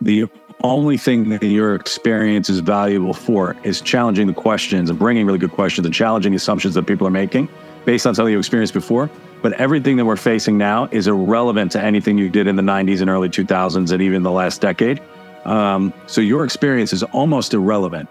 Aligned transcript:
The 0.00 0.28
only 0.62 0.96
thing 0.96 1.28
that 1.28 1.42
your 1.42 1.74
experience 1.74 2.48
is 2.48 2.60
valuable 2.60 3.12
for 3.12 3.56
is 3.64 3.80
challenging 3.80 4.26
the 4.26 4.32
questions 4.32 4.88
and 4.90 4.98
bringing 4.98 5.26
really 5.26 5.38
good 5.38 5.52
questions 5.52 5.86
and 5.86 5.94
challenging 5.94 6.34
assumptions 6.34 6.74
that 6.74 6.86
people 6.86 7.06
are 7.06 7.10
making 7.10 7.48
based 7.84 8.06
on 8.06 8.14
something 8.14 8.32
you 8.32 8.38
experienced 8.38 8.74
before. 8.74 9.10
But 9.42 9.52
everything 9.54 9.96
that 9.98 10.06
we're 10.06 10.16
facing 10.16 10.56
now 10.56 10.88
is 10.90 11.06
irrelevant 11.06 11.72
to 11.72 11.82
anything 11.82 12.16
you 12.16 12.30
did 12.30 12.46
in 12.46 12.56
the 12.56 12.62
90s 12.62 13.02
and 13.02 13.10
early 13.10 13.28
2000s 13.28 13.92
and 13.92 14.02
even 14.02 14.22
the 14.22 14.30
last 14.30 14.60
decade. 14.62 15.02
Um, 15.44 15.92
so 16.06 16.20
your 16.20 16.44
experience 16.44 16.94
is 16.94 17.02
almost 17.02 17.52
irrelevant. 17.52 18.08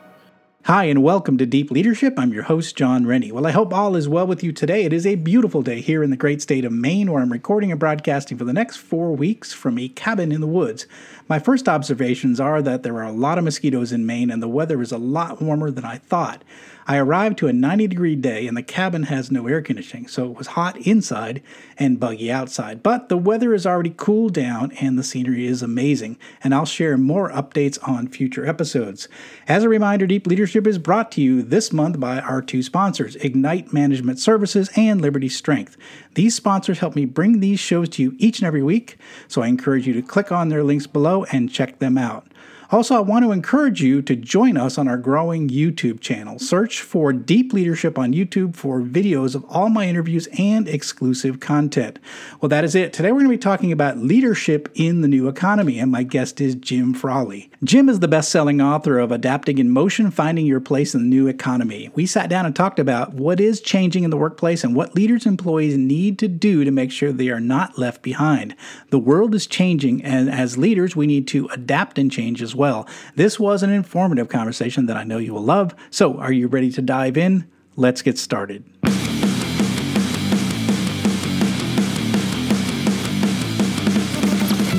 Hi, 0.67 0.85
and 0.85 1.03
welcome 1.03 1.37
to 1.39 1.45
Deep 1.45 1.71
Leadership. 1.71 2.13
I'm 2.17 2.31
your 2.31 2.43
host, 2.43 2.77
Jon 2.77 3.05
Rennie. 3.05 3.33
Well, 3.33 3.45
I 3.45 3.51
hope 3.51 3.73
all 3.73 3.97
is 3.97 4.07
well 4.07 4.25
with 4.25 4.45
you 4.45 4.53
today. 4.53 4.85
It 4.85 4.93
is 4.93 5.05
a 5.05 5.15
beautiful 5.15 5.61
day 5.61 5.81
here 5.81 6.01
in 6.01 6.09
the 6.09 6.15
great 6.15 6.41
state 6.41 6.63
of 6.63 6.71
Maine, 6.71 7.11
where 7.11 7.21
I'm 7.21 7.33
recording 7.33 7.69
and 7.69 7.77
broadcasting 7.77 8.37
for 8.37 8.45
the 8.45 8.53
next 8.53 8.77
four 8.77 9.13
weeks 9.13 9.51
from 9.51 9.77
a 9.77 9.89
cabin 9.89 10.31
in 10.31 10.39
the 10.39 10.47
woods. 10.47 10.87
My 11.33 11.39
first 11.39 11.67
observations 11.67 12.39
are 12.39 12.61
that 12.61 12.83
there 12.83 12.97
are 12.97 13.05
a 13.05 13.11
lot 13.11 13.39
of 13.39 13.43
mosquitoes 13.43 13.91
in 13.91 14.05
Maine, 14.05 14.29
and 14.29 14.39
the 14.39 14.47
weather 14.47 14.83
is 14.83 14.91
a 14.91 14.99
lot 14.99 15.41
warmer 15.41 15.71
than 15.71 15.83
I 15.83 15.97
thought. 15.97 16.43
I 16.85 16.97
arrived 16.97 17.39
to 17.39 17.47
a 17.47 17.53
90 17.53 17.87
degree 17.87 18.15
day, 18.15 18.45
and 18.45 18.55
the 18.55 18.61
cabin 18.61 19.03
has 19.03 19.31
no 19.31 19.47
air 19.47 19.61
conditioning, 19.61 20.07
so 20.07 20.29
it 20.29 20.37
was 20.37 20.47
hot 20.47 20.77
inside 20.85 21.41
and 21.79 21.99
buggy 21.99 22.31
outside. 22.31 22.83
But 22.83 23.09
the 23.09 23.17
weather 23.17 23.53
has 23.53 23.65
already 23.65 23.93
cooled 23.95 24.35
down, 24.35 24.73
and 24.73 24.99
the 24.99 25.03
scenery 25.03 25.47
is 25.47 25.63
amazing, 25.63 26.19
and 26.43 26.53
I'll 26.53 26.65
share 26.65 26.97
more 26.97 27.31
updates 27.31 27.79
on 27.87 28.09
future 28.09 28.45
episodes. 28.45 29.07
As 29.47 29.63
a 29.63 29.69
reminder, 29.69 30.05
Deep 30.05 30.27
Leadership 30.27 30.67
is 30.67 30.77
brought 30.77 31.11
to 31.13 31.21
you 31.21 31.41
this 31.41 31.73
month 31.73 31.99
by 31.99 32.19
our 32.19 32.41
two 32.43 32.61
sponsors, 32.61 33.15
Ignite 33.17 33.73
Management 33.73 34.19
Services 34.19 34.69
and 34.75 35.01
Liberty 35.01 35.29
Strength. 35.29 35.77
These 36.15 36.35
sponsors 36.35 36.79
help 36.79 36.95
me 36.95 37.05
bring 37.05 37.39
these 37.39 37.59
shows 37.59 37.89
to 37.89 38.03
you 38.03 38.15
each 38.19 38.39
and 38.39 38.47
every 38.47 38.61
week, 38.61 38.97
so 39.27 39.41
I 39.41 39.47
encourage 39.47 39.87
you 39.87 39.93
to 39.93 40.01
click 40.01 40.31
on 40.31 40.49
their 40.49 40.63
links 40.63 40.85
below 40.85 41.23
and 41.25 41.51
check 41.51 41.79
them 41.79 41.97
out. 41.97 42.27
Also, 42.73 42.95
I 42.95 43.01
want 43.01 43.23
to 43.23 43.31
encourage 43.31 43.83
you 43.83 44.01
to 44.01 44.15
join 44.15 44.57
us 44.57 44.79
on 44.79 44.87
our 44.87 44.97
growing 44.97 45.47
YouTube 45.47 45.99
channel. 45.99 46.39
Search 46.39 46.81
for 46.81 47.13
Deep 47.13 47.53
Leadership 47.53 47.99
on 47.99 48.13
YouTube 48.13 48.55
for 48.55 48.81
videos 48.81 49.35
of 49.35 49.45
all 49.45 49.69
my 49.69 49.87
interviews 49.87 50.27
and 50.39 50.67
exclusive 50.67 51.39
content. 51.39 51.99
Well, 52.41 52.49
that 52.49 52.63
is 52.63 52.73
it. 52.73 52.91
Today 52.91 53.11
we're 53.11 53.19
going 53.19 53.29
to 53.29 53.37
be 53.37 53.37
talking 53.37 53.71
about 53.71 53.99
leadership 53.99 54.71
in 54.73 55.01
the 55.01 55.07
new 55.07 55.27
economy, 55.27 55.77
and 55.77 55.91
my 55.91 56.01
guest 56.01 56.41
is 56.41 56.55
Jim 56.55 56.95
Frawley. 56.95 57.51
Jim 57.63 57.89
is 57.89 57.99
the 57.99 58.07
best 58.07 58.31
selling 58.31 58.59
author 58.59 58.97
of 58.97 59.11
Adapting 59.11 59.59
in 59.59 59.69
Motion 59.69 60.09
Finding 60.09 60.47
Your 60.47 60.59
Place 60.59 60.95
in 60.95 61.01
the 61.01 61.07
New 61.07 61.27
Economy. 61.27 61.91
We 61.93 62.07
sat 62.07 62.27
down 62.27 62.47
and 62.47 62.55
talked 62.55 62.79
about 62.79 63.13
what 63.13 63.39
is 63.39 63.61
changing 63.61 64.03
in 64.03 64.09
the 64.09 64.17
workplace 64.17 64.63
and 64.63 64.75
what 64.75 64.95
leaders 64.95 65.27
and 65.27 65.33
employees 65.39 65.77
need 65.77 66.17
to 66.17 66.27
do 66.27 66.63
to 66.63 66.71
make 66.71 66.91
sure 66.91 67.11
they 67.11 67.29
are 67.29 67.39
not 67.39 67.77
left 67.77 68.01
behind. 68.01 68.55
The 68.89 68.97
world 68.97 69.35
is 69.35 69.45
changing, 69.45 70.03
and 70.03 70.27
as 70.27 70.57
leaders, 70.57 70.95
we 70.95 71.05
need 71.05 71.27
to 71.27 71.47
adapt 71.49 71.99
and 71.99 72.11
change 72.11 72.41
as 72.41 72.55
well 72.55 72.62
well. 72.63 72.87
This 73.15 73.37
was 73.37 73.61
an 73.61 73.71
informative 73.71 74.29
conversation 74.29 74.85
that 74.85 74.95
I 74.95 75.03
know 75.03 75.17
you 75.17 75.33
will 75.33 75.43
love. 75.43 75.75
So, 75.89 76.17
are 76.17 76.31
you 76.31 76.47
ready 76.47 76.71
to 76.71 76.81
dive 76.81 77.17
in? 77.17 77.45
Let's 77.75 78.01
get 78.01 78.17
started. 78.17 78.63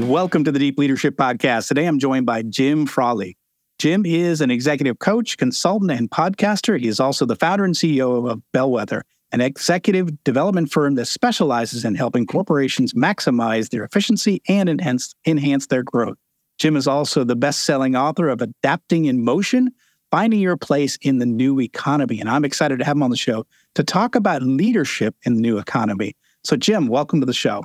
Welcome 0.00 0.44
to 0.44 0.52
the 0.52 0.58
Deep 0.58 0.78
Leadership 0.78 1.16
Podcast. 1.16 1.68
Today 1.68 1.84
I'm 1.84 1.98
joined 1.98 2.24
by 2.24 2.42
Jim 2.42 2.86
Frawley. 2.86 3.36
Jim 3.78 4.06
is 4.06 4.40
an 4.40 4.50
executive 4.50 4.98
coach, 4.98 5.36
consultant, 5.36 5.90
and 5.90 6.10
podcaster. 6.10 6.80
He 6.80 6.88
is 6.88 7.00
also 7.00 7.26
the 7.26 7.36
founder 7.36 7.64
and 7.64 7.74
CEO 7.74 8.28
of 8.28 8.40
Bellwether, 8.52 9.04
an 9.30 9.42
executive 9.42 10.24
development 10.24 10.72
firm 10.72 10.94
that 10.94 11.04
specializes 11.04 11.84
in 11.84 11.94
helping 11.96 12.26
corporations 12.26 12.94
maximize 12.94 13.68
their 13.68 13.84
efficiency 13.84 14.40
and 14.48 14.68
enhance, 14.70 15.14
enhance 15.26 15.66
their 15.66 15.82
growth. 15.82 16.16
Jim 16.58 16.76
is 16.76 16.86
also 16.86 17.22
the 17.22 17.36
best 17.36 17.60
selling 17.60 17.94
author 17.94 18.28
of 18.28 18.40
Adapting 18.40 19.04
in 19.04 19.22
Motion 19.22 19.70
Finding 20.10 20.40
Your 20.40 20.56
Place 20.56 20.98
in 21.02 21.18
the 21.18 21.26
New 21.26 21.60
Economy. 21.60 22.20
And 22.20 22.30
I'm 22.30 22.44
excited 22.46 22.78
to 22.78 22.84
have 22.86 22.96
him 22.96 23.02
on 23.02 23.10
the 23.10 23.16
show 23.16 23.46
to 23.74 23.84
talk 23.84 24.14
about 24.14 24.42
leadership 24.42 25.14
in 25.24 25.34
the 25.34 25.40
new 25.42 25.58
economy. 25.58 26.16
So, 26.42 26.56
Jim, 26.56 26.88
welcome 26.88 27.20
to 27.20 27.26
the 27.26 27.34
show. 27.34 27.64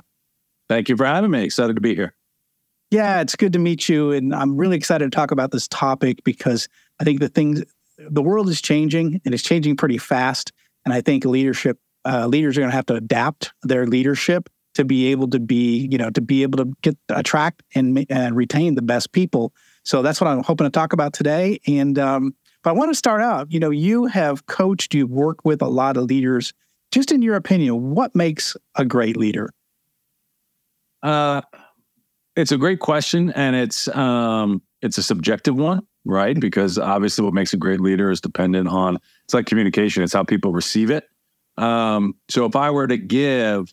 Thank 0.68 0.88
you 0.88 0.96
for 0.96 1.06
having 1.06 1.30
me. 1.30 1.42
Excited 1.42 1.76
to 1.76 1.80
be 1.80 1.94
here. 1.94 2.14
Yeah, 2.90 3.20
it's 3.20 3.34
good 3.34 3.52
to 3.54 3.58
meet 3.58 3.88
you. 3.88 4.12
And 4.12 4.34
I'm 4.34 4.56
really 4.56 4.76
excited 4.76 5.10
to 5.10 5.14
talk 5.14 5.30
about 5.30 5.50
this 5.50 5.66
topic 5.68 6.22
because 6.24 6.68
I 7.00 7.04
think 7.04 7.20
the 7.20 7.28
things, 7.28 7.64
the 7.98 8.22
world 8.22 8.48
is 8.48 8.62
changing 8.62 9.20
and 9.24 9.34
it's 9.34 9.42
changing 9.42 9.76
pretty 9.76 9.98
fast. 9.98 10.52
And 10.84 10.94
I 10.94 11.00
think 11.00 11.24
leadership, 11.24 11.78
uh, 12.04 12.26
leaders 12.26 12.56
are 12.56 12.60
going 12.60 12.70
to 12.70 12.76
have 12.76 12.86
to 12.86 12.94
adapt 12.94 13.52
their 13.62 13.86
leadership 13.86 14.48
to 14.74 14.84
be 14.84 15.06
able 15.06 15.28
to 15.30 15.40
be, 15.40 15.88
you 15.90 15.98
know, 15.98 16.10
to 16.10 16.20
be 16.20 16.42
able 16.42 16.58
to 16.58 16.72
get, 16.82 16.96
attract 17.08 17.62
and, 17.74 18.06
and 18.08 18.36
retain 18.36 18.76
the 18.76 18.82
best 18.82 19.10
people. 19.12 19.52
So 19.84 20.02
that's 20.02 20.20
what 20.20 20.28
I'm 20.28 20.44
hoping 20.44 20.66
to 20.66 20.70
talk 20.70 20.92
about 20.92 21.12
today. 21.12 21.58
And, 21.66 21.98
um, 21.98 22.34
but 22.62 22.70
I 22.70 22.72
want 22.74 22.90
to 22.90 22.94
start 22.94 23.20
out, 23.20 23.50
you 23.50 23.58
know, 23.58 23.70
you 23.70 24.06
have 24.06 24.46
coached, 24.46 24.94
you've 24.94 25.10
worked 25.10 25.44
with 25.44 25.62
a 25.62 25.68
lot 25.68 25.96
of 25.96 26.04
leaders. 26.04 26.52
Just 26.92 27.10
in 27.10 27.22
your 27.22 27.34
opinion, 27.34 27.90
what 27.94 28.14
makes 28.14 28.56
a 28.76 28.84
great 28.84 29.16
leader? 29.16 29.50
Uh, 31.02 31.40
it's 32.36 32.52
a 32.52 32.58
great 32.58 32.80
question, 32.80 33.32
and 33.32 33.56
it's 33.56 33.88
um, 33.88 34.62
it's 34.82 34.98
a 34.98 35.02
subjective 35.02 35.56
one, 35.56 35.86
right? 36.04 36.38
Because 36.38 36.78
obviously, 36.78 37.24
what 37.24 37.34
makes 37.34 37.52
a 37.52 37.56
great 37.56 37.80
leader 37.80 38.10
is 38.10 38.20
dependent 38.20 38.68
on 38.68 38.98
it's 39.24 39.34
like 39.34 39.46
communication. 39.46 40.02
It's 40.02 40.12
how 40.12 40.22
people 40.22 40.52
receive 40.52 40.90
it. 40.90 41.08
Um, 41.56 42.14
so, 42.28 42.44
if 42.44 42.54
I 42.54 42.70
were 42.70 42.86
to 42.86 42.98
give 42.98 43.72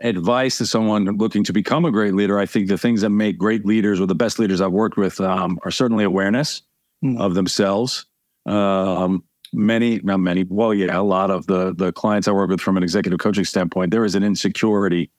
advice 0.00 0.58
to 0.58 0.66
someone 0.66 1.06
looking 1.16 1.44
to 1.44 1.52
become 1.52 1.86
a 1.86 1.90
great 1.90 2.14
leader, 2.14 2.38
I 2.38 2.44
think 2.46 2.68
the 2.68 2.76
things 2.76 3.00
that 3.00 3.10
make 3.10 3.38
great 3.38 3.64
leaders 3.64 4.00
or 4.00 4.06
the 4.06 4.14
best 4.14 4.38
leaders 4.38 4.60
I've 4.60 4.72
worked 4.72 4.98
with 4.98 5.18
um, 5.20 5.58
are 5.64 5.70
certainly 5.70 6.04
awareness 6.04 6.62
mm. 7.02 7.18
of 7.18 7.34
themselves. 7.34 8.04
Um, 8.44 9.24
many, 9.54 10.00
not 10.00 10.18
many, 10.18 10.44
well, 10.44 10.74
yeah, 10.74 10.98
a 10.98 11.00
lot 11.00 11.30
of 11.30 11.46
the 11.46 11.74
the 11.74 11.90
clients 11.90 12.28
I 12.28 12.32
work 12.32 12.50
with 12.50 12.60
from 12.60 12.76
an 12.76 12.82
executive 12.82 13.18
coaching 13.18 13.46
standpoint, 13.46 13.92
there 13.92 14.04
is 14.04 14.14
an 14.14 14.22
insecurity 14.22 15.10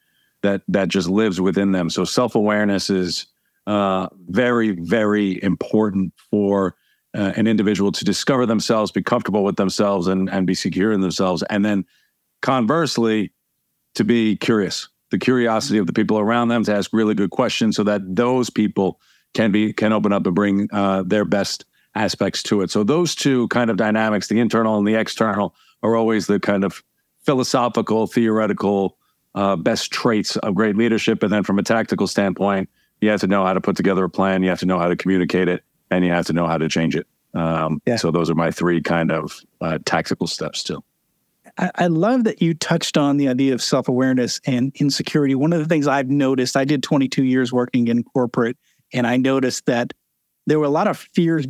that 0.46 0.62
that 0.68 0.88
just 0.88 1.10
lives 1.10 1.42
within 1.42 1.72
them. 1.72 1.90
So 1.90 2.06
self 2.06 2.36
awareness 2.36 2.90
is 2.90 3.28
uh, 3.68 4.08
very 4.30 4.72
very 4.72 5.42
important 5.44 6.14
for 6.30 6.76
uh, 7.16 7.34
an 7.36 7.48
individual 7.48 7.92
to 7.92 8.06
discover 8.06 8.46
themselves, 8.46 8.92
be 8.92 9.02
comfortable 9.02 9.44
with 9.44 9.58
themselves, 9.58 10.08
and 10.08 10.30
and 10.30 10.48
be 10.48 10.56
secure 10.56 10.94
in 10.94 11.02
themselves, 11.02 11.44
and 11.50 11.66
then 11.66 11.86
conversely 12.42 13.34
to 13.96 14.04
be 14.04 14.38
curious. 14.38 14.88
The 15.12 15.20
curiosity 15.20 15.78
of 15.78 15.86
the 15.88 15.94
people 15.94 16.20
around 16.20 16.48
them 16.48 16.64
to 16.64 16.76
ask 16.76 16.92
really 16.92 17.14
good 17.14 17.30
questions, 17.30 17.76
so 17.76 17.84
that 17.84 18.02
those 18.16 18.50
people 18.50 19.00
can 19.34 19.52
be 19.52 19.74
can 19.74 19.94
open 19.94 20.14
up 20.14 20.26
and 20.26 20.36
bring 20.36 20.68
uh, 20.72 21.04
their 21.04 21.26
best 21.26 21.66
aspects 21.96 22.44
to 22.44 22.62
it. 22.62 22.70
So 22.72 22.84
those 22.84 23.16
two 23.16 23.48
kind 23.48 23.70
of 23.70 23.78
dynamics, 23.78 24.28
the 24.28 24.40
internal 24.40 24.78
and 24.78 24.88
the 24.88 24.96
external, 24.96 25.56
are 25.82 25.96
always 25.96 26.28
the 26.28 26.40
kind 26.40 26.64
of 26.64 26.84
philosophical, 27.26 28.08
theoretical 28.08 28.98
uh, 29.36 29.56
best 29.56 29.92
traits 29.92 30.38
of 30.38 30.56
great 30.56 30.76
leadership. 30.76 31.22
And 31.22 31.32
then 31.32 31.44
from 31.44 31.60
a 31.60 31.64
tactical 31.64 32.08
standpoint, 32.08 32.70
you 33.02 33.10
have 33.10 33.20
to 33.22 33.28
know 33.28 33.46
how 33.46 33.54
to 33.54 33.62
put 33.62 33.76
together 33.76 34.06
a 34.06 34.10
plan, 34.10 34.42
you 34.42 34.50
have 34.50 34.60
to 34.60 34.66
know 34.66 34.80
how 34.80 34.88
to 34.88 34.96
communicate 34.96 35.48
it, 35.48 35.64
and 35.92 36.04
you 36.04 36.12
have 36.12 36.26
to 36.28 36.34
know 36.34 36.48
how 36.48 36.58
to 36.58 36.68
change 36.70 36.96
it. 36.96 37.06
Um, 37.34 37.82
yeah. 37.86 37.98
So 37.98 38.12
those 38.12 38.30
are 38.30 38.36
my 38.36 38.50
three 38.50 38.82
kind 38.82 39.12
of 39.12 39.42
uh, 39.60 39.78
tactical 39.86 40.26
steps 40.26 40.64
too. 40.64 40.84
I, 41.58 41.72
I 41.76 41.88
love 41.88 42.24
that 42.24 42.42
you 42.42 42.54
touched 42.54 42.98
on 42.98 43.18
the 43.18 43.28
idea 43.28 43.54
of 43.54 43.62
self 43.62 43.90
awareness 43.90 44.40
and 44.46 44.72
insecurity. 44.76 45.36
One 45.36 45.52
of 45.52 45.60
the 45.60 45.66
things 45.66 45.86
I've 45.86 46.10
noticed, 46.10 46.56
I 46.56 46.64
did 46.64 46.82
22 46.82 47.24
years 47.24 47.52
working 47.52 47.90
in 47.90 48.04
corporate, 48.04 48.58
and 48.94 49.06
I 49.06 49.18
noticed 49.18 49.66
that 49.66 49.94
there 50.48 50.60
were 50.60 50.66
a 50.66 50.70
lot 50.70 50.88
of 50.88 50.98
fear, 51.14 51.42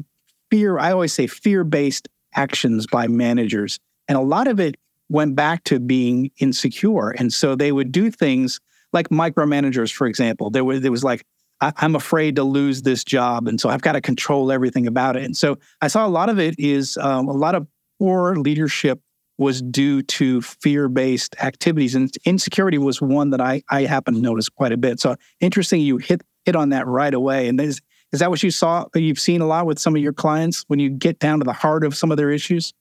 fear, 0.50 0.80
I 0.80 0.92
always 0.92 1.14
say 1.14 1.28
fear 1.28 1.64
based 1.64 2.10
actions 2.34 2.88
by 2.88 3.08
managers. 3.08 3.80
And 4.08 4.18
a 4.18 4.22
lot 4.22 4.48
of 4.48 4.60
it 4.60 4.76
went 5.10 5.36
back 5.36 5.64
to 5.66 5.80
being 5.80 6.32
insecure. 6.40 7.12
And 7.12 7.34
so 7.34 7.56
they 7.56 7.72
would 7.72 7.92
do 7.92 8.10
things 8.12 8.60
like 8.94 9.10
micromanagers, 9.10 9.92
for 9.92 10.08
example. 10.08 10.50
There 10.50 10.64
was, 10.64 10.82
there 10.82 10.92
was 10.92 11.04
like, 11.04 11.26
I, 11.62 11.72
am 11.80 11.96
afraid 11.96 12.36
to 12.38 12.44
lose 12.44 12.82
this 12.82 13.04
job. 13.04 13.48
And 13.48 13.60
so 13.60 13.70
I've 13.70 13.82
got 13.82 13.94
to 13.94 14.02
control 14.02 14.52
everything 14.52 14.88
about 14.88 15.16
it. 15.16 15.24
And 15.24 15.36
so 15.38 15.58
I 15.82 15.88
saw 15.88 16.06
a 16.06 16.10
lot 16.10 16.30
of 16.30 16.40
it 16.40 16.56
is 16.58 16.98
um, 16.98 17.28
a 17.28 17.34
lot 17.34 17.56
of 17.56 17.68
poor 18.00 18.36
leadership 18.36 19.00
was 19.38 19.62
due 19.62 20.02
to 20.02 20.42
fear-based 20.42 21.36
activities, 21.42 21.96
and 21.96 22.10
insecurity 22.26 22.78
was 22.78 23.02
one 23.02 23.32
that 23.32 23.42
I 23.42 23.64
I 23.70 23.84
happen 23.84 24.14
to 24.14 24.22
notice 24.22 24.50
quite 24.50 24.72
a 24.72 24.78
bit. 24.78 25.00
So 25.00 25.16
interesting, 25.42 25.82
you 25.82 25.98
hit 25.98 26.22
hit 26.46 26.56
on 26.56 26.70
that 26.70 26.88
right 26.88 27.14
away. 27.14 27.48
And 27.48 27.60
is 27.60 27.82
is 28.12 28.20
that 28.20 28.30
what 28.30 28.42
you 28.44 28.52
saw? 28.52 28.86
You've 28.96 29.20
seen 29.20 29.42
a 29.42 29.48
lot 29.48 29.66
with 29.66 29.80
some 29.80 29.96
of 29.96 30.02
your 30.02 30.14
clients 30.14 30.64
when 30.68 30.80
you 30.80 30.90
get 30.90 31.20
down 31.20 31.40
to 31.40 31.44
the 31.44 31.54
heart 31.54 31.84
of 31.84 31.96
some 31.96 32.12
of 32.12 32.18
their 32.18 32.32
issues. 32.32 32.74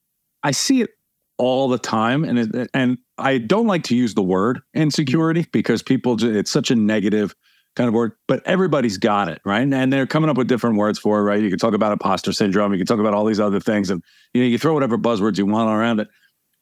I 0.42 0.52
see 0.52 0.82
it 0.82 0.90
all 1.38 1.68
the 1.68 1.78
time, 1.78 2.24
and 2.24 2.38
it, 2.38 2.70
and 2.74 2.98
I 3.18 3.38
don't 3.38 3.66
like 3.66 3.84
to 3.84 3.96
use 3.96 4.14
the 4.14 4.22
word 4.22 4.60
insecurity 4.74 5.46
because 5.52 5.82
people 5.82 6.22
it's 6.22 6.50
such 6.50 6.70
a 6.70 6.76
negative 6.76 7.34
kind 7.76 7.88
of 7.88 7.94
word, 7.94 8.12
but 8.28 8.40
everybody's 8.46 8.98
got 8.98 9.28
it, 9.28 9.40
right? 9.44 9.62
And 9.62 9.92
they're 9.92 10.06
coming 10.06 10.30
up 10.30 10.36
with 10.36 10.46
different 10.46 10.76
words 10.76 10.98
for 10.98 11.18
it, 11.18 11.22
right? 11.22 11.42
You 11.42 11.50
can 11.50 11.58
talk 11.58 11.74
about 11.74 11.92
imposter 11.92 12.32
syndrome, 12.32 12.72
you 12.72 12.78
can 12.78 12.86
talk 12.86 13.00
about 13.00 13.14
all 13.14 13.24
these 13.24 13.40
other 13.40 13.60
things, 13.60 13.90
and 13.90 14.02
you 14.32 14.42
know, 14.42 14.48
you 14.48 14.58
throw 14.58 14.74
whatever 14.74 14.96
buzzwords 14.96 15.38
you 15.38 15.46
want 15.46 15.70
around 15.70 16.00
it. 16.00 16.08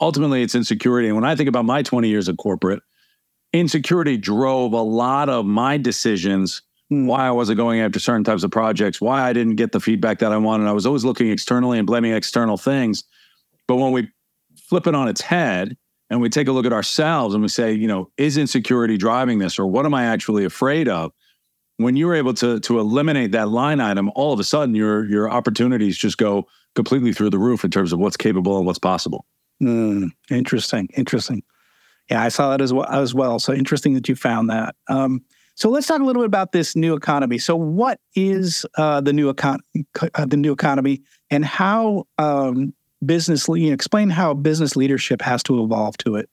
Ultimately, 0.01 0.43
it's 0.43 0.55
insecurity. 0.55 1.09
And 1.09 1.17
when 1.17 1.25
I 1.25 1.37
think 1.37 1.49
about 1.49 1.65
my 1.65 1.83
20 1.83 2.09
years 2.09 2.29
of 2.29 2.37
corporate, 2.37 2.83
insecurity 3.53 4.17
drove 4.17 4.73
a 4.73 4.83
lot 4.83 5.29
of 5.29 5.45
my 5.45 5.77
decisions 5.77 6.63
hmm. 6.89 7.07
why 7.07 7.27
I 7.27 7.31
wasn't 7.31 7.59
going 7.59 7.81
after 7.81 7.99
certain 7.99 8.25
types 8.25 8.43
of 8.43 8.51
projects, 8.51 9.01
why 9.01 9.23
I 9.23 9.33
didn't 9.33 9.57
get 9.57 9.73
the 9.73 9.81
feedback 9.81 10.19
that 10.21 10.33
I 10.33 10.39
wanted. 10.39 10.67
I 10.67 10.73
was 10.73 10.87
always 10.87 11.05
looking 11.05 11.31
externally 11.31 11.79
and 11.79 11.87
blaming 11.87 12.13
external 12.13 12.57
things. 12.57 13.05
But 13.69 13.77
when 13.77 13.93
we 13.93 14.09
flip 14.73 14.87
it 14.87 14.95
on 14.95 15.07
its 15.07 15.21
head 15.21 15.77
and 16.09 16.23
we 16.23 16.31
take 16.31 16.49
a 16.49 16.53
look 16.53 16.65
at 16.65 16.73
ourselves 16.73 17.35
and 17.35 17.43
we 17.43 17.49
say, 17.49 17.75
you 17.75 17.87
know, 17.87 18.11
is 18.17 18.39
insecurity 18.39 18.97
driving 18.97 19.39
this 19.39 19.59
or 19.59 19.67
what 19.67 19.85
am 19.85 19.93
I 19.93 20.07
actually 20.07 20.47
afraid 20.47 20.89
of? 20.89 21.13
When 21.77 21.95
you're 21.95 22.15
able 22.15 22.33
to 22.35 22.59
to 22.59 22.81
eliminate 22.81 23.33
that 23.33 23.51
line 23.51 23.81
item, 23.81 24.11
all 24.15 24.33
of 24.33 24.41
a 24.41 24.45
sudden 24.45 24.75
your 24.75 25.05
your 25.05 25.31
opportunities 25.31 25.99
just 25.99 26.17
go 26.17 26.47
completely 26.75 27.13
through 27.13 27.29
the 27.29 27.39
roof 27.39 27.65
in 27.65 27.71
terms 27.71 27.93
of 27.93 27.99
what's 27.99 28.17
capable 28.17 28.57
and 28.57 28.65
what's 28.65 28.79
possible. 28.79 29.27
Mm, 29.63 30.09
interesting, 30.31 30.89
interesting. 30.97 31.43
Yeah, 32.11 32.23
I 32.23 32.31
saw 32.31 32.49
that 32.49 32.63
as 32.63 32.73
well. 32.73 32.87
As 32.89 33.13
well. 33.15 33.39
So 33.39 33.53
interesting 33.53 33.93
that 33.93 34.09
you 34.09 34.17
found 34.17 34.49
that. 34.49 34.75
Um, 34.89 35.21
so 35.55 35.69
let's 35.69 35.87
talk 35.87 36.01
a 36.01 36.05
little 36.05 36.23
bit 36.23 36.29
about 36.29 36.53
this 36.53 36.75
new 36.75 36.95
economy. 36.95 37.37
So, 37.37 37.57
what 37.57 38.01
is 38.17 38.65
uh, 38.79 39.03
the 39.03 39.13
new 39.13 39.31
econ- 39.31 39.61
uh, 40.15 40.25
the 40.25 40.39
new 40.39 40.53
economy, 40.53 41.03
and 41.31 41.45
how 41.45 42.07
um, 42.17 42.73
business 43.05 43.49
you 43.49 43.69
know, 43.69 43.73
explain 43.73 44.11
how 44.11 44.35
business 44.35 44.77
leadership 44.77 45.23
has 45.23 45.43
to 45.43 45.63
evolve 45.63 45.97
to 45.99 46.17
it 46.17 46.29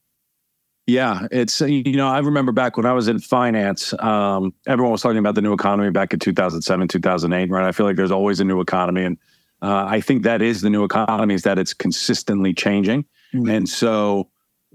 yeah 0.87 1.27
it's 1.31 1.61
you 1.61 1.95
know 1.95 2.07
i 2.07 2.19
remember 2.19 2.51
back 2.51 2.77
when 2.77 2.85
i 2.85 2.93
was 2.93 3.07
in 3.07 3.19
finance 3.19 3.93
um, 3.99 4.53
everyone 4.67 4.91
was 4.91 5.01
talking 5.01 5.17
about 5.17 5.35
the 5.35 5.41
new 5.41 5.53
economy 5.53 5.89
back 5.91 6.13
in 6.13 6.19
2007 6.19 6.87
2008 6.87 7.49
right 7.49 7.65
i 7.65 7.71
feel 7.71 7.85
like 7.85 7.95
there's 7.95 8.11
always 8.11 8.39
a 8.39 8.43
new 8.43 8.59
economy 8.59 9.03
and 9.03 9.17
uh, 9.61 9.85
i 9.87 10.01
think 10.01 10.23
that 10.23 10.41
is 10.41 10.61
the 10.61 10.69
new 10.69 10.83
economy 10.83 11.33
is 11.33 11.43
that 11.43 11.59
it's 11.59 11.73
consistently 11.73 12.53
changing 12.53 13.03
mm-hmm. 13.33 13.49
and 13.49 13.69
so 13.69 14.29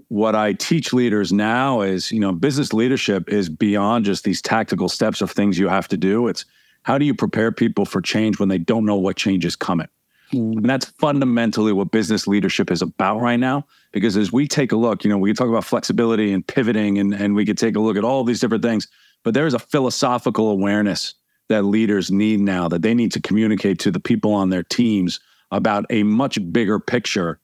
what 0.09 0.35
i 0.35 0.53
teach 0.53 0.93
leaders 0.93 1.33
now 1.33 1.81
is 1.81 2.11
you 2.11 2.19
know 2.19 2.31
business 2.31 2.73
leadership 2.73 3.29
is 3.29 3.49
beyond 3.49 4.05
just 4.05 4.23
these 4.23 4.41
tactical 4.41 4.87
steps 4.87 5.21
of 5.21 5.31
things 5.31 5.57
you 5.57 5.67
have 5.67 5.87
to 5.87 5.97
do 5.97 6.27
it's 6.27 6.45
how 6.85 6.99
do 6.99 7.05
you 7.05 7.15
prepare 7.15 7.51
people 7.51 7.83
for 7.83 7.99
change 7.99 8.37
when 8.37 8.47
they 8.47 8.59
don't 8.59 8.85
know 8.85 8.95
what 8.95 9.15
change 9.15 9.43
is 9.43 9.55
coming. 9.55 9.87
Mm. 10.33 10.57
And 10.57 10.69
that's 10.69 10.85
fundamentally 10.85 11.73
what 11.73 11.91
business 11.91 12.27
leadership 12.27 12.71
is 12.71 12.81
about 12.81 13.19
right 13.19 13.39
now. 13.39 13.65
Because 13.91 14.17
as 14.17 14.31
we 14.31 14.47
take 14.47 14.71
a 14.71 14.75
look, 14.75 15.03
you 15.03 15.09
know, 15.09 15.17
we 15.17 15.33
talk 15.33 15.47
about 15.47 15.65
flexibility 15.65 16.33
and 16.33 16.45
pivoting, 16.45 16.97
and, 16.97 17.13
and 17.13 17.35
we 17.35 17.45
could 17.45 17.57
take 17.57 17.75
a 17.75 17.79
look 17.79 17.97
at 17.97 18.03
all 18.03 18.23
these 18.23 18.39
different 18.39 18.63
things, 18.63 18.87
but 19.23 19.33
there's 19.33 19.53
a 19.53 19.59
philosophical 19.59 20.49
awareness 20.49 21.13
that 21.49 21.63
leaders 21.63 22.11
need 22.11 22.39
now 22.39 22.67
that 22.67 22.81
they 22.81 22.93
need 22.93 23.11
to 23.11 23.21
communicate 23.21 23.79
to 23.79 23.91
the 23.91 23.99
people 23.99 24.33
on 24.33 24.49
their 24.49 24.63
teams 24.63 25.19
about 25.51 25.85
a 25.89 26.03
much 26.03 26.39
bigger 26.51 26.79
picture. 26.79 27.39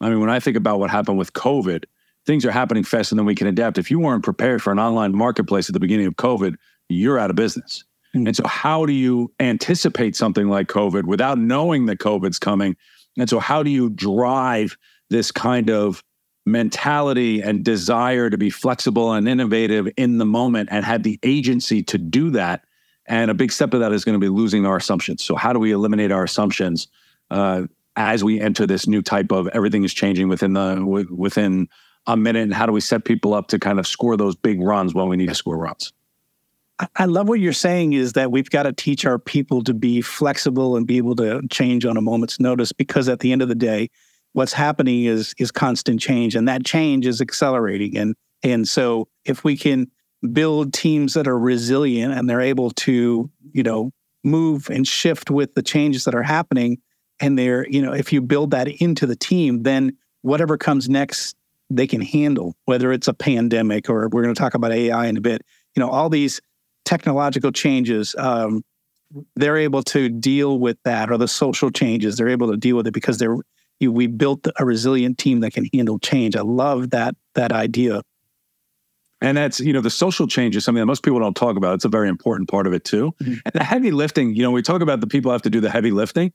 I 0.00 0.10
mean, 0.10 0.20
when 0.20 0.30
I 0.30 0.40
think 0.40 0.56
about 0.56 0.80
what 0.80 0.90
happened 0.90 1.18
with 1.18 1.32
COVID, 1.32 1.84
things 2.26 2.44
are 2.44 2.50
happening 2.50 2.82
faster 2.82 3.14
than 3.14 3.24
we 3.24 3.34
can 3.34 3.46
adapt. 3.46 3.78
If 3.78 3.90
you 3.90 4.00
weren't 4.00 4.24
prepared 4.24 4.62
for 4.62 4.72
an 4.72 4.78
online 4.78 5.16
marketplace 5.16 5.68
at 5.68 5.72
the 5.72 5.80
beginning 5.80 6.06
of 6.06 6.16
COVID, 6.16 6.56
you're 6.88 7.18
out 7.18 7.30
of 7.30 7.36
business. 7.36 7.84
And 8.14 8.36
so, 8.36 8.46
how 8.46 8.86
do 8.86 8.92
you 8.92 9.32
anticipate 9.40 10.14
something 10.14 10.48
like 10.48 10.68
COVID 10.68 11.04
without 11.04 11.38
knowing 11.38 11.86
that 11.86 11.98
COVID's 11.98 12.38
coming? 12.38 12.76
And 13.18 13.28
so, 13.28 13.40
how 13.40 13.62
do 13.62 13.70
you 13.70 13.90
drive 13.90 14.76
this 15.10 15.32
kind 15.32 15.68
of 15.68 16.02
mentality 16.46 17.40
and 17.40 17.64
desire 17.64 18.30
to 18.30 18.38
be 18.38 18.50
flexible 18.50 19.12
and 19.12 19.28
innovative 19.28 19.88
in 19.96 20.18
the 20.18 20.24
moment 20.24 20.68
and 20.70 20.84
have 20.84 21.02
the 21.02 21.18
agency 21.22 21.82
to 21.82 21.98
do 21.98 22.30
that? 22.30 22.64
And 23.06 23.30
a 23.30 23.34
big 23.34 23.52
step 23.52 23.74
of 23.74 23.80
that 23.80 23.92
is 23.92 24.04
going 24.04 24.18
to 24.18 24.24
be 24.24 24.28
losing 24.28 24.64
our 24.64 24.76
assumptions. 24.76 25.22
So, 25.24 25.34
how 25.34 25.52
do 25.52 25.58
we 25.58 25.72
eliminate 25.72 26.12
our 26.12 26.22
assumptions 26.22 26.86
uh, 27.30 27.64
as 27.96 28.22
we 28.22 28.40
enter 28.40 28.66
this 28.66 28.86
new 28.86 29.02
type 29.02 29.32
of 29.32 29.48
everything 29.48 29.82
is 29.82 29.92
changing 29.92 30.28
within 30.28 30.52
the 30.52 31.06
within 31.10 31.68
a 32.06 32.16
minute? 32.16 32.44
And 32.44 32.54
how 32.54 32.66
do 32.66 32.72
we 32.72 32.80
set 32.80 33.04
people 33.04 33.34
up 33.34 33.48
to 33.48 33.58
kind 33.58 33.80
of 33.80 33.88
score 33.88 34.16
those 34.16 34.36
big 34.36 34.60
runs 34.60 34.94
when 34.94 35.08
we 35.08 35.16
need 35.16 35.30
to 35.30 35.34
score 35.34 35.58
runs? 35.58 35.92
I 36.96 37.04
love 37.04 37.28
what 37.28 37.38
you're 37.38 37.52
saying 37.52 37.92
is 37.92 38.14
that 38.14 38.32
we've 38.32 38.50
got 38.50 38.64
to 38.64 38.72
teach 38.72 39.06
our 39.06 39.18
people 39.18 39.62
to 39.62 39.74
be 39.74 40.00
flexible 40.00 40.76
and 40.76 40.86
be 40.86 40.96
able 40.96 41.14
to 41.16 41.40
change 41.48 41.84
on 41.84 41.96
a 41.96 42.00
moment's 42.00 42.40
notice 42.40 42.72
because 42.72 43.08
at 43.08 43.20
the 43.20 43.30
end 43.30 43.42
of 43.42 43.48
the 43.48 43.54
day, 43.54 43.90
what's 44.32 44.52
happening 44.52 45.04
is 45.04 45.34
is 45.38 45.52
constant 45.52 46.00
change 46.00 46.34
and 46.34 46.48
that 46.48 46.64
change 46.64 47.06
is 47.06 47.20
accelerating 47.20 47.96
and 47.96 48.16
and 48.42 48.68
so 48.68 49.08
if 49.24 49.44
we 49.44 49.56
can 49.56 49.90
build 50.32 50.72
teams 50.72 51.14
that 51.14 51.28
are 51.28 51.38
resilient 51.38 52.14
and 52.14 52.28
they're 52.28 52.40
able 52.40 52.70
to, 52.70 53.30
you 53.52 53.62
know, 53.62 53.90
move 54.22 54.68
and 54.70 54.86
shift 54.86 55.30
with 55.30 55.54
the 55.54 55.62
changes 55.62 56.04
that 56.04 56.14
are 56.14 56.22
happening 56.22 56.78
and 57.20 57.38
they're, 57.38 57.68
you 57.68 57.80
know, 57.80 57.92
if 57.92 58.12
you 58.12 58.20
build 58.20 58.50
that 58.50 58.68
into 58.68 59.06
the 59.06 59.16
team, 59.16 59.62
then 59.62 59.96
whatever 60.22 60.56
comes 60.56 60.88
next 60.88 61.36
they 61.70 61.86
can 61.86 62.00
handle, 62.00 62.54
whether 62.66 62.92
it's 62.92 63.08
a 63.08 63.14
pandemic 63.14 63.88
or 63.88 64.08
we're 64.08 64.22
going 64.22 64.34
to 64.34 64.38
talk 64.38 64.54
about 64.54 64.72
AI 64.72 65.06
in 65.06 65.16
a 65.16 65.20
bit. 65.20 65.42
You 65.74 65.80
know, 65.80 65.88
all 65.88 66.08
these 66.10 66.40
technological 66.84 67.52
changes, 67.52 68.14
um, 68.18 68.64
they're 69.36 69.56
able 69.56 69.82
to 69.84 70.08
deal 70.08 70.58
with 70.58 70.76
that, 70.84 71.10
or 71.10 71.18
the 71.18 71.28
social 71.28 71.70
changes, 71.70 72.16
they're 72.16 72.28
able 72.28 72.50
to 72.50 72.56
deal 72.56 72.76
with 72.76 72.86
it 72.86 72.94
because 72.94 73.18
they're 73.18 73.36
you, 73.80 73.90
we 73.92 74.06
built 74.06 74.46
a 74.56 74.64
resilient 74.64 75.18
team 75.18 75.40
that 75.40 75.52
can 75.52 75.66
handle 75.72 75.98
change. 75.98 76.36
I 76.36 76.42
love 76.42 76.90
that 76.90 77.14
that 77.34 77.52
idea. 77.52 78.02
And 79.20 79.36
that's, 79.36 79.58
you 79.58 79.72
know, 79.72 79.80
the 79.80 79.90
social 79.90 80.26
change 80.26 80.54
is 80.54 80.64
something 80.64 80.80
that 80.80 80.86
most 80.86 81.02
people 81.02 81.18
don't 81.18 81.34
talk 81.36 81.56
about. 81.56 81.74
It's 81.74 81.84
a 81.84 81.88
very 81.88 82.08
important 82.08 82.48
part 82.48 82.66
of 82.66 82.74
it 82.74 82.84
too. 82.84 83.14
Mm-hmm. 83.22 83.34
And 83.44 83.52
the 83.54 83.64
heavy 83.64 83.90
lifting, 83.90 84.34
you 84.34 84.42
know, 84.42 84.50
we 84.50 84.60
talk 84.60 84.82
about 84.82 85.00
the 85.00 85.06
people 85.06 85.32
have 85.32 85.42
to 85.42 85.50
do 85.50 85.60
the 85.60 85.70
heavy 85.70 85.92
lifting. 85.92 86.32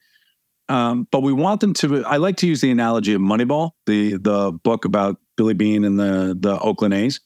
Um, 0.70 1.08
but 1.12 1.22
we 1.22 1.34
want 1.34 1.62
them 1.62 1.74
to 1.76 2.06
I 2.06 2.18
like 2.18 2.38
to 2.38 2.48
use 2.48 2.62
the 2.62 2.72
analogy 2.72 3.14
of 3.14 3.22
Moneyball, 3.22 3.72
the 3.86 4.18
the 4.18 4.52
book 4.52 4.86
about 4.86 5.18
Billy 5.36 5.54
Beane 5.54 5.84
and 5.84 6.00
the 6.00 6.38
the 6.40 6.60
Oakland 6.60 6.94
A's 6.94 7.20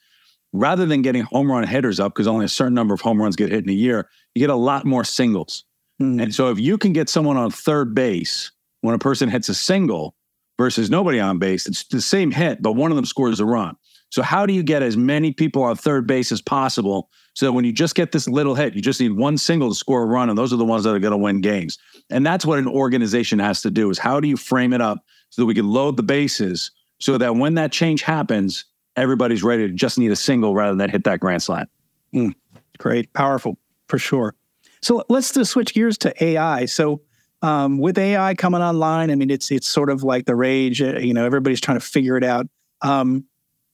rather 0.53 0.85
than 0.85 1.01
getting 1.01 1.23
home 1.23 1.51
run 1.51 1.67
hitters 1.67 1.99
up 1.99 2.13
because 2.13 2.27
only 2.27 2.45
a 2.45 2.49
certain 2.49 2.75
number 2.75 2.93
of 2.93 3.01
home 3.01 3.21
runs 3.21 3.35
get 3.35 3.49
hit 3.49 3.63
in 3.63 3.69
a 3.69 3.73
year, 3.73 4.07
you 4.33 4.39
get 4.39 4.49
a 4.49 4.55
lot 4.55 4.85
more 4.85 5.03
singles. 5.03 5.65
Mm. 6.01 6.21
And 6.21 6.35
so 6.35 6.49
if 6.49 6.59
you 6.59 6.77
can 6.77 6.93
get 6.93 7.09
someone 7.09 7.37
on 7.37 7.51
third 7.51 7.93
base 7.93 8.51
when 8.81 8.95
a 8.95 8.99
person 8.99 9.29
hits 9.29 9.49
a 9.49 9.55
single 9.55 10.15
versus 10.57 10.89
nobody 10.89 11.19
on 11.19 11.39
base, 11.39 11.65
it's 11.65 11.83
the 11.85 12.01
same 12.01 12.31
hit, 12.31 12.61
but 12.61 12.73
one 12.73 12.91
of 12.91 12.95
them 12.95 13.05
scores 13.05 13.39
a 13.39 13.45
run. 13.45 13.75
So 14.09 14.21
how 14.21 14.45
do 14.45 14.53
you 14.53 14.61
get 14.61 14.83
as 14.83 14.95
many 14.95 15.33
people 15.33 15.63
on 15.63 15.75
third 15.75 16.05
base 16.05 16.31
as 16.31 16.39
possible 16.39 17.09
so 17.33 17.47
that 17.47 17.53
when 17.53 17.65
you 17.65 17.73
just 17.73 17.95
get 17.95 18.11
this 18.11 18.27
little 18.27 18.53
hit, 18.53 18.75
you 18.75 18.81
just 18.81 19.01
need 19.01 19.13
one 19.13 19.39
single 19.39 19.69
to 19.69 19.75
score 19.75 20.03
a 20.03 20.05
run 20.05 20.29
and 20.29 20.37
those 20.37 20.53
are 20.53 20.57
the 20.57 20.65
ones 20.65 20.83
that 20.83 20.93
are 20.93 20.99
going 20.99 21.11
to 21.11 21.17
win 21.17 21.41
games. 21.41 21.79
And 22.11 22.23
that's 22.23 22.45
what 22.45 22.59
an 22.59 22.67
organization 22.67 23.39
has 23.39 23.63
to 23.63 23.71
do 23.71 23.89
is 23.89 23.97
how 23.97 24.19
do 24.19 24.27
you 24.27 24.37
frame 24.37 24.71
it 24.71 24.81
up 24.81 25.03
so 25.31 25.41
that 25.41 25.47
we 25.47 25.55
can 25.55 25.67
load 25.67 25.97
the 25.97 26.03
bases 26.03 26.69
so 26.99 27.17
that 27.17 27.35
when 27.35 27.55
that 27.55 27.71
change 27.71 28.03
happens, 28.03 28.65
everybody's 28.95 29.43
ready 29.43 29.67
to 29.67 29.73
just 29.73 29.97
need 29.97 30.11
a 30.11 30.15
single 30.15 30.53
rather 30.53 30.75
than 30.75 30.89
hit 30.89 31.03
that 31.05 31.19
grand 31.19 31.43
slam. 31.43 31.67
Mm, 32.13 32.33
great, 32.77 33.11
powerful 33.13 33.57
for 33.87 33.97
sure. 33.97 34.35
So 34.81 35.03
let's 35.09 35.31
just 35.31 35.51
switch 35.51 35.73
gears 35.73 35.97
to 35.99 36.23
AI. 36.23 36.65
So 36.65 37.01
um, 37.41 37.77
with 37.77 37.97
AI 37.97 38.35
coming 38.35 38.61
online, 38.61 39.11
I 39.11 39.15
mean 39.15 39.29
it's 39.29 39.51
it's 39.51 39.67
sort 39.67 39.89
of 39.89 40.03
like 40.03 40.25
the 40.25 40.35
rage. 40.35 40.81
Uh, 40.81 40.99
you 40.99 41.13
know, 41.13 41.25
everybody's 41.25 41.61
trying 41.61 41.79
to 41.79 41.85
figure 41.85 42.17
it 42.17 42.23
out. 42.23 42.47
Um, 42.81 43.25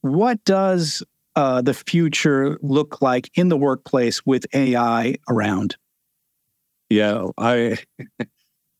what 0.01 0.43
does 0.45 1.03
uh, 1.35 1.61
the 1.61 1.73
future 1.73 2.57
look 2.61 3.01
like 3.01 3.29
in 3.35 3.49
the 3.49 3.57
workplace 3.57 4.25
with 4.25 4.45
AI 4.53 5.15
around? 5.29 5.75
Yeah, 6.89 7.27
I. 7.37 7.77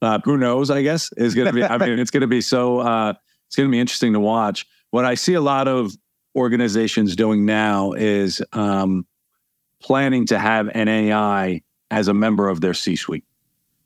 Uh, 0.01 0.17
who 0.23 0.37
knows? 0.37 0.71
I 0.71 0.81
guess 0.81 1.11
is 1.17 1.35
going 1.35 1.47
to 1.47 1.51
be. 1.51 1.61
I 1.61 1.77
mean, 1.77 1.99
it's 1.99 2.09
going 2.09 2.21
to 2.21 2.27
be 2.27 2.39
so. 2.39 2.79
Uh, 2.79 3.13
it's 3.47 3.57
going 3.57 3.67
to 3.67 3.71
be 3.71 3.81
interesting 3.81 4.13
to 4.13 4.19
watch. 4.21 4.65
What 4.91 5.03
I 5.03 5.15
see 5.15 5.33
a 5.33 5.41
lot 5.41 5.67
of 5.67 5.93
organizations 6.35 7.15
doing 7.15 7.45
now 7.45 7.93
is 7.93 8.41
um, 8.53 9.05
planning 9.81 10.25
to 10.27 10.39
have 10.39 10.69
an 10.73 10.87
AI 10.87 11.61
as 11.91 12.07
a 12.07 12.13
member 12.13 12.49
of 12.49 12.61
their 12.61 12.73
C 12.73 12.95
suite, 12.95 13.25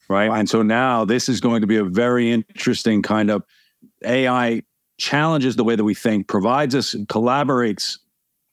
right? 0.09 0.29
And 0.29 0.49
so 0.49 0.61
now 0.61 1.05
this 1.05 1.29
is 1.29 1.39
going 1.39 1.61
to 1.61 1.67
be 1.67 1.77
a 1.77 1.83
very 1.83 2.31
interesting 2.31 3.01
kind 3.01 3.29
of 3.29 3.43
AI 4.03 4.63
challenges 4.97 5.55
the 5.55 5.63
way 5.63 5.75
that 5.75 5.83
we 5.83 5.93
think, 5.93 6.27
provides 6.27 6.75
us, 6.75 6.93
collaborates, 6.93 7.97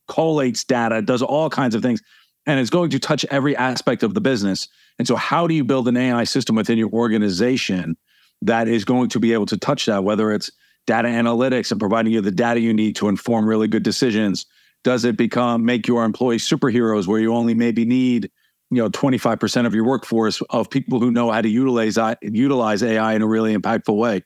collates 0.08 0.66
data, 0.66 1.02
does 1.02 1.22
all 1.22 1.50
kinds 1.50 1.74
of 1.74 1.82
things, 1.82 2.02
and 2.46 2.58
it's 2.58 2.70
going 2.70 2.90
to 2.90 2.98
touch 2.98 3.24
every 3.30 3.56
aspect 3.56 4.02
of 4.02 4.14
the 4.14 4.20
business. 4.20 4.68
And 4.98 5.06
so, 5.06 5.16
how 5.16 5.46
do 5.46 5.54
you 5.54 5.64
build 5.64 5.88
an 5.88 5.96
AI 5.96 6.24
system 6.24 6.56
within 6.56 6.78
your 6.78 6.90
organization 6.90 7.96
that 8.42 8.68
is 8.68 8.84
going 8.84 9.10
to 9.10 9.20
be 9.20 9.32
able 9.32 9.46
to 9.46 9.58
touch 9.58 9.86
that, 9.86 10.04
whether 10.04 10.32
it's 10.32 10.50
data 10.90 11.06
analytics 11.06 11.70
and 11.70 11.78
providing 11.78 12.12
you 12.12 12.20
the 12.20 12.32
data 12.32 12.58
you 12.58 12.74
need 12.74 12.96
to 12.96 13.08
inform 13.08 13.48
really 13.48 13.68
good 13.68 13.84
decisions? 13.84 14.44
Does 14.82 15.04
it 15.04 15.16
become 15.16 15.64
make 15.64 15.86
your 15.86 16.04
employees 16.04 16.48
superheroes 16.48 17.06
where 17.06 17.20
you 17.20 17.32
only 17.32 17.54
maybe 17.54 17.84
need 17.84 18.28
you 18.72 18.82
know 18.82 18.90
25% 18.90 19.66
of 19.66 19.74
your 19.74 19.84
workforce 19.84 20.42
of 20.50 20.68
people 20.68 20.98
who 20.98 21.12
know 21.12 21.30
how 21.30 21.42
to 21.42 21.48
utilize 21.48 21.96
utilize 22.22 22.82
AI 22.82 23.14
in 23.14 23.22
a 23.22 23.26
really 23.26 23.56
impactful 23.56 23.96
way. 23.96 24.24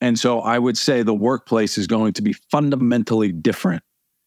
And 0.00 0.18
so 0.18 0.40
I 0.40 0.58
would 0.58 0.76
say 0.76 1.04
the 1.04 1.14
workplace 1.14 1.78
is 1.78 1.86
going 1.86 2.12
to 2.14 2.22
be 2.22 2.32
fundamentally 2.32 3.30
different 3.30 3.84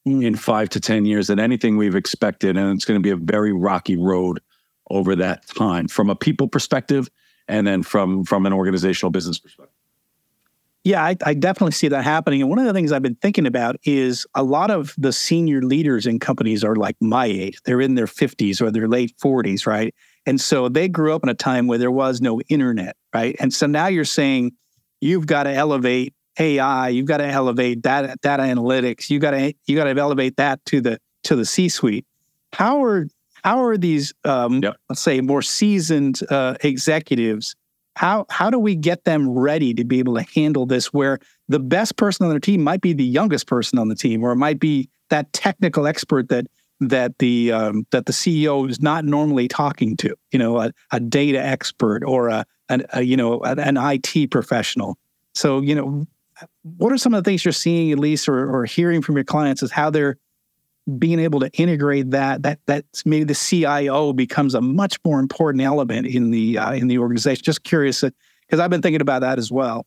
mm. 0.08 0.24
in 0.24 0.38
5 0.38 0.70
to 0.70 0.80
10 0.80 1.04
years 1.04 1.28
than 1.28 1.40
anything 1.40 1.75
we've 1.75 1.96
expected 1.96 2.56
and 2.56 2.74
it's 2.74 2.86
going 2.86 2.98
to 2.98 3.04
be 3.04 3.10
a 3.10 3.18
very 3.18 3.52
rocky 3.52 3.98
road 3.98 4.40
over 4.90 5.18
that 5.18 5.46
time 5.48 5.90
from 5.90 6.10
a 6.10 6.16
people 6.16 6.48
perspective 6.48 7.10
and 7.50 7.68
then 7.68 7.84
from 7.84 8.24
from 8.24 8.46
an 8.46 8.54
organizational 8.54 9.12
business 9.12 9.38
perspective. 9.38 9.73
Yeah, 10.84 11.02
I, 11.02 11.16
I, 11.25 11.34
definitely 11.34 11.72
see 11.72 11.88
that 11.88 12.04
happening. 12.04 12.42
And 12.42 12.50
one 12.50 12.60
of 12.60 12.66
the 12.66 12.74
things 12.74 12.92
I've 12.92 13.02
been 13.02 13.16
thinking 13.16 13.48
about 13.48 13.78
is 13.84 14.28
a 14.36 14.44
lot 14.44 14.70
of 14.70 14.94
the 14.98 15.13
senior 15.13 15.62
leaders 15.62 16.06
in 16.06 16.20
companies 16.20 16.62
are 16.62 16.75
like 16.75 16.98
my 17.00 17.25
age. 17.25 17.58
They're 17.63 17.80
in 17.80 17.96
their 17.96 18.06
50s 18.06 18.62
or 18.62 18.70
their 18.70 18.90
late 18.90 19.13
40s, 19.18 19.66
right? 19.66 19.96
And 20.25 20.42
so 20.42 20.68
they 20.68 20.90
grew 20.90 21.16
up 21.16 21.24
in 21.24 21.30
a 21.30 21.34
time 21.34 21.68
where 21.68 21.78
there 21.78 21.92
was 21.92 22.20
no 22.20 22.42
internet, 22.50 22.98
right? 23.13 23.36
And 23.40 23.54
so 23.54 23.66
now 23.66 23.88
you're 23.88 24.04
saying 24.04 24.52
you've 25.00 25.25
got 25.25 25.44
to 25.44 25.54
elevate 25.54 26.13
AI, 26.38 26.90
you've 26.90 27.06
got 27.06 27.18
to 27.18 27.28
elevate 27.28 27.82
data, 27.82 28.16
data 28.22 28.44
analytics, 28.44 29.10
you 29.10 29.20
got 29.20 29.32
to 29.32 29.54
you 29.66 29.75
got 29.78 29.86
to 29.86 29.98
elevate 29.98 30.36
that 30.38 30.63
to 30.66 30.82
the 30.82 31.00
to 31.24 31.36
the 31.36 31.46
C-suite. 31.46 32.06
How 32.52 32.84
are 32.84 33.08
how 33.44 33.63
are 33.63 33.78
these 33.78 34.13
um, 34.25 34.62
let's 34.90 35.02
say 35.02 35.22
more 35.22 35.42
seasoned 35.42 36.22
uh, 36.30 36.56
executives 36.62 37.56
how 37.96 38.26
how 38.30 38.50
do 38.50 38.58
we 38.58 38.76
get 38.76 39.04
them 39.04 39.30
ready 39.30 39.74
to 39.74 39.84
be 39.84 40.00
able 40.00 40.16
to 40.16 40.26
handle 40.36 40.66
this 40.66 40.88
where 40.88 41.20
the 41.48 41.60
best 41.60 41.96
person 41.96 42.26
on 42.26 42.30
their 42.30 42.40
team 42.40 42.64
might 42.64 42.82
be 42.82 42.94
the 42.94 43.04
youngest 43.04 43.48
person 43.48 43.78
on 43.78 43.88
the 43.88 43.96
team 43.96 44.24
or 44.24 44.32
it 44.32 44.38
might 44.38 44.60
be 44.60 44.90
that 45.10 45.32
technical 45.34 45.86
expert 45.86 46.30
that 46.30 46.48
that 46.80 47.18
the 47.20 47.52
um, 47.52 47.86
that 47.92 48.06
the 48.06 48.14
CEO 48.14 48.70
is 48.70 48.82
not 48.82 49.06
normally 49.06 49.48
talking 49.48 49.96
to 49.98 50.16
you 50.32 50.40
know 50.40 50.60
a, 50.60 50.72
a 50.92 51.00
data 51.00 51.40
expert 51.40 52.04
or 52.04 52.30
a, 52.30 52.46
a 52.70 53.02
you 53.02 53.18
know 53.18 53.40
an, 53.42 53.60
an 53.60 53.78
IT 53.78 54.32
professional. 54.32 54.98
So 55.34 55.62
you 55.62 55.76
know 55.76 56.06
what 56.78 56.92
are 56.92 56.98
some 56.98 57.14
of 57.14 57.24
the 57.24 57.30
things 57.30 57.46
you're 57.46 57.52
seeing 57.52 57.92
at 57.92 58.00
least 58.00 58.28
or, 58.28 58.50
or 58.50 58.66
hearing 58.66 59.02
from 59.02 59.16
your 59.16 59.24
clients 59.24 59.64
is 59.64 59.72
how 59.72 59.90
they're 59.90 60.18
being 60.98 61.20
able 61.20 61.40
to 61.40 61.50
integrate 61.54 62.12
that 62.12 62.44
that 62.44 62.60
that 62.66 62.86
maybe 63.06 63.24
the 63.24 63.36
CIO 63.36 64.13
becomes 64.13 64.54
a 64.54 64.62
much 64.62 64.98
more 65.06 65.20
important 65.20 65.63
element 65.63 66.08
in 66.08 66.32
the 66.32 66.58
uh, 66.58 66.74
in 66.74 66.88
the 66.88 66.98
organization. 66.98 67.44
Just 67.44 67.63
curious 67.63 68.02
because 68.02 68.60
uh, 68.60 68.63
I've 68.63 68.70
been 68.70 68.82
thinking 68.82 69.02
about 69.02 69.22
that 69.22 69.40
as 69.40 69.52
well. 69.52 69.86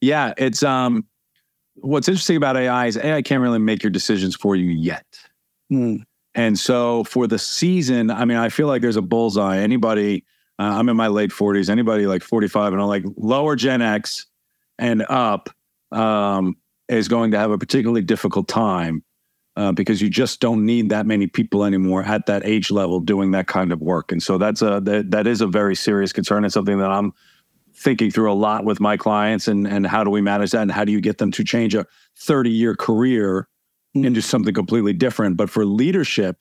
Yeah, 0.00 0.34
it's 0.36 0.62
um 0.62 1.04
what's 1.76 2.08
interesting 2.08 2.36
about 2.36 2.56
AI 2.56 2.86
is 2.86 2.96
AI 2.96 3.22
can't 3.22 3.42
really 3.42 3.58
make 3.58 3.82
your 3.82 3.90
decisions 3.90 4.34
for 4.34 4.56
you 4.56 4.70
yet. 4.70 5.06
Mm. 5.72 6.02
And 6.34 6.58
so 6.58 7.04
for 7.04 7.26
the 7.26 7.38
season, 7.38 8.10
I 8.10 8.24
mean, 8.24 8.36
I 8.36 8.48
feel 8.48 8.66
like 8.66 8.82
there's 8.82 8.96
a 8.96 9.02
bullseye. 9.02 9.58
Anybody, 9.58 10.24
uh, 10.58 10.62
I'm 10.78 10.88
in 10.88 10.96
my 10.96 11.08
late 11.08 11.30
40s, 11.30 11.68
anybody 11.68 12.06
like 12.06 12.22
45 12.22 12.72
and 12.72 12.82
I'm 12.82 12.88
like 12.88 13.04
lower 13.16 13.56
Gen 13.56 13.82
X 13.82 14.26
and 14.78 15.04
up, 15.08 15.50
um, 15.90 16.56
is 16.90 17.08
going 17.08 17.30
to 17.30 17.38
have 17.38 17.50
a 17.50 17.58
particularly 17.58 18.02
difficult 18.02 18.48
time 18.48 19.02
uh, 19.56 19.72
because 19.72 20.00
you 20.00 20.08
just 20.08 20.40
don't 20.40 20.64
need 20.64 20.90
that 20.90 21.06
many 21.06 21.26
people 21.26 21.64
anymore 21.64 22.02
at 22.02 22.26
that 22.26 22.44
age 22.44 22.70
level 22.70 23.00
doing 23.00 23.32
that 23.32 23.46
kind 23.46 23.72
of 23.72 23.80
work. 23.80 24.12
And 24.12 24.22
so 24.22 24.38
that's 24.38 24.62
a 24.62 24.80
that, 24.84 25.10
that 25.10 25.26
is 25.26 25.40
a 25.40 25.46
very 25.46 25.74
serious 25.74 26.12
concern. 26.12 26.44
and 26.44 26.52
something 26.52 26.78
that 26.78 26.90
I'm 26.90 27.12
thinking 27.74 28.10
through 28.10 28.30
a 28.30 28.34
lot 28.34 28.64
with 28.64 28.80
my 28.80 28.96
clients 28.96 29.48
and 29.48 29.66
and 29.66 29.86
how 29.86 30.04
do 30.04 30.10
we 30.10 30.20
manage 30.20 30.50
that 30.50 30.62
and 30.62 30.72
how 30.72 30.84
do 30.84 30.92
you 30.92 31.00
get 31.00 31.18
them 31.18 31.30
to 31.32 31.44
change 31.44 31.74
a 31.74 31.86
30 32.18 32.50
year 32.50 32.74
career 32.74 33.48
mm. 33.96 34.04
into 34.04 34.22
something 34.22 34.54
completely 34.54 34.92
different. 34.92 35.36
But 35.36 35.50
for 35.50 35.64
leadership, 35.64 36.36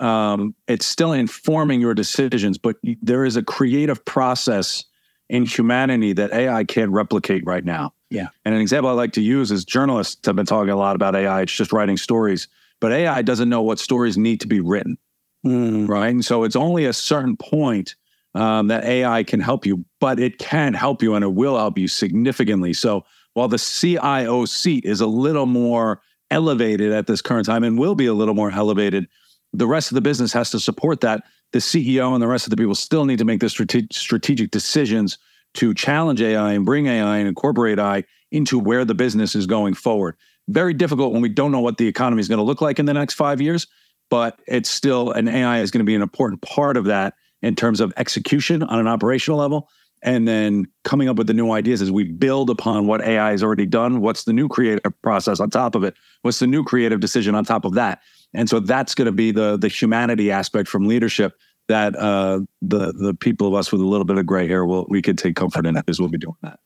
um, 0.00 0.54
it's 0.66 0.86
still 0.86 1.12
informing 1.12 1.80
your 1.80 1.94
decisions, 1.94 2.58
but 2.58 2.76
there 3.02 3.24
is 3.24 3.36
a 3.36 3.42
creative 3.42 4.04
process 4.04 4.84
in 5.28 5.44
humanity 5.44 6.12
that 6.14 6.32
AI 6.32 6.64
can't 6.64 6.90
replicate 6.92 7.44
right 7.44 7.64
now. 7.64 7.92
Yeah. 8.10 8.28
And 8.44 8.54
an 8.54 8.60
example 8.60 8.90
I 8.90 8.94
like 8.94 9.12
to 9.12 9.20
use 9.20 9.50
is 9.50 9.64
journalists 9.64 10.26
have 10.26 10.36
been 10.36 10.46
talking 10.46 10.70
a 10.70 10.76
lot 10.76 10.96
about 10.96 11.14
AI. 11.14 11.42
It's 11.42 11.52
just 11.52 11.72
writing 11.72 11.96
stories, 11.96 12.48
but 12.80 12.92
AI 12.92 13.22
doesn't 13.22 13.48
know 13.48 13.62
what 13.62 13.78
stories 13.78 14.16
need 14.16 14.40
to 14.40 14.46
be 14.46 14.60
written. 14.60 14.98
Mm. 15.46 15.88
Right. 15.88 16.08
And 16.08 16.24
so 16.24 16.44
it's 16.44 16.56
only 16.56 16.84
a 16.84 16.92
certain 16.92 17.36
point 17.36 17.94
um, 18.34 18.68
that 18.68 18.84
AI 18.84 19.22
can 19.24 19.40
help 19.40 19.66
you, 19.66 19.84
but 20.00 20.18
it 20.18 20.38
can 20.38 20.74
help 20.74 21.02
you 21.02 21.14
and 21.14 21.24
it 21.24 21.32
will 21.32 21.56
help 21.56 21.78
you 21.78 21.88
significantly. 21.88 22.72
So 22.72 23.04
while 23.34 23.48
the 23.48 23.58
CIO 23.58 24.44
seat 24.46 24.84
is 24.84 25.00
a 25.00 25.06
little 25.06 25.46
more 25.46 26.00
elevated 26.30 26.92
at 26.92 27.06
this 27.06 27.22
current 27.22 27.46
time 27.46 27.64
and 27.64 27.78
will 27.78 27.94
be 27.94 28.06
a 28.06 28.14
little 28.14 28.34
more 28.34 28.50
elevated, 28.50 29.06
the 29.52 29.66
rest 29.66 29.90
of 29.90 29.94
the 29.94 30.00
business 30.00 30.32
has 30.32 30.50
to 30.50 30.60
support 30.60 31.00
that. 31.00 31.22
The 31.52 31.60
CEO 31.60 32.12
and 32.12 32.22
the 32.22 32.28
rest 32.28 32.46
of 32.46 32.50
the 32.50 32.56
people 32.56 32.74
still 32.74 33.04
need 33.04 33.18
to 33.18 33.24
make 33.24 33.40
the 33.40 33.48
strate- 33.48 33.92
strategic 33.92 34.50
decisions 34.50 35.18
to 35.54 35.74
challenge 35.74 36.20
AI 36.20 36.52
and 36.52 36.64
bring 36.64 36.86
AI 36.86 37.18
and 37.18 37.28
incorporate 37.28 37.78
AI 37.78 38.04
into 38.30 38.58
where 38.58 38.84
the 38.84 38.94
business 38.94 39.34
is 39.34 39.46
going 39.46 39.74
forward. 39.74 40.16
Very 40.48 40.74
difficult 40.74 41.12
when 41.12 41.22
we 41.22 41.28
don't 41.28 41.52
know 41.52 41.60
what 41.60 41.78
the 41.78 41.86
economy 41.86 42.20
is 42.20 42.28
going 42.28 42.38
to 42.38 42.44
look 42.44 42.60
like 42.60 42.78
in 42.78 42.86
the 42.86 42.94
next 42.94 43.14
five 43.14 43.40
years, 43.40 43.66
but 44.10 44.40
it's 44.46 44.70
still 44.70 45.10
an 45.12 45.28
AI 45.28 45.60
is 45.60 45.70
going 45.70 45.80
to 45.80 45.84
be 45.84 45.94
an 45.94 46.02
important 46.02 46.42
part 46.42 46.76
of 46.76 46.84
that 46.84 47.14
in 47.42 47.54
terms 47.54 47.80
of 47.80 47.92
execution 47.96 48.62
on 48.62 48.78
an 48.78 48.86
operational 48.86 49.38
level. 49.38 49.68
And 50.02 50.28
then 50.28 50.66
coming 50.84 51.08
up 51.08 51.16
with 51.16 51.26
the 51.26 51.34
new 51.34 51.50
ideas 51.50 51.82
as 51.82 51.90
we 51.90 52.04
build 52.04 52.50
upon 52.50 52.86
what 52.86 53.00
AI 53.00 53.30
has 53.30 53.42
already 53.42 53.66
done. 53.66 54.00
What's 54.00 54.24
the 54.24 54.32
new 54.32 54.48
creative 54.48 54.80
uh, 54.84 54.90
process 55.02 55.40
on 55.40 55.50
top 55.50 55.74
of 55.74 55.82
it? 55.82 55.94
What's 56.22 56.38
the 56.38 56.46
new 56.46 56.62
creative 56.62 57.00
decision 57.00 57.34
on 57.34 57.44
top 57.44 57.64
of 57.64 57.74
that? 57.74 58.00
And 58.32 58.48
so 58.48 58.60
that's 58.60 58.94
going 58.94 59.06
to 59.06 59.12
be 59.12 59.32
the 59.32 59.56
the 59.56 59.68
humanity 59.68 60.30
aspect 60.30 60.68
from 60.68 60.86
leadership 60.86 61.34
that 61.68 61.96
uh, 61.96 62.40
the 62.62 62.92
the 62.92 63.14
people 63.14 63.46
of 63.46 63.54
us 63.54 63.70
with 63.70 63.80
a 63.80 63.86
little 63.86 64.04
bit 64.04 64.18
of 64.18 64.26
gray 64.26 64.48
hair 64.48 64.64
will 64.64 64.86
we 64.88 65.02
could 65.02 65.18
take 65.18 65.36
comfort 65.36 65.66
in 65.66 65.74
because 65.74 66.00
we'll 66.00 66.08
be 66.08 66.18
doing 66.18 66.36
that. 66.42 66.58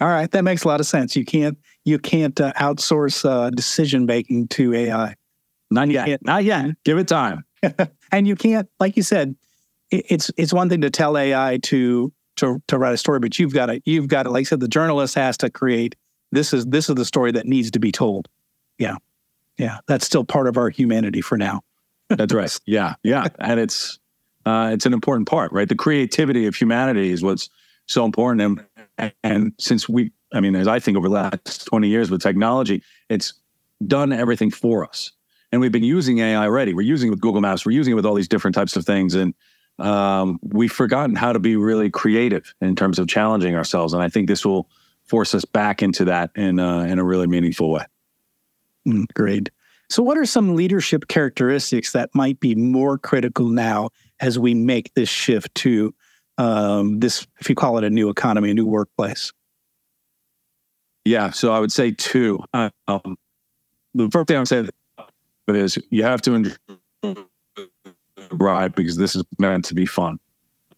All 0.00 0.08
right, 0.08 0.30
that 0.32 0.42
makes 0.42 0.64
a 0.64 0.68
lot 0.68 0.80
of 0.80 0.86
sense. 0.86 1.16
You 1.16 1.24
can't 1.24 1.56
you 1.84 1.98
can't 1.98 2.38
uh, 2.40 2.52
outsource 2.54 3.28
uh, 3.28 3.50
decision 3.50 4.06
making 4.06 4.48
to 4.48 4.74
AI. 4.74 5.14
Not 5.70 5.88
yet. 5.88 6.20
Not 6.24 6.44
yet. 6.44 6.76
Give 6.84 6.98
it 6.98 7.08
time. 7.08 7.44
and 8.12 8.28
you 8.28 8.36
can't, 8.36 8.68
like 8.78 8.96
you 8.96 9.02
said, 9.02 9.34
it, 9.90 10.06
it's 10.08 10.30
it's 10.36 10.52
one 10.52 10.68
thing 10.68 10.80
to 10.82 10.90
tell 10.90 11.16
AI 11.16 11.58
to 11.64 12.12
to 12.36 12.62
to 12.68 12.78
write 12.78 12.94
a 12.94 12.98
story, 12.98 13.20
but 13.20 13.38
you've 13.38 13.54
got 13.54 13.66
to 13.66 13.80
you've 13.84 14.08
got 14.08 14.24
to, 14.24 14.30
like 14.30 14.42
I 14.42 14.44
said, 14.44 14.60
the 14.60 14.68
journalist 14.68 15.14
has 15.14 15.36
to 15.38 15.50
create. 15.50 15.96
This 16.32 16.52
is 16.52 16.66
this 16.66 16.88
is 16.88 16.96
the 16.96 17.04
story 17.04 17.32
that 17.32 17.46
needs 17.46 17.70
to 17.72 17.78
be 17.78 17.92
told. 17.92 18.28
Yeah, 18.78 18.96
yeah, 19.58 19.78
that's 19.86 20.04
still 20.04 20.24
part 20.24 20.48
of 20.48 20.56
our 20.56 20.68
humanity 20.68 21.20
for 21.20 21.38
now. 21.38 21.62
that's 22.08 22.34
right. 22.34 22.58
Yeah, 22.66 22.94
yeah, 23.02 23.28
and 23.38 23.60
it's 23.60 23.98
uh, 24.46 24.70
it's 24.72 24.86
an 24.86 24.92
important 24.92 25.28
part, 25.28 25.52
right? 25.52 25.68
The 25.68 25.74
creativity 25.74 26.46
of 26.46 26.54
humanity 26.54 27.10
is 27.10 27.22
what's 27.22 27.48
so 27.86 28.04
important. 28.04 28.66
And, 28.98 29.12
and 29.22 29.52
since 29.58 29.88
we, 29.88 30.12
I 30.32 30.40
mean, 30.40 30.54
as 30.56 30.68
I 30.68 30.78
think 30.78 30.96
over 30.96 31.08
the 31.08 31.14
last 31.14 31.66
20 31.66 31.88
years 31.88 32.10
with 32.10 32.22
technology, 32.22 32.82
it's 33.08 33.34
done 33.86 34.12
everything 34.12 34.50
for 34.50 34.86
us. 34.86 35.12
And 35.52 35.60
we've 35.60 35.72
been 35.72 35.84
using 35.84 36.18
AI 36.18 36.44
already. 36.44 36.74
We're 36.74 36.82
using 36.82 37.08
it 37.08 37.10
with 37.10 37.20
Google 37.20 37.40
Maps. 37.40 37.64
We're 37.64 37.72
using 37.72 37.92
it 37.92 37.94
with 37.94 38.06
all 38.06 38.14
these 38.14 38.28
different 38.28 38.54
types 38.54 38.76
of 38.76 38.84
things. 38.84 39.14
And 39.14 39.34
um, 39.78 40.38
we've 40.42 40.72
forgotten 40.72 41.16
how 41.16 41.32
to 41.32 41.38
be 41.38 41.56
really 41.56 41.90
creative 41.90 42.54
in 42.60 42.76
terms 42.76 42.98
of 42.98 43.08
challenging 43.08 43.54
ourselves. 43.54 43.92
And 43.92 44.02
I 44.02 44.08
think 44.08 44.28
this 44.28 44.44
will 44.44 44.68
force 45.04 45.34
us 45.34 45.44
back 45.44 45.82
into 45.82 46.06
that 46.06 46.30
in, 46.34 46.58
uh, 46.58 46.80
in 46.80 46.98
a 46.98 47.04
really 47.04 47.26
meaningful 47.26 47.70
way. 47.70 47.84
Mm, 48.86 49.06
great. 49.14 49.50
So, 49.90 50.02
what 50.02 50.16
are 50.16 50.26
some 50.26 50.56
leadership 50.56 51.08
characteristics 51.08 51.92
that 51.92 52.10
might 52.14 52.40
be 52.40 52.54
more 52.54 52.98
critical 52.98 53.48
now 53.48 53.90
as 54.24 54.38
we 54.38 54.54
make 54.54 54.92
this 54.94 55.08
shift 55.08 55.54
to 55.54 55.94
um, 56.38 56.98
this, 56.98 57.26
if 57.40 57.48
you 57.48 57.54
call 57.54 57.76
it 57.76 57.84
a 57.84 57.90
new 57.90 58.08
economy, 58.08 58.50
a 58.50 58.54
new 58.54 58.66
workplace? 58.66 59.32
Yeah, 61.04 61.30
so 61.30 61.52
I 61.52 61.60
would 61.60 61.70
say 61.70 61.90
two. 61.90 62.42
Um, 62.54 63.16
the 63.92 64.08
first 64.10 64.28
thing 64.28 64.36
I 64.36 64.40
would 64.40 64.48
say 64.48 64.66
is 65.48 65.78
you 65.90 66.02
have 66.02 66.22
to 66.22 66.32
enjoy 66.32 66.56
ride 68.32 68.74
because 68.74 68.96
this 68.96 69.14
is 69.14 69.22
meant 69.38 69.66
to 69.66 69.74
be 69.74 69.84
fun. 69.84 70.18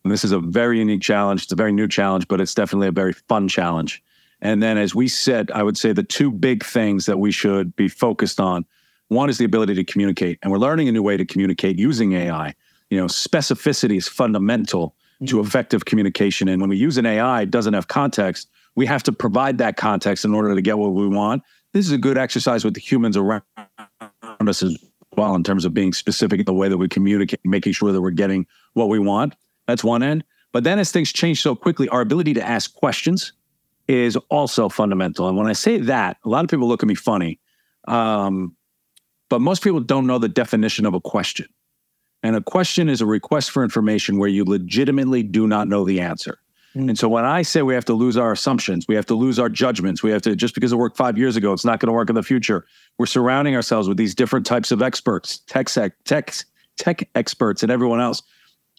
And 0.03 0.13
this 0.13 0.25
is 0.25 0.33
a 0.33 0.41
very 0.41 0.79
unique 0.81 1.03
challenge. 1.03 1.45
It's 1.45 1.53
a 1.53 1.57
very 1.57 1.73
new 1.73 1.87
challenge, 1.87 2.27
but 2.27 2.41
it's 2.41 2.55
definitely 2.55 2.89
a 2.89 2.93
very 2.93 3.13
fun 3.13 3.47
challenge. 3.47 4.03
And 4.43 4.61
then, 4.63 4.77
as 4.77 4.95
we 4.95 5.07
said, 5.07 5.51
I 5.53 5.63
would 5.63 5.79
say 5.79 5.93
the 5.93 6.03
two 6.03 6.33
big 6.33 6.65
things 6.65 7.07
that 7.07 7.19
we 7.19 7.31
should 7.31 7.75
be 7.77 7.89
focused 7.89 8.41
on 8.41 8.67
one 9.09 9.31
is 9.31 9.39
the 9.39 9.45
ability 9.45 9.75
to 9.75 9.85
communicate, 9.85 10.39
and 10.43 10.51
we're 10.51 10.59
learning 10.59 10.89
a 10.89 10.93
new 10.93 11.03
way 11.03 11.17
to 11.17 11.25
communicate 11.25 11.79
using 11.79 12.13
AI. 12.13 12.55
You 12.91 12.99
know, 12.99 13.07
specificity 13.07 13.97
is 13.97 14.09
fundamental 14.09 14.91
mm-hmm. 15.17 15.27
to 15.27 15.41
effective 15.41 15.85
communication. 15.85 16.49
And 16.49 16.61
when 16.61 16.71
we 16.71 16.77
use 16.77 16.99
an 16.99 17.07
AI, 17.07 17.43
it 17.43 17.51
doesn't 17.51 17.75
have 17.75 17.89
context. 17.89 18.49
We 18.75 18.87
have 18.87 19.03
to 19.05 19.13
provide 19.13 19.59
that 19.59 19.77
context 19.77 20.25
in 20.25 20.35
order 20.35 20.55
to 20.55 20.61
get 20.61 20.79
what 20.79 20.93
we 20.93 21.07
want. 21.07 21.43
This 21.73 21.87
is 21.87 21.93
a 21.93 21.99
good 21.99 22.19
exercise 22.19 22.65
with 22.65 22.75
the 22.75 22.81
humans 22.81 23.17
around 23.17 23.43
us 24.41 24.63
as 24.63 24.79
well, 25.17 25.35
in 25.35 25.43
terms 25.43 25.65
of 25.65 25.75
being 25.75 25.93
specific 25.93 26.41
in 26.41 26.45
the 26.45 26.55
way 26.55 26.69
that 26.69 26.77
we 26.77 26.89
communicate, 26.89 27.41
making 27.45 27.73
sure 27.73 27.93
that 27.93 28.01
we're 28.01 28.11
getting 28.11 28.47
what 28.75 28.89
we 28.89 28.99
want. 28.99 29.35
That's 29.67 29.83
one 29.83 30.03
end. 30.03 30.25
But 30.53 30.65
then 30.65 30.79
as 30.79 30.93
things 30.93 31.13
change 31.13 31.43
so 31.43 31.55
quickly, 31.55 31.89
our 31.89 32.01
ability 32.01 32.35
to 32.35 32.43
ask 32.43 32.75
questions 32.75 33.33
is 33.89 34.17
also 34.31 34.69
fundamental. 34.69 35.29
And 35.29 35.37
when 35.37 35.47
I 35.47 35.53
say 35.53 35.79
that, 35.79 36.19
a 36.25 36.29
lot 36.29 36.45
of 36.45 36.51
people 36.51 36.69
look 36.69 36.83
at 36.83 36.89
me 36.89 36.95
funny, 36.95 37.41
um, 37.89 38.57
but 39.29 39.41
most 39.41 39.63
people 39.63 39.81
don't 39.81 40.07
know 40.07 40.19
the 40.19 40.29
definition 40.29 40.87
of 40.87 40.95
a 40.95 41.01
question. 41.01 41.47
And 42.23 42.35
a 42.37 42.41
question 42.41 42.89
is 42.89 43.01
a 43.01 43.07
request 43.07 43.51
for 43.51 43.63
information 43.63 44.19
where 44.19 44.29
you 44.29 44.45
legitimately 44.45 45.23
do 45.23 45.47
not 45.47 45.69
know 45.69 45.85
the 45.85 46.01
answer. 46.01 46.39
Mm. 46.75 46.89
And 46.89 46.99
so 46.99 47.09
when 47.09 47.25
I 47.25 47.43
say 47.43 47.63
we 47.63 47.75
have 47.75 47.85
to 47.87 47.95
lose 47.95 48.17
our 48.17 48.33
assumptions, 48.33 48.87
we 48.89 48.95
have 48.95 49.07
to 49.07 49.15
lose 49.15 49.39
our 49.39 49.49
judgments, 49.49 50.03
we 50.03 50.11
have 50.11 50.23
to, 50.23 50.37
just 50.37 50.55
because 50.55 50.73
it 50.73 50.77
worked 50.77 50.97
five 50.97 51.17
years 51.17 51.37
ago, 51.37 51.53
it's 51.53 51.65
not 51.65 51.81
going 51.81 51.89
to 51.89 51.93
work 51.93 52.09
in 52.09 52.15
the 52.15 52.23
future. 52.23 52.67
We're 52.99 53.07
surrounding 53.07 53.55
ourselves 53.55 53.89
with 53.89 53.97
these 53.97 54.15
different 54.15 54.45
types 54.45 54.71
of 54.71 54.83
experts, 54.83 55.39
tech, 55.47 55.69
tech, 56.05 56.35
tech 56.77 57.09
experts, 57.15 57.63
and 57.63 57.73
everyone 57.73 58.01
else. 58.01 58.23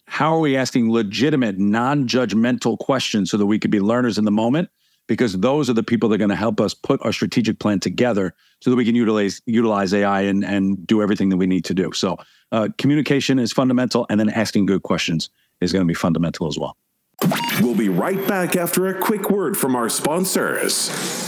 How 0.06 0.34
are 0.34 0.40
we 0.40 0.56
asking 0.56 0.90
legitimate, 0.90 1.58
non 1.58 2.08
judgmental 2.08 2.78
questions 2.78 3.30
so 3.30 3.36
that 3.36 3.46
we 3.46 3.58
could 3.58 3.70
be 3.70 3.80
learners 3.80 4.16
in 4.16 4.24
the 4.24 4.30
moment? 4.30 4.70
Because 5.08 5.32
those 5.38 5.68
are 5.68 5.72
the 5.72 5.82
people 5.82 6.08
that 6.08 6.14
are 6.16 6.18
going 6.18 6.30
to 6.30 6.36
help 6.36 6.60
us 6.60 6.74
put 6.74 7.04
our 7.04 7.12
strategic 7.12 7.58
plan 7.58 7.80
together 7.80 8.34
so 8.60 8.70
that 8.70 8.76
we 8.76 8.84
can 8.84 8.94
utilize 8.94 9.40
utilize 9.46 9.92
AI 9.92 10.22
and, 10.22 10.44
and 10.44 10.86
do 10.86 11.02
everything 11.02 11.30
that 11.30 11.38
we 11.38 11.46
need 11.46 11.64
to 11.64 11.74
do. 11.74 11.92
So 11.92 12.18
uh, 12.52 12.68
communication 12.78 13.38
is 13.38 13.52
fundamental, 13.52 14.06
and 14.10 14.20
then 14.20 14.30
asking 14.30 14.66
good 14.66 14.82
questions 14.82 15.30
is 15.60 15.72
going 15.72 15.84
to 15.84 15.88
be 15.88 15.94
fundamental 15.94 16.46
as 16.46 16.58
well. 16.58 16.76
We'll 17.60 17.74
be 17.74 17.88
right 17.88 18.24
back 18.28 18.54
after 18.54 18.86
a 18.86 18.98
quick 18.98 19.30
word 19.30 19.56
from 19.56 19.74
our 19.74 19.88
sponsors. 19.88 21.27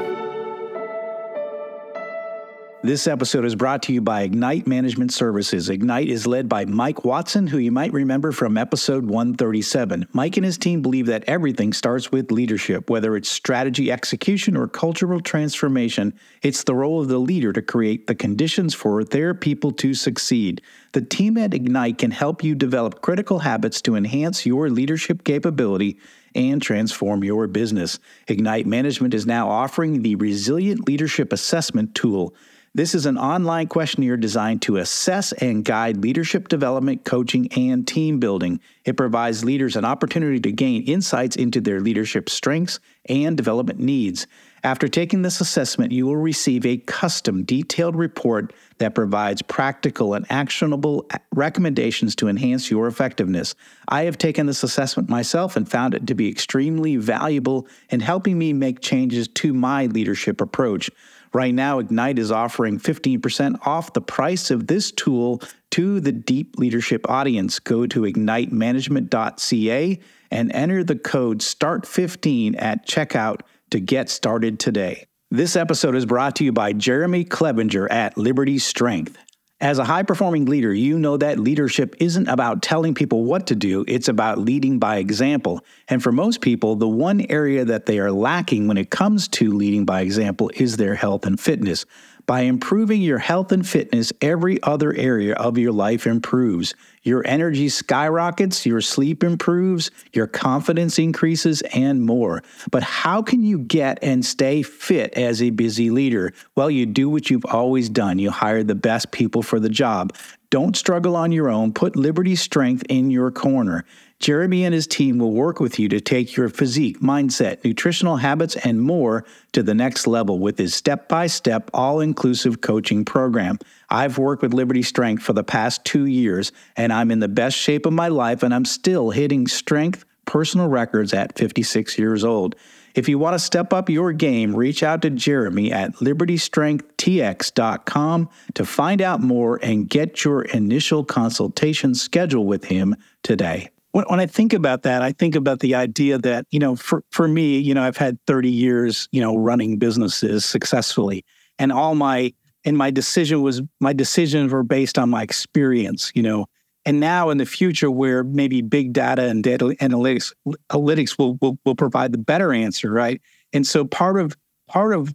This 2.83 3.05
episode 3.05 3.45
is 3.45 3.53
brought 3.53 3.83
to 3.83 3.93
you 3.93 4.01
by 4.01 4.23
Ignite 4.23 4.65
Management 4.65 5.13
Services. 5.13 5.69
Ignite 5.69 6.07
is 6.07 6.25
led 6.25 6.49
by 6.49 6.65
Mike 6.65 7.05
Watson, 7.05 7.45
who 7.45 7.59
you 7.59 7.71
might 7.71 7.93
remember 7.93 8.31
from 8.31 8.57
episode 8.57 9.05
137. 9.05 10.07
Mike 10.13 10.35
and 10.35 10.45
his 10.45 10.57
team 10.57 10.81
believe 10.81 11.05
that 11.05 11.23
everything 11.27 11.73
starts 11.73 12.11
with 12.11 12.31
leadership, 12.31 12.89
whether 12.89 13.15
it's 13.15 13.29
strategy 13.29 13.91
execution 13.91 14.57
or 14.57 14.67
cultural 14.67 15.19
transformation. 15.19 16.11
It's 16.41 16.63
the 16.63 16.73
role 16.73 16.99
of 16.99 17.07
the 17.07 17.19
leader 17.19 17.53
to 17.53 17.61
create 17.61 18.07
the 18.07 18.15
conditions 18.15 18.73
for 18.73 19.03
their 19.03 19.35
people 19.35 19.71
to 19.73 19.93
succeed. 19.93 20.63
The 20.93 21.03
team 21.03 21.37
at 21.37 21.53
Ignite 21.53 21.99
can 21.99 22.09
help 22.09 22.43
you 22.43 22.55
develop 22.55 23.03
critical 23.03 23.37
habits 23.37 23.79
to 23.83 23.95
enhance 23.95 24.43
your 24.43 24.71
leadership 24.71 25.23
capability 25.23 25.99
and 26.33 26.59
transform 26.59 27.23
your 27.23 27.45
business. 27.45 27.99
Ignite 28.27 28.65
Management 28.65 29.13
is 29.13 29.27
now 29.27 29.49
offering 29.49 30.01
the 30.01 30.15
Resilient 30.15 30.87
Leadership 30.87 31.31
Assessment 31.31 31.93
Tool. 31.93 32.33
This 32.73 32.95
is 32.95 33.05
an 33.05 33.17
online 33.17 33.67
questionnaire 33.67 34.15
designed 34.15 34.61
to 34.61 34.77
assess 34.77 35.33
and 35.33 35.65
guide 35.65 35.97
leadership 35.97 36.47
development, 36.47 37.03
coaching, 37.03 37.51
and 37.51 37.85
team 37.85 38.17
building. 38.17 38.61
It 38.85 38.95
provides 38.95 39.43
leaders 39.43 39.75
an 39.75 39.83
opportunity 39.83 40.39
to 40.39 40.53
gain 40.53 40.83
insights 40.83 41.35
into 41.35 41.59
their 41.59 41.81
leadership 41.81 42.29
strengths 42.29 42.79
and 43.09 43.35
development 43.35 43.81
needs. 43.81 44.25
After 44.63 44.87
taking 44.87 45.21
this 45.21 45.41
assessment, 45.41 45.91
you 45.91 46.05
will 46.05 46.15
receive 46.15 46.65
a 46.65 46.77
custom, 46.77 47.43
detailed 47.43 47.97
report 47.97 48.53
that 48.77 48.95
provides 48.95 49.41
practical 49.41 50.13
and 50.13 50.25
actionable 50.29 51.09
recommendations 51.33 52.15
to 52.17 52.29
enhance 52.29 52.71
your 52.71 52.87
effectiveness. 52.87 53.53
I 53.89 54.03
have 54.03 54.17
taken 54.17 54.45
this 54.45 54.63
assessment 54.63 55.09
myself 55.09 55.57
and 55.57 55.69
found 55.69 55.93
it 55.93 56.07
to 56.07 56.15
be 56.15 56.29
extremely 56.29 56.95
valuable 56.95 57.67
in 57.89 57.99
helping 57.99 58.37
me 58.37 58.53
make 58.53 58.79
changes 58.79 59.27
to 59.27 59.53
my 59.53 59.87
leadership 59.87 60.39
approach. 60.39 60.89
Right 61.33 61.53
now, 61.53 61.79
Ignite 61.79 62.19
is 62.19 62.31
offering 62.31 62.77
15% 62.79 63.65
off 63.65 63.93
the 63.93 64.01
price 64.01 64.51
of 64.51 64.67
this 64.67 64.91
tool 64.91 65.41
to 65.71 66.01
the 66.01 66.11
deep 66.11 66.57
leadership 66.57 67.09
audience. 67.09 67.59
Go 67.59 67.87
to 67.87 68.01
ignitemanagement.ca 68.01 69.99
and 70.29 70.51
enter 70.51 70.83
the 70.83 70.97
code 70.97 71.39
START15 71.39 72.61
at 72.61 72.85
checkout 72.85 73.41
to 73.69 73.79
get 73.79 74.09
started 74.09 74.59
today. 74.59 75.05
This 75.29 75.55
episode 75.55 75.95
is 75.95 76.05
brought 76.05 76.35
to 76.37 76.43
you 76.43 76.51
by 76.51 76.73
Jeremy 76.73 77.23
Clevenger 77.23 77.89
at 77.89 78.17
Liberty 78.17 78.59
Strength. 78.59 79.17
As 79.61 79.77
a 79.77 79.83
high 79.83 80.01
performing 80.01 80.45
leader, 80.45 80.73
you 80.73 80.97
know 80.97 81.17
that 81.17 81.37
leadership 81.37 81.95
isn't 81.99 82.27
about 82.27 82.63
telling 82.63 82.95
people 82.95 83.25
what 83.25 83.45
to 83.45 83.55
do, 83.55 83.85
it's 83.87 84.07
about 84.07 84.39
leading 84.39 84.79
by 84.79 84.97
example. 84.97 85.63
And 85.87 86.01
for 86.01 86.11
most 86.11 86.41
people, 86.41 86.75
the 86.75 86.87
one 86.87 87.27
area 87.29 87.63
that 87.65 87.85
they 87.85 87.99
are 87.99 88.11
lacking 88.11 88.67
when 88.67 88.77
it 88.77 88.89
comes 88.89 89.27
to 89.27 89.51
leading 89.51 89.85
by 89.85 90.01
example 90.01 90.49
is 90.55 90.77
their 90.77 90.95
health 90.95 91.27
and 91.27 91.39
fitness. 91.39 91.85
By 92.25 92.41
improving 92.41 93.01
your 93.01 93.17
health 93.17 93.51
and 93.51 93.67
fitness, 93.67 94.13
every 94.21 94.61
other 94.63 94.93
area 94.93 95.33
of 95.33 95.57
your 95.57 95.71
life 95.71 96.07
improves. 96.07 96.73
Your 97.03 97.25
energy 97.25 97.67
skyrockets, 97.67 98.65
your 98.65 98.81
sleep 98.81 99.23
improves, 99.23 99.91
your 100.13 100.27
confidence 100.27 100.99
increases, 100.99 101.61
and 101.73 102.03
more. 102.03 102.43
But 102.69 102.83
how 102.83 103.21
can 103.21 103.43
you 103.43 103.59
get 103.59 103.99
and 104.01 104.25
stay 104.25 104.61
fit 104.61 105.13
as 105.15 105.41
a 105.41 105.49
busy 105.49 105.89
leader? 105.89 106.33
Well, 106.55 106.69
you 106.69 106.85
do 106.85 107.09
what 107.09 107.29
you've 107.29 107.45
always 107.45 107.89
done 107.89 108.19
you 108.19 108.31
hire 108.31 108.63
the 108.63 108.75
best 108.75 109.11
people 109.11 109.41
for 109.41 109.59
the 109.59 109.69
job. 109.69 110.13
Don't 110.51 110.75
struggle 110.75 111.15
on 111.15 111.31
your 111.31 111.49
own. 111.49 111.71
Put 111.71 111.95
Liberty 111.95 112.35
Strength 112.35 112.83
in 112.89 113.09
your 113.09 113.31
corner. 113.31 113.85
Jeremy 114.19 114.65
and 114.65 114.73
his 114.73 114.85
team 114.85 115.17
will 115.17 115.31
work 115.31 115.61
with 115.61 115.79
you 115.79 115.87
to 115.87 116.01
take 116.01 116.35
your 116.35 116.49
physique, 116.49 116.99
mindset, 116.99 117.63
nutritional 117.63 118.17
habits, 118.17 118.57
and 118.57 118.81
more 118.81 119.23
to 119.53 119.63
the 119.63 119.73
next 119.73 120.07
level 120.07 120.39
with 120.39 120.57
his 120.57 120.75
step 120.75 121.07
by 121.07 121.27
step, 121.27 121.71
all 121.73 122.01
inclusive 122.01 122.59
coaching 122.59 123.05
program. 123.05 123.59
I've 123.89 124.17
worked 124.17 124.41
with 124.41 124.53
Liberty 124.53 124.83
Strength 124.83 125.23
for 125.23 125.31
the 125.31 125.43
past 125.43 125.85
two 125.85 126.05
years, 126.05 126.51
and 126.75 126.91
I'm 126.91 127.11
in 127.11 127.19
the 127.19 127.29
best 127.29 127.57
shape 127.57 127.85
of 127.85 127.93
my 127.93 128.09
life, 128.09 128.43
and 128.43 128.53
I'm 128.53 128.65
still 128.65 129.11
hitting 129.11 129.47
strength 129.47 130.03
personal 130.25 130.67
records 130.67 131.13
at 131.13 131.37
56 131.37 131.97
years 131.97 132.23
old. 132.23 132.55
If 132.95 133.09
you 133.09 133.19
want 133.19 133.35
to 133.35 133.39
step 133.39 133.73
up 133.73 133.89
your 133.89 134.13
game, 134.13 134.55
reach 134.55 134.83
out 134.83 135.01
to 135.03 135.09
Jeremy 135.09 135.71
at 135.71 135.95
libertystrengthtx.com 135.95 138.29
to 138.53 138.65
find 138.65 139.01
out 139.01 139.21
more 139.21 139.59
and 139.63 139.89
get 139.89 140.23
your 140.23 140.43
initial 140.43 141.03
consultation 141.03 141.95
scheduled 141.95 142.47
with 142.47 142.65
him 142.65 142.95
today 143.23 143.71
when, 143.91 144.05
when 144.05 144.19
I 144.19 144.25
think 144.25 144.53
about 144.53 144.83
that, 144.83 145.01
I 145.01 145.11
think 145.11 145.35
about 145.35 145.59
the 145.59 145.75
idea 145.75 146.17
that, 146.19 146.45
you 146.49 146.59
know, 146.59 146.75
for, 146.75 147.03
for 147.11 147.27
me, 147.27 147.59
you 147.59 147.73
know, 147.73 147.83
I've 147.83 147.97
had 147.97 148.17
30 148.25 148.49
years, 148.49 149.07
you 149.11 149.21
know, 149.21 149.35
running 149.35 149.77
businesses 149.77 150.45
successfully. 150.45 151.25
And 151.59 151.71
all 151.71 151.95
my, 151.95 152.33
and 152.65 152.77
my 152.77 152.91
decision 152.91 153.41
was, 153.41 153.61
my 153.79 153.93
decisions 153.93 154.51
were 154.51 154.63
based 154.63 154.97
on 154.97 155.09
my 155.09 155.23
experience, 155.23 156.11
you 156.15 156.23
know. 156.23 156.47
And 156.85 156.99
now 156.99 157.29
in 157.29 157.37
the 157.37 157.45
future, 157.45 157.91
where 157.91 158.23
maybe 158.23 158.61
big 158.61 158.93
data 158.93 159.23
and 159.23 159.43
data 159.43 159.75
analytics, 159.81 160.33
analytics 160.69 161.17
will, 161.17 161.37
will, 161.41 161.59
will 161.63 161.75
provide 161.75 162.11
the 162.11 162.17
better 162.17 162.53
answer, 162.53 162.91
right? 162.91 163.21
And 163.53 163.67
so 163.67 163.85
part 163.85 164.19
of, 164.19 164.35
part 164.67 164.93
of 164.95 165.13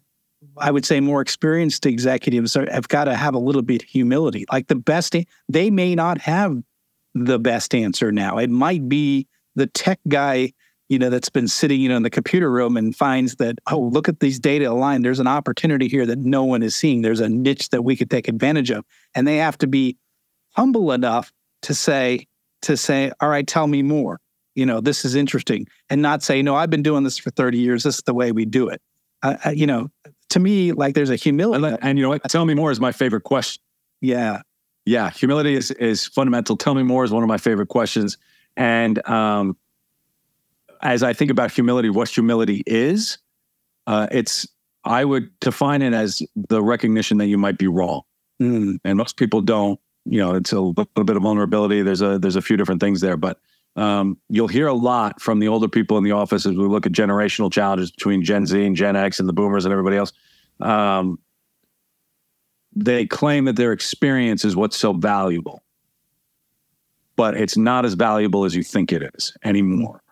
I 0.59 0.71
would 0.71 0.85
say 0.85 1.01
more 1.01 1.21
experienced 1.21 1.87
executives 1.87 2.57
are, 2.57 2.71
have 2.71 2.89
got 2.89 3.05
to 3.05 3.15
have 3.15 3.35
a 3.35 3.39
little 3.39 3.63
bit 3.63 3.83
of 3.83 3.89
humility. 3.89 4.45
Like 4.53 4.69
the 4.69 4.77
best, 4.77 5.17
they 5.49 5.71
may 5.71 5.95
not 5.95 6.19
have 6.19 6.57
the 7.15 7.39
best 7.39 7.75
answer 7.75 8.13
now. 8.13 8.39
It 8.39 8.51
might 8.51 8.89
be 8.89 9.27
the 9.55 9.67
tech 9.67 9.99
guy, 10.09 10.53
you 10.89 10.99
know, 10.99 11.11
that's 11.11 11.31
been 11.31 11.49
sitting, 11.49 11.81
you 11.81 11.89
know, 11.89 11.97
in 11.97 12.03
the 12.03 12.11
computer 12.11 12.51
room 12.51 12.77
and 12.77 12.95
finds 12.95 13.37
that, 13.37 13.59
oh, 13.71 13.81
look 13.81 14.09
at 14.09 14.21
these 14.21 14.39
data 14.39 14.67
aligned. 14.67 15.05
There's 15.05 15.21
an 15.21 15.27
opportunity 15.27 15.89
here 15.89 16.07
that 16.07 16.19
no 16.19 16.45
one 16.45 16.63
is 16.63 16.77
seeing. 16.77 17.03
There's 17.03 17.21
a 17.21 17.29
niche 17.29 17.71
that 17.71 17.83
we 17.83 17.97
could 17.97 18.11
take 18.11 18.29
advantage 18.29 18.71
of. 18.71 18.85
And 19.15 19.27
they 19.27 19.39
have 19.39 19.59
to 19.59 19.67
be 19.67 19.97
humble 20.55 20.93
enough 20.93 21.33
to 21.63 21.75
say, 21.75 22.27
to 22.63 22.77
say, 22.77 23.13
all 23.21 23.29
right, 23.29 23.47
tell 23.47 23.67
me 23.67 23.83
more. 23.83 24.21
You 24.55 24.67
know, 24.67 24.81
this 24.81 25.05
is 25.05 25.15
interesting. 25.15 25.67
And 25.91 26.01
not 26.01 26.23
say, 26.23 26.41
no, 26.43 26.55
I've 26.55 26.71
been 26.71 26.83
doing 26.83 27.05
this 27.05 27.19
for 27.19 27.31
30 27.31 27.59
years. 27.59 27.83
This 27.83 27.97
is 27.97 28.03
the 28.03 28.15
way 28.15 28.33
we 28.33 28.45
do 28.45 28.69
it. 28.69 28.81
Uh, 29.23 29.37
you 29.55 29.67
know, 29.67 29.91
to 30.31 30.41
me, 30.41 30.73
like 30.73 30.95
there's 30.95 31.11
a 31.11 31.17
humility. 31.17 31.65
And, 31.65 31.79
and 31.83 31.99
you 31.99 32.03
know 32.03 32.09
what? 32.11 32.23
Tell 32.31 32.45
me 32.45 32.55
more 32.55 32.71
is 32.71 32.81
my 32.81 32.93
favorite 32.93 33.25
question. 33.25 33.63
Yeah. 34.01 34.43
Yeah, 34.87 35.11
humility 35.11 35.55
is 35.55 35.73
is 35.73 36.07
fundamental. 36.07 36.57
Tell 36.57 36.75
me 36.75 36.85
more 36.85 37.05
is 37.05 37.11
one 37.11 37.25
of 37.25 37.29
my 37.29 37.39
favorite 37.39 37.69
questions. 37.69 38.17
And 38.57 39.07
um, 39.09 39.57
as 40.81 41.03
I 41.03 41.13
think 41.13 41.31
about 41.33 41.51
humility, 41.51 41.91
what 41.91 42.09
humility 42.09 42.63
is, 42.67 43.19
uh, 43.89 44.07
it's 44.13 44.47
I 44.85 45.05
would 45.05 45.29
define 45.41 45.83
it 45.83 45.93
as 45.93 46.23
the 46.37 46.63
recognition 46.63 47.19
that 47.19 47.27
you 47.27 47.37
might 47.37 47.59
be 47.59 47.67
wrong, 47.67 48.03
mm. 48.41 48.79
and 48.85 48.97
most 48.97 49.17
people 49.17 49.41
don't. 49.41 49.81
You 50.09 50.21
know, 50.21 50.35
it's 50.35 50.53
a 50.53 50.61
little 50.61 51.05
bit 51.05 51.17
of 51.17 51.23
vulnerability. 51.23 51.83
There's 51.83 52.03
a 52.03 52.19
there's 52.19 52.37
a 52.37 52.43
few 52.43 52.57
different 52.57 52.81
things 52.81 53.01
there, 53.01 53.17
but 53.17 53.39
um, 53.77 54.19
you'll 54.29 54.49
hear 54.49 54.69
a 54.69 54.75
lot 54.75 55.21
from 55.21 55.39
the 55.39 55.49
older 55.49 55.69
people 55.69 55.99
in 55.99 56.05
the 56.05 56.13
office 56.13 56.47
as 56.47 56.57
we 56.57 56.65
look 56.65 56.87
at 56.87 56.93
generational 56.93 57.53
challenges 57.53 57.91
between 57.91 58.23
Gen 58.23 58.47
Z 58.47 58.65
and 58.65 58.75
Gen 58.75 58.97
X 58.97 59.21
and 59.21 59.29
the 59.29 59.33
boomers 59.33 59.65
and 59.65 59.73
everybody 59.73 59.97
else. 59.97 60.13
Um, 60.61 61.19
they 62.75 63.07
claim 63.07 63.45
that 63.47 63.57
their 63.57 63.73
experience 63.73 64.45
is 64.45 64.57
what's 64.57 64.77
so 64.77 64.93
valuable, 64.93 65.63
but 67.17 67.37
it's 67.37 67.57
not 67.57 67.85
as 67.85 67.95
valuable 67.95 68.45
as 68.45 68.55
you 68.55 68.63
think 68.63 68.93
it 68.93 69.03
is 69.15 69.37
anymore. 69.45 70.03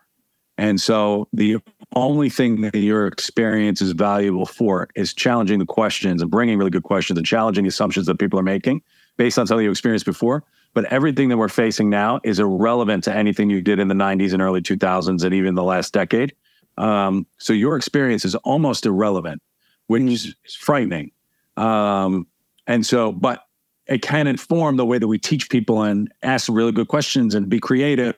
And 0.57 0.81
so 0.81 1.29
the 1.33 1.59
only 1.95 2.29
thing 2.29 2.61
that 2.63 2.77
your 2.77 3.07
experience 3.07 3.81
is 3.83 3.93
valuable 3.93 4.47
for 4.47 4.89
is 4.95 5.13
challenging 5.13 5.59
the 5.59 5.67
questions 5.67 6.23
and 6.23 6.31
bringing 6.31 6.59
really 6.59 6.71
good 6.71 6.85
questions 6.85 7.19
and 7.19 7.27
challenging 7.27 7.65
the 7.65 7.69
assumptions 7.69 8.07
that 8.07 8.19
people 8.19 8.39
are 8.39 8.45
making 8.45 8.83
based 9.17 9.39
on 9.39 9.47
something 9.47 9.65
you 9.65 9.71
experienced 9.71 10.07
before. 10.07 10.45
But 10.75 10.87
everything 10.87 11.29
that 11.29 11.37
we're 11.37 11.49
facing 11.49 11.89
now 11.89 12.21
is 12.25 12.41
irrelevant 12.41 13.05
to 13.05 13.15
anything 13.15 13.49
you 13.49 13.63
did 13.63 13.79
in 13.79 13.89
the 13.89 13.95
90s 13.95 14.33
and 14.33 14.43
early 14.43 14.61
2000s 14.61 15.23
and 15.23 15.35
even 15.35 15.55
the 15.55 15.63
last 15.63 15.93
decade. 15.93 16.35
Um, 16.77 17.27
so 17.39 17.53
your 17.53 17.77
experience 17.77 18.25
is 18.25 18.35
almost 18.37 18.85
irrelevant, 18.85 19.41
which 19.87 20.03
is 20.03 20.35
frightening. 20.59 21.13
Um, 21.57 22.27
and 22.67 22.85
so, 22.85 23.13
but 23.13 23.45
it 23.87 24.03
can 24.03 24.27
inform 24.27 24.77
the 24.77 24.87
way 24.87 24.99
that 24.99 25.07
we 25.07 25.19
teach 25.19 25.51
people 25.51 25.83
and 25.83 26.11
ask 26.23 26.49
really 26.51 26.73
good 26.73 26.89
questions 26.89 27.35
and 27.35 27.49
be 27.49 27.61
creative. 27.61 28.17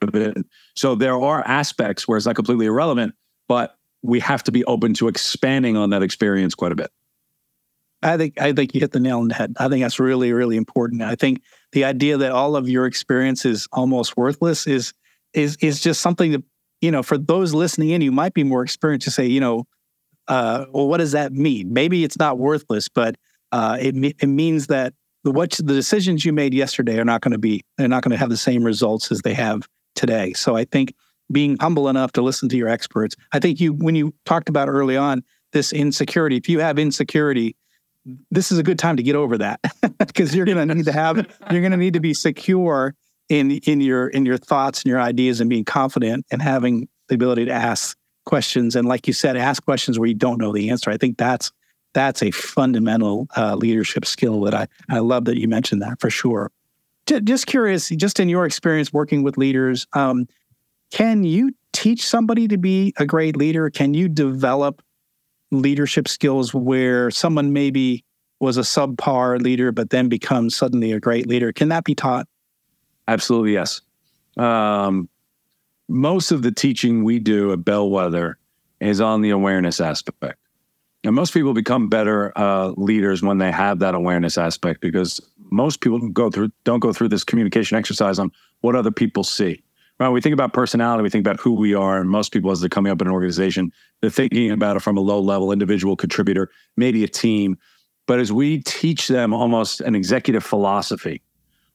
So 0.74 0.94
there 0.94 1.20
are 1.20 1.46
aspects 1.46 2.06
where 2.06 2.16
it's 2.16 2.26
not 2.26 2.36
completely 2.36 2.66
irrelevant, 2.66 3.14
but 3.48 3.76
we 4.02 4.20
have 4.20 4.44
to 4.44 4.52
be 4.52 4.64
open 4.64 4.94
to 4.94 5.08
expanding 5.08 5.76
on 5.76 5.90
that 5.90 6.02
experience 6.02 6.54
quite 6.54 6.72
a 6.72 6.76
bit. 6.76 6.90
I 8.02 8.16
think 8.16 8.40
I 8.40 8.52
think 8.52 8.74
you 8.74 8.80
hit 8.80 8.92
the 8.92 9.00
nail 9.00 9.18
on 9.18 9.28
the 9.28 9.34
head. 9.34 9.54
I 9.58 9.68
think 9.68 9.82
that's 9.82 9.98
really 9.98 10.32
really 10.32 10.56
important. 10.56 11.02
I 11.02 11.14
think 11.14 11.42
the 11.72 11.84
idea 11.84 12.16
that 12.18 12.32
all 12.32 12.56
of 12.56 12.68
your 12.68 12.86
experience 12.86 13.44
is 13.44 13.66
almost 13.72 14.16
worthless 14.16 14.66
is 14.66 14.92
is 15.34 15.56
is 15.60 15.80
just 15.80 16.00
something 16.00 16.32
that 16.32 16.42
you 16.80 16.90
know 16.90 17.02
for 17.02 17.18
those 17.18 17.54
listening 17.54 17.90
in, 17.90 18.02
you 18.02 18.12
might 18.12 18.34
be 18.34 18.44
more 18.44 18.62
experienced 18.62 19.06
to 19.06 19.10
say, 19.10 19.26
you 19.26 19.40
know, 19.40 19.64
uh, 20.28 20.66
well, 20.72 20.88
what 20.88 20.98
does 20.98 21.12
that 21.12 21.32
mean? 21.32 21.72
Maybe 21.72 22.04
it's 22.04 22.18
not 22.18 22.38
worthless, 22.38 22.88
but 22.88 23.16
uh, 23.52 23.78
it 23.80 23.94
it 24.20 24.28
means 24.28 24.66
that 24.68 24.94
the 25.24 25.32
what 25.32 25.52
the 25.52 25.62
decisions 25.62 26.24
you 26.24 26.32
made 26.32 26.54
yesterday 26.54 26.98
are 26.98 27.04
not 27.04 27.20
going 27.20 27.32
to 27.32 27.38
be 27.38 27.64
they're 27.78 27.88
not 27.88 28.02
going 28.02 28.12
to 28.12 28.16
have 28.16 28.30
the 28.30 28.36
same 28.36 28.62
results 28.62 29.10
as 29.10 29.22
they 29.22 29.34
have 29.34 29.66
today. 29.94 30.32
So 30.34 30.56
I 30.56 30.64
think 30.64 30.94
being 31.32 31.56
humble 31.60 31.88
enough 31.88 32.12
to 32.12 32.22
listen 32.22 32.48
to 32.50 32.56
your 32.56 32.68
experts. 32.68 33.16
I 33.32 33.40
think 33.40 33.60
you 33.60 33.72
when 33.72 33.94
you 33.94 34.14
talked 34.24 34.48
about 34.48 34.68
early 34.68 34.96
on 34.96 35.24
this 35.52 35.72
insecurity, 35.72 36.36
if 36.36 36.48
you 36.48 36.60
have 36.60 36.78
insecurity 36.78 37.56
this 38.30 38.52
is 38.52 38.58
a 38.58 38.62
good 38.62 38.78
time 38.78 38.96
to 38.96 39.02
get 39.02 39.16
over 39.16 39.38
that 39.38 39.60
because 39.98 40.34
you're 40.34 40.46
going 40.46 40.68
to 40.68 40.74
need 40.74 40.84
to 40.84 40.92
have 40.92 41.16
you're 41.50 41.60
going 41.60 41.72
to 41.72 41.76
need 41.76 41.94
to 41.94 42.00
be 42.00 42.14
secure 42.14 42.94
in 43.28 43.50
in 43.50 43.80
your 43.80 44.08
in 44.08 44.24
your 44.24 44.38
thoughts 44.38 44.82
and 44.82 44.90
your 44.90 45.00
ideas 45.00 45.40
and 45.40 45.50
being 45.50 45.64
confident 45.64 46.24
and 46.30 46.40
having 46.40 46.88
the 47.08 47.14
ability 47.14 47.44
to 47.44 47.52
ask 47.52 47.96
questions 48.24 48.74
and 48.76 48.88
like 48.88 49.06
you 49.06 49.12
said 49.12 49.36
ask 49.36 49.64
questions 49.64 49.98
where 49.98 50.08
you 50.08 50.14
don't 50.14 50.40
know 50.40 50.52
the 50.52 50.70
answer. 50.70 50.90
I 50.90 50.96
think 50.96 51.18
that's 51.18 51.50
that's 51.94 52.22
a 52.22 52.30
fundamental 52.30 53.26
uh, 53.36 53.54
leadership 53.54 54.04
skill 54.04 54.42
that 54.42 54.54
i 54.54 54.66
i 54.90 54.98
love 54.98 55.24
that 55.24 55.38
you 55.38 55.48
mentioned 55.48 55.82
that 55.82 56.00
for 56.00 56.10
sure. 56.10 56.50
Just 57.06 57.46
curious 57.46 57.88
just 57.90 58.18
in 58.18 58.28
your 58.28 58.46
experience 58.46 58.92
working 58.92 59.22
with 59.22 59.36
leaders 59.36 59.86
um, 59.92 60.26
can 60.92 61.24
you 61.24 61.52
teach 61.72 62.06
somebody 62.06 62.48
to 62.48 62.56
be 62.56 62.94
a 62.96 63.04
great 63.04 63.36
leader? 63.36 63.70
Can 63.70 63.94
you 63.94 64.08
develop 64.08 64.82
leadership 65.50 66.08
skills 66.08 66.52
where 66.52 67.10
someone 67.10 67.52
maybe 67.52 68.04
was 68.40 68.56
a 68.56 68.62
subpar 68.62 69.40
leader 69.40 69.72
but 69.72 69.90
then 69.90 70.08
becomes 70.08 70.54
suddenly 70.54 70.92
a 70.92 71.00
great 71.00 71.26
leader. 71.26 71.52
Can 71.52 71.68
that 71.68 71.84
be 71.84 71.94
taught? 71.94 72.26
Absolutely 73.08 73.52
yes. 73.52 73.80
Um, 74.36 75.08
most 75.88 76.32
of 76.32 76.42
the 76.42 76.52
teaching 76.52 77.04
we 77.04 77.18
do 77.18 77.52
at 77.52 77.64
bellwether 77.64 78.38
is 78.80 79.00
on 79.00 79.22
the 79.22 79.30
awareness 79.30 79.80
aspect. 79.80 80.38
And 81.04 81.14
most 81.14 81.32
people 81.32 81.54
become 81.54 81.88
better 81.88 82.36
uh, 82.36 82.72
leaders 82.76 83.22
when 83.22 83.38
they 83.38 83.52
have 83.52 83.78
that 83.78 83.94
awareness 83.94 84.36
aspect 84.36 84.80
because 84.80 85.20
most 85.50 85.80
people 85.80 86.00
go 86.08 86.30
through 86.30 86.50
don't 86.64 86.80
go 86.80 86.92
through 86.92 87.08
this 87.08 87.22
communication 87.22 87.78
exercise 87.78 88.18
on 88.18 88.32
what 88.60 88.74
other 88.74 88.90
people 88.90 89.22
see 89.22 89.62
right? 89.98 90.08
We 90.10 90.20
think 90.20 90.34
about 90.34 90.52
personality, 90.52 91.02
we 91.02 91.10
think 91.10 91.26
about 91.26 91.40
who 91.40 91.52
we 91.52 91.74
are, 91.74 92.00
and 92.00 92.08
most 92.08 92.32
people, 92.32 92.50
as 92.50 92.60
they're 92.60 92.68
coming 92.68 92.92
up 92.92 93.00
in 93.00 93.06
an 93.06 93.12
organization, 93.12 93.72
they're 94.00 94.10
thinking 94.10 94.50
about 94.50 94.76
it 94.76 94.80
from 94.80 94.96
a 94.96 95.00
low 95.00 95.20
level 95.20 95.52
individual 95.52 95.96
contributor, 95.96 96.50
maybe 96.76 97.02
a 97.04 97.08
team. 97.08 97.56
But 98.06 98.20
as 98.20 98.32
we 98.32 98.62
teach 98.62 99.08
them 99.08 99.32
almost 99.32 99.80
an 99.80 99.94
executive 99.94 100.44
philosophy 100.44 101.22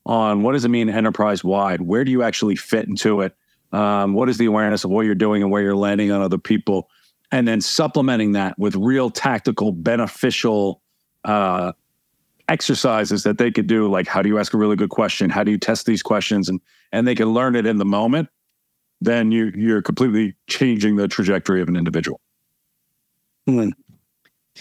on 0.05 0.43
what 0.43 0.53
does 0.53 0.65
it 0.65 0.69
mean 0.69 0.89
enterprise 0.89 1.43
wide, 1.43 1.81
where 1.81 2.03
do 2.03 2.11
you 2.11 2.23
actually 2.23 2.55
fit 2.55 2.87
into 2.87 3.21
it? 3.21 3.35
Um, 3.71 4.13
what 4.13 4.29
is 4.29 4.37
the 4.37 4.45
awareness 4.45 4.83
of 4.83 4.91
what 4.91 5.05
you're 5.05 5.15
doing 5.15 5.41
and 5.41 5.51
where 5.51 5.61
you're 5.61 5.75
landing 5.75 6.11
on 6.11 6.21
other 6.21 6.37
people? 6.37 6.89
And 7.31 7.47
then 7.47 7.61
supplementing 7.61 8.33
that 8.33 8.57
with 8.59 8.75
real 8.75 9.09
tactical, 9.09 9.71
beneficial 9.71 10.81
uh, 11.23 11.71
exercises 12.51 13.23
that 13.23 13.37
they 13.37 13.49
could 13.49 13.67
do 13.67 13.89
like 13.89 14.07
how 14.07 14.21
do 14.21 14.27
you 14.27 14.37
ask 14.37 14.53
a 14.53 14.57
really 14.57 14.75
good 14.75 14.89
question 14.89 15.29
how 15.29 15.41
do 15.41 15.51
you 15.51 15.57
test 15.57 15.85
these 15.85 16.03
questions 16.03 16.49
and 16.49 16.59
and 16.91 17.07
they 17.07 17.15
can 17.15 17.29
learn 17.29 17.55
it 17.55 17.65
in 17.65 17.77
the 17.77 17.85
moment 17.85 18.29
then 19.01 19.31
you 19.31 19.51
you're 19.55 19.81
completely 19.81 20.35
changing 20.47 20.95
the 20.95 21.07
trajectory 21.07 21.61
of 21.61 21.67
an 21.67 21.75
individual. 21.75 22.21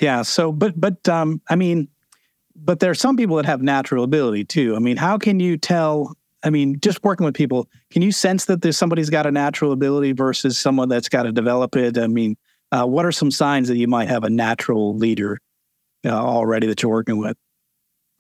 Yeah 0.01 0.23
so 0.23 0.51
but 0.51 0.81
but 0.81 1.07
um 1.09 1.43
i 1.51 1.57
mean 1.57 1.89
but 2.57 2.81
there 2.81 2.91
are 2.91 2.95
some 2.95 3.17
people 3.17 3.37
that 3.37 3.47
have 3.47 3.63
natural 3.63 4.03
ability 4.03 4.45
too. 4.45 4.75
I 4.75 4.79
mean 4.79 4.97
how 4.97 5.19
can 5.19 5.39
you 5.39 5.57
tell 5.59 6.17
i 6.43 6.49
mean 6.51 6.81
just 6.81 7.05
working 7.05 7.27
with 7.27 7.35
people 7.35 7.69
can 7.91 8.01
you 8.03 8.13
sense 8.13 8.47
that 8.47 8.63
there's 8.63 8.79
somebody's 8.79 9.11
got 9.11 9.27
a 9.27 9.31
natural 9.31 9.73
ability 9.73 10.13
versus 10.13 10.59
someone 10.59 10.89
that's 10.89 11.09
got 11.09 11.25
to 11.25 11.33
develop 11.33 11.77
it? 11.77 11.99
I 11.99 12.07
mean 12.07 12.37
uh, 12.73 12.87
what 12.87 13.05
are 13.05 13.13
some 13.13 13.31
signs 13.31 13.69
that 13.69 13.77
you 13.77 13.89
might 13.89 14.09
have 14.09 14.25
a 14.25 14.31
natural 14.31 14.97
leader 14.97 15.39
uh, 16.07 16.11
already 16.11 16.69
that 16.69 16.83
you're 16.83 16.93
working 16.93 17.19
with? 17.19 17.37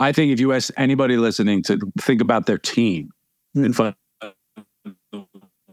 I 0.01 0.11
think 0.11 0.33
if 0.33 0.40
you 0.40 0.53
ask 0.53 0.73
anybody 0.77 1.16
listening 1.16 1.62
to 1.64 1.79
think 2.01 2.20
about 2.20 2.46
their 2.46 2.59
team 2.59 3.11
mm-hmm. 3.57 3.64
and 3.66 3.77
find 3.77 3.94
well, 3.94 4.00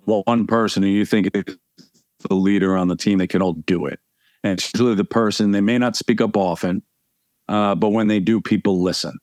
one 0.08 0.48
person 0.48 0.84
who 0.84 0.90
you 0.90 1.06
think 1.06 1.30
is 1.34 1.58
the 2.28 2.36
leader 2.36 2.76
on 2.76 2.88
the 2.88 2.96
team, 2.96 3.18
they 3.18 3.28
can 3.28 3.42
all 3.42 3.54
do 3.54 3.86
it. 3.86 4.00
And 4.44 4.54
it's 4.54 4.74
usually 4.74 4.96
the 4.96 5.04
person, 5.04 5.52
they 5.52 5.62
may 5.62 5.78
not 5.78 5.96
speak 5.96 6.22
up 6.22 6.38
often, 6.38 6.82
uh, 7.48 7.76
but 7.76 7.90
when 7.90 8.08
they 8.08 8.20
do, 8.20 8.42
people 8.42 8.82
listen. 8.82 9.18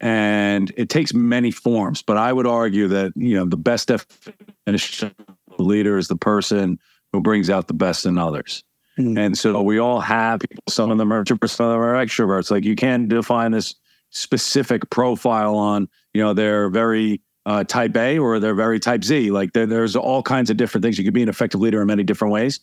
And 0.00 0.72
it 0.76 0.90
takes 0.90 1.14
many 1.14 1.50
forms, 1.50 2.02
but 2.02 2.16
I 2.16 2.32
would 2.32 2.46
argue 2.46 2.88
that, 2.88 3.12
you 3.16 3.36
know, 3.36 3.46
the 3.46 3.56
best 3.56 3.88
definition 3.88 5.14
of 5.18 5.58
a 5.58 5.62
leader 5.62 5.96
is 5.96 6.08
the 6.08 6.16
person 6.16 6.78
who 7.12 7.20
brings 7.20 7.48
out 7.48 7.68
the 7.68 7.74
best 7.74 8.04
in 8.04 8.18
others. 8.18 8.62
Mm-hmm. 8.98 9.16
And 9.16 9.38
so 9.38 9.62
we 9.62 9.78
all 9.78 10.00
have 10.00 10.40
people, 10.40 10.62
some 10.68 10.90
of 10.90 10.98
them 10.98 11.12
are 11.12 11.24
introverts, 11.24 11.50
some 11.50 11.66
of 11.66 11.72
them 11.72 11.80
are 11.80 11.94
extroverts. 11.94 12.50
Like 12.50 12.64
you 12.64 12.76
can't 12.76 13.08
define 13.08 13.52
this 13.52 13.74
specific 14.10 14.90
profile 14.90 15.56
on, 15.56 15.88
you 16.12 16.22
know, 16.22 16.34
they're 16.34 16.68
very 16.68 17.20
uh, 17.46 17.62
type 17.64 17.96
A 17.96 18.18
or 18.18 18.40
they're 18.40 18.54
very 18.54 18.80
type 18.80 19.04
Z. 19.04 19.30
Like 19.30 19.52
there's 19.52 19.96
all 19.96 20.22
kinds 20.22 20.50
of 20.50 20.56
different 20.56 20.82
things. 20.82 20.98
You 20.98 21.04
can 21.04 21.14
be 21.14 21.22
an 21.22 21.28
effective 21.28 21.60
leader 21.60 21.80
in 21.80 21.86
many 21.86 22.02
different 22.02 22.34
ways. 22.34 22.60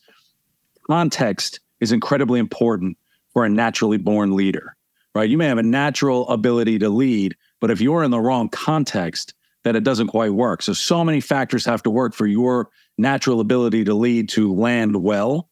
Context 0.86 1.62
is 1.80 1.94
incredibly 1.94 2.40
important 2.40 2.98
for 3.32 3.46
a 3.46 3.50
naturally 3.50 3.98
born 3.98 4.36
leader, 4.36 4.76
right? 5.16 5.30
You 5.30 5.38
may 5.38 5.48
have 5.48 5.58
a 5.58 5.64
natural 5.64 6.28
ability 6.30 6.80
to 6.80 6.90
lead, 6.90 7.36
but 7.62 7.72
if 7.72 7.80
you're 7.80 8.04
in 8.04 8.12
the 8.12 8.20
wrong 8.20 8.50
context, 8.50 9.34
then 9.64 9.78
it 9.78 9.86
doesn't 9.86 10.08
quite 10.08 10.34
work. 10.34 10.62
So, 10.62 10.74
so 10.74 11.04
many 11.06 11.22
factors 11.22 11.64
have 11.66 11.82
to 11.84 11.90
work 11.90 12.14
for 12.14 12.28
your 12.28 12.70
natural 12.98 13.40
ability 13.40 13.86
to 13.86 13.94
lead 13.94 14.28
to 14.30 14.54
land 14.54 14.98
well. 14.98 15.50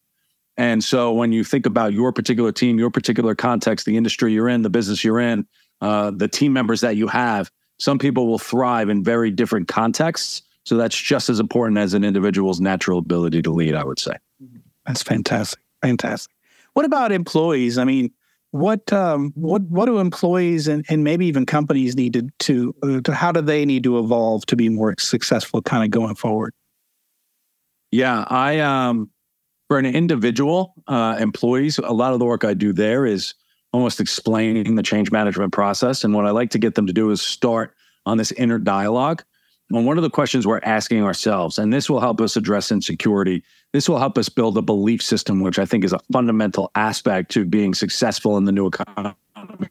And 0.58 0.84
so, 0.84 1.13
when 1.13 1.32
you 1.32 1.46
think 1.46 1.65
about 1.65 1.94
your 1.94 2.12
particular 2.12 2.52
team, 2.52 2.78
your 2.78 2.91
particular 2.91 3.34
context, 3.34 3.86
the 3.86 3.96
industry 3.96 4.34
you're 4.34 4.50
in, 4.50 4.62
the 4.62 4.70
business 4.70 5.06
you're 5.06 5.22
in, 5.22 5.48
uh, 5.80 6.12
the 6.12 6.28
team 6.28 6.52
members 6.52 6.82
that 6.82 6.98
you 6.98 7.08
have. 7.08 7.50
Some 7.82 7.98
people 7.98 8.28
will 8.28 8.38
thrive 8.38 8.89
in 8.89 9.04
very 9.04 9.32
different 9.32 9.67
contexts. 9.67 10.44
So 10.65 10.78
that's 10.78 10.96
just 10.96 11.30
as 11.30 11.39
important 11.39 11.80
as 11.80 11.96
an 11.96 12.04
individual's 12.04 12.62
natural 12.62 13.00
ability 13.00 13.41
to 13.41 13.50
lead, 13.50 13.74
I 13.74 13.84
would 13.84 13.98
say. 13.98 14.13
That's 14.86 15.02
fantastic. 15.02 15.60
Fantastic. 15.82 16.32
What 16.74 16.86
about 16.86 17.12
employees? 17.12 17.80
I 17.80 17.84
mean, 17.84 18.12
what 18.52 18.94
um, 18.94 19.32
what 19.34 19.63
what 19.63 19.88
do 19.88 19.98
employees 19.98 20.67
and, 20.67 20.86
and 20.89 21.04
maybe 21.04 21.26
even 21.26 21.48
companies 21.48 21.96
need 21.96 22.13
to 22.13 22.30
to, 22.39 22.76
uh, 22.84 23.02
to 23.02 23.15
how 23.15 23.32
do 23.32 23.41
they 23.41 23.65
need 23.65 23.84
to 23.86 23.98
evolve 23.98 24.46
to 24.46 24.56
be 24.56 24.70
more 24.70 24.94
successful 25.00 25.63
kind 25.63 25.84
of 25.84 25.89
going 25.89 26.13
forward? 26.13 26.54
Yeah, 27.89 28.26
I 28.28 28.60
um 28.60 29.10
for 29.70 29.80
an 29.80 29.88
individual 29.88 30.76
uh, 30.88 31.17
employees, 31.20 31.80
a 31.80 31.94
lot 31.94 32.13
of 32.13 32.20
the 32.20 32.26
work 32.26 32.44
I 32.44 32.54
do 32.54 32.74
there 32.74 33.08
is 33.08 33.34
almost 33.74 34.00
explaining 34.00 34.76
the 34.76 34.84
change 34.84 35.12
management 35.12 35.54
process. 35.54 36.04
And 36.04 36.14
what 36.14 36.26
I 36.26 36.32
like 36.32 36.50
to 36.52 36.60
get 36.60 36.76
them 36.76 36.88
to 36.88 36.94
do 36.94 37.12
is 37.12 37.22
start 37.22 37.74
on 38.06 38.18
this 38.18 38.32
inner 38.34 38.60
dialogue. 38.60 39.24
And 39.70 39.86
one 39.86 39.98
of 39.98 40.04
the 40.04 40.10
questions 40.10 40.46
we're 40.46 40.60
asking 40.64 41.04
ourselves, 41.04 41.58
and 41.58 41.72
this 41.72 41.90
will 41.90 42.02
help 42.02 42.20
us 42.20 42.36
address 42.36 42.72
insecurity, 42.72 43.42
this 43.72 43.88
will 43.88 44.00
help 44.00 44.18
us 44.18 44.28
build 44.28 44.58
a 44.58 44.62
belief 44.62 45.02
system, 45.02 45.40
which 45.40 45.60
I 45.60 45.66
think 45.66 45.86
is 45.86 45.94
a 45.94 46.00
fundamental 46.12 46.72
aspect 46.76 47.32
to 47.32 47.46
being 47.46 47.74
successful 47.74 48.38
in 48.38 48.44
the 48.44 48.52
new 48.52 48.68
economy. 48.68 49.16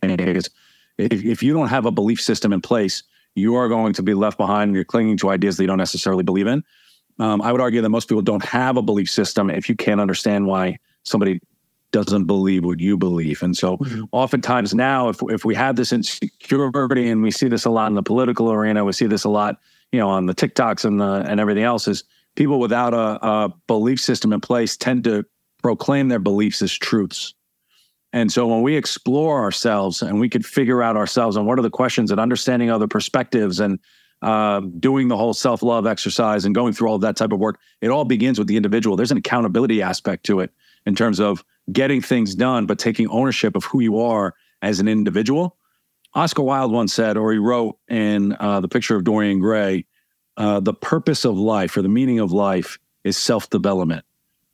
Is 0.03 0.49
If 0.97 1.43
you 1.43 1.53
don't 1.53 1.69
have 1.69 1.85
a 1.85 1.91
belief 1.91 2.21
system 2.21 2.53
in 2.53 2.63
place, 2.63 3.03
you 3.35 3.55
are 3.57 3.69
going 3.69 3.93
to 3.93 4.03
be 4.03 4.15
left 4.15 4.39
behind 4.39 4.75
you're 4.75 4.85
clinging 4.85 5.17
to 5.19 5.31
ideas 5.31 5.57
that 5.57 5.65
you 5.65 5.67
don't 5.67 5.79
necessarily 5.79 6.25
believe 6.25 6.47
in. 6.47 6.65
Um, 7.19 7.43
I 7.43 7.53
would 7.53 7.61
argue 7.61 7.83
that 7.83 7.91
most 7.91 8.09
people 8.09 8.23
don't 8.23 8.45
have 8.45 8.79
a 8.79 8.83
belief 8.83 9.11
system 9.11 9.51
if 9.51 9.69
you 9.69 9.77
can't 9.77 10.01
understand 10.01 10.47
why 10.47 10.79
somebody 11.05 11.41
doesn't 11.93 12.25
believe 12.25 12.65
what 12.65 12.81
you 12.81 12.97
believe. 12.97 13.43
And 13.43 13.57
so 13.57 13.77
mm-hmm. 13.77 14.05
oftentimes 14.13 14.75
now, 14.75 15.09
if, 15.09 15.21
if 15.29 15.45
we 15.45 15.55
have 15.55 15.77
this 15.77 15.93
insecurity 15.93 17.09
and 17.09 17.23
we 17.23 17.31
see 17.31 17.49
this 17.49 17.65
a 17.65 17.71
lot 17.71 17.89
in 17.89 17.95
the 17.95 18.03
political 18.03 18.53
arena, 18.53 18.85
we 18.85 18.93
see 18.93 19.07
this 19.07 19.25
a 19.25 19.29
lot, 19.29 19.57
you 19.93 19.99
know, 19.99 20.09
on 20.09 20.27
the 20.27 20.35
TikToks 20.35 20.85
and 20.85 21.01
the, 21.01 21.25
and 21.27 21.41
everything 21.41 21.65
else 21.65 21.89
is 21.89 22.05
people 22.37 22.61
without 22.61 22.95
a, 22.95 23.27
a 23.27 23.55
belief 23.67 24.01
system 24.01 24.33
in 24.33 24.41
place 24.41 24.77
tend 24.77 25.05
to 25.05 25.25
proclaim 25.63 26.09
their 26.09 26.19
beliefs 26.19 26.63
as 26.63 26.73
truths. 26.73 27.35
And 28.13 28.33
so 28.33 28.47
when 28.47 28.63
we 28.63 28.77
explore 28.77 29.41
ourselves 29.41 30.03
and 30.03 30.19
we 30.19 30.29
could 30.29 30.45
figure 30.45 30.83
out 30.83 30.97
ourselves 30.97 31.37
and 31.37 31.47
what 31.47 31.59
are 31.59 31.63
the 31.63 31.71
questions 31.71 32.11
and 32.11 32.19
understanding 32.19 32.71
other 32.71 32.89
perspectives 32.89 33.61
and 33.61 33.79
uh, 34.23 34.61
doing 34.79 35.09
the 35.09 35.17
whole 35.17 35.33
self 35.33 35.63
love 35.63 35.87
exercise 35.87 36.45
and 36.45 36.55
going 36.55 36.73
through 36.73 36.89
all 36.89 36.97
of 36.97 37.01
that 37.03 37.17
type 37.17 37.33
of 37.33 37.39
work, 37.39 37.59
it 37.81 37.89
all 37.89 38.05
begins 38.05 38.39
with 38.39 38.49
the 38.49 38.57
individual. 38.57 38.97
There's 38.97 39.13
an 39.13 39.19
accountability 39.19 39.81
aspect 39.81 40.25
to 40.27 40.41
it 40.41 40.51
in 40.87 40.95
terms 40.95 41.21
of 41.21 41.45
getting 41.73 42.01
things 42.01 42.35
done, 42.35 42.67
but 42.67 42.79
taking 42.79 43.09
ownership 43.09 43.57
of 43.57 43.65
who 43.65 43.81
you 43.81 44.01
are 44.01 44.35
as 44.63 44.81
an 44.81 44.89
individual. 44.89 45.57
Oscar 46.15 46.43
Wilde 46.43 46.73
once 46.73 46.93
said, 46.93 47.17
or 47.17 47.33
he 47.33 47.39
wrote 47.39 47.79
in 47.89 48.37
uh, 48.41 48.61
The 48.61 48.69
Picture 48.69 48.97
of 48.97 49.05
Dorian 49.05 49.39
Gray, 49.39 49.87
uh, 50.37 50.61
the 50.61 50.75
purpose 50.75 51.25
of 51.25 51.37
life 51.37 51.77
or 51.77 51.83
the 51.83 51.89
meaning 51.89 52.19
of 52.19 52.33
life 52.33 52.79
is 53.05 53.17
self 53.17 53.49
development. 53.51 54.05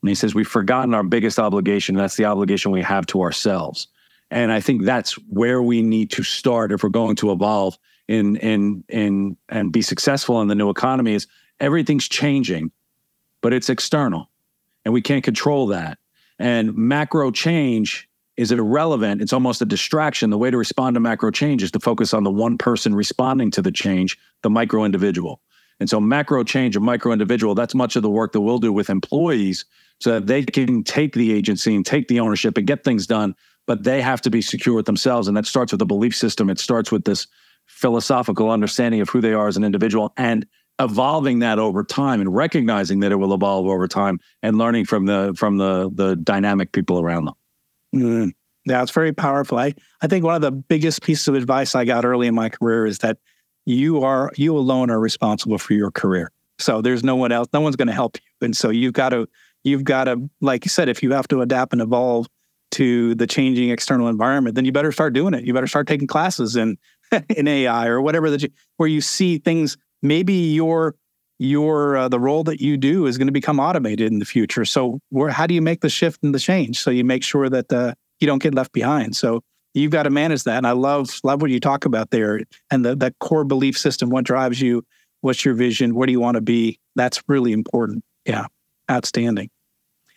And 0.02 0.08
he 0.08 0.14
says, 0.14 0.34
We've 0.34 0.46
forgotten 0.46 0.94
our 0.94 1.04
biggest 1.04 1.38
obligation. 1.38 1.94
That's 1.94 2.16
the 2.16 2.26
obligation 2.26 2.72
we 2.72 2.82
have 2.82 3.06
to 3.06 3.22
ourselves. 3.22 3.88
And 4.30 4.52
I 4.52 4.60
think 4.60 4.84
that's 4.84 5.12
where 5.28 5.62
we 5.62 5.82
need 5.82 6.10
to 6.12 6.22
start 6.22 6.72
if 6.72 6.82
we're 6.82 6.88
going 6.88 7.16
to 7.16 7.30
evolve 7.30 7.78
in 8.08 8.36
in 8.36 8.84
in 8.88 9.36
and 9.48 9.72
be 9.72 9.82
successful 9.82 10.40
in 10.42 10.48
the 10.48 10.54
new 10.54 10.70
economy 10.70 11.14
is 11.14 11.26
everything's 11.60 12.08
changing, 12.08 12.70
but 13.40 13.52
it's 13.52 13.68
external. 13.68 14.30
And 14.84 14.92
we 14.94 15.02
can't 15.02 15.24
control 15.24 15.68
that. 15.68 15.98
And 16.38 16.76
macro 16.76 17.30
change 17.30 18.08
is 18.36 18.52
irrelevant. 18.52 19.22
It's 19.22 19.32
almost 19.32 19.62
a 19.62 19.64
distraction. 19.64 20.30
The 20.30 20.38
way 20.38 20.50
to 20.50 20.58
respond 20.58 20.94
to 20.94 21.00
macro 21.00 21.30
change 21.30 21.62
is 21.62 21.70
to 21.72 21.80
focus 21.80 22.12
on 22.12 22.24
the 22.24 22.30
one 22.30 22.58
person 22.58 22.94
responding 22.94 23.50
to 23.52 23.62
the 23.62 23.72
change, 23.72 24.18
the 24.42 24.50
micro 24.50 24.84
individual. 24.84 25.40
And 25.80 25.88
so 25.88 26.00
macro 26.00 26.44
change, 26.44 26.76
a 26.76 26.80
micro 26.80 27.12
individual, 27.12 27.54
that's 27.54 27.74
much 27.74 27.96
of 27.96 28.02
the 28.02 28.10
work 28.10 28.32
that 28.32 28.40
we'll 28.40 28.58
do 28.58 28.72
with 28.72 28.90
employees 28.90 29.64
so 30.00 30.12
that 30.12 30.26
they 30.26 30.42
can 30.42 30.84
take 30.84 31.14
the 31.14 31.32
agency 31.32 31.74
and 31.74 31.84
take 31.84 32.08
the 32.08 32.20
ownership 32.20 32.56
and 32.58 32.66
get 32.66 32.84
things 32.84 33.06
done. 33.06 33.34
But 33.66 33.84
they 33.84 34.00
have 34.00 34.20
to 34.22 34.30
be 34.30 34.42
secure 34.42 34.74
with 34.74 34.86
themselves. 34.86 35.28
And 35.28 35.36
that 35.36 35.46
starts 35.46 35.72
with 35.72 35.82
a 35.82 35.86
belief 35.86 36.14
system. 36.14 36.50
It 36.50 36.58
starts 36.58 36.92
with 36.92 37.04
this 37.04 37.26
philosophical 37.66 38.50
understanding 38.50 39.00
of 39.00 39.08
who 39.08 39.20
they 39.20 39.32
are 39.32 39.48
as 39.48 39.56
an 39.56 39.64
individual 39.64 40.12
and 40.16 40.46
evolving 40.78 41.38
that 41.40 41.58
over 41.58 41.82
time 41.82 42.20
and 42.20 42.34
recognizing 42.34 43.00
that 43.00 43.12
it 43.12 43.16
will 43.16 43.32
evolve 43.32 43.66
over 43.66 43.88
time 43.88 44.20
and 44.42 44.58
learning 44.58 44.84
from 44.84 45.06
the 45.06 45.34
from 45.36 45.58
the 45.58 45.90
the 45.94 46.16
dynamic 46.16 46.72
people 46.72 47.00
around 47.00 47.26
them. 47.26 47.34
Mm. 47.94 48.32
Yeah, 48.66 48.82
it's 48.82 48.90
very 48.90 49.12
powerful. 49.12 49.58
I, 49.58 49.74
I 50.02 50.08
think 50.08 50.24
one 50.24 50.34
of 50.34 50.42
the 50.42 50.50
biggest 50.50 51.02
pieces 51.02 51.28
of 51.28 51.36
advice 51.36 51.76
I 51.76 51.84
got 51.84 52.04
early 52.04 52.26
in 52.26 52.34
my 52.34 52.48
career 52.48 52.84
is 52.84 52.98
that 52.98 53.18
you 53.64 54.02
are 54.02 54.32
you 54.36 54.56
alone 54.56 54.90
are 54.90 55.00
responsible 55.00 55.58
for 55.58 55.74
your 55.74 55.90
career. 55.90 56.32
So 56.58 56.80
there's 56.80 57.04
no 57.04 57.16
one 57.16 57.32
else, 57.32 57.48
no 57.52 57.60
one's 57.60 57.76
going 57.76 57.88
to 57.88 57.94
help 57.94 58.16
you. 58.16 58.46
And 58.46 58.56
so 58.56 58.70
you've 58.70 58.92
got 58.92 59.10
to 59.10 59.28
you've 59.64 59.84
got 59.84 60.04
to, 60.04 60.30
like 60.40 60.64
you 60.64 60.68
said, 60.68 60.88
if 60.88 61.02
you 61.02 61.12
have 61.12 61.28
to 61.28 61.42
adapt 61.42 61.72
and 61.72 61.82
evolve 61.82 62.26
to 62.72 63.14
the 63.14 63.26
changing 63.26 63.70
external 63.70 64.08
environment, 64.08 64.54
then 64.54 64.64
you 64.64 64.72
better 64.72 64.92
start 64.92 65.12
doing 65.12 65.34
it. 65.34 65.44
You 65.44 65.52
better 65.52 65.66
start 65.66 65.86
taking 65.86 66.06
classes 66.06 66.56
in 66.56 66.78
in 67.28 67.46
AI 67.46 67.86
or 67.88 68.00
whatever 68.00 68.30
that 68.30 68.42
you, 68.42 68.48
where 68.78 68.88
you 68.88 69.00
see 69.00 69.38
things. 69.38 69.76
Maybe 70.02 70.34
your 70.34 70.94
your 71.38 71.96
uh, 71.96 72.08
the 72.08 72.20
role 72.20 72.44
that 72.44 72.60
you 72.60 72.76
do 72.76 73.06
is 73.06 73.18
going 73.18 73.26
to 73.26 73.32
become 73.32 73.60
automated 73.60 74.10
in 74.10 74.18
the 74.18 74.24
future. 74.24 74.64
So 74.64 75.00
where 75.10 75.30
how 75.30 75.46
do 75.46 75.54
you 75.54 75.62
make 75.62 75.80
the 75.80 75.88
shift 75.88 76.22
and 76.22 76.34
the 76.34 76.38
change? 76.38 76.80
So 76.80 76.90
you 76.90 77.04
make 77.04 77.22
sure 77.22 77.48
that 77.48 77.72
uh, 77.72 77.94
you 78.20 78.26
don't 78.26 78.42
get 78.42 78.54
left 78.54 78.72
behind. 78.72 79.16
So 79.16 79.42
you've 79.74 79.92
got 79.92 80.04
to 80.04 80.10
manage 80.10 80.44
that. 80.44 80.56
And 80.56 80.66
I 80.66 80.72
love 80.72 81.20
love 81.22 81.42
what 81.42 81.50
you 81.50 81.60
talk 81.60 81.84
about 81.84 82.10
there 82.10 82.40
and 82.70 82.84
the 82.84 82.96
that 82.96 83.18
core 83.20 83.44
belief 83.44 83.76
system. 83.76 84.10
What 84.10 84.24
drives 84.24 84.60
you? 84.60 84.84
What's 85.20 85.44
your 85.44 85.54
vision? 85.54 85.94
Where 85.94 86.06
do 86.06 86.12
you 86.12 86.20
want 86.20 86.36
to 86.36 86.40
be? 86.40 86.78
That's 86.94 87.22
really 87.28 87.52
important. 87.52 88.04
Yeah, 88.24 88.46
outstanding. 88.90 89.50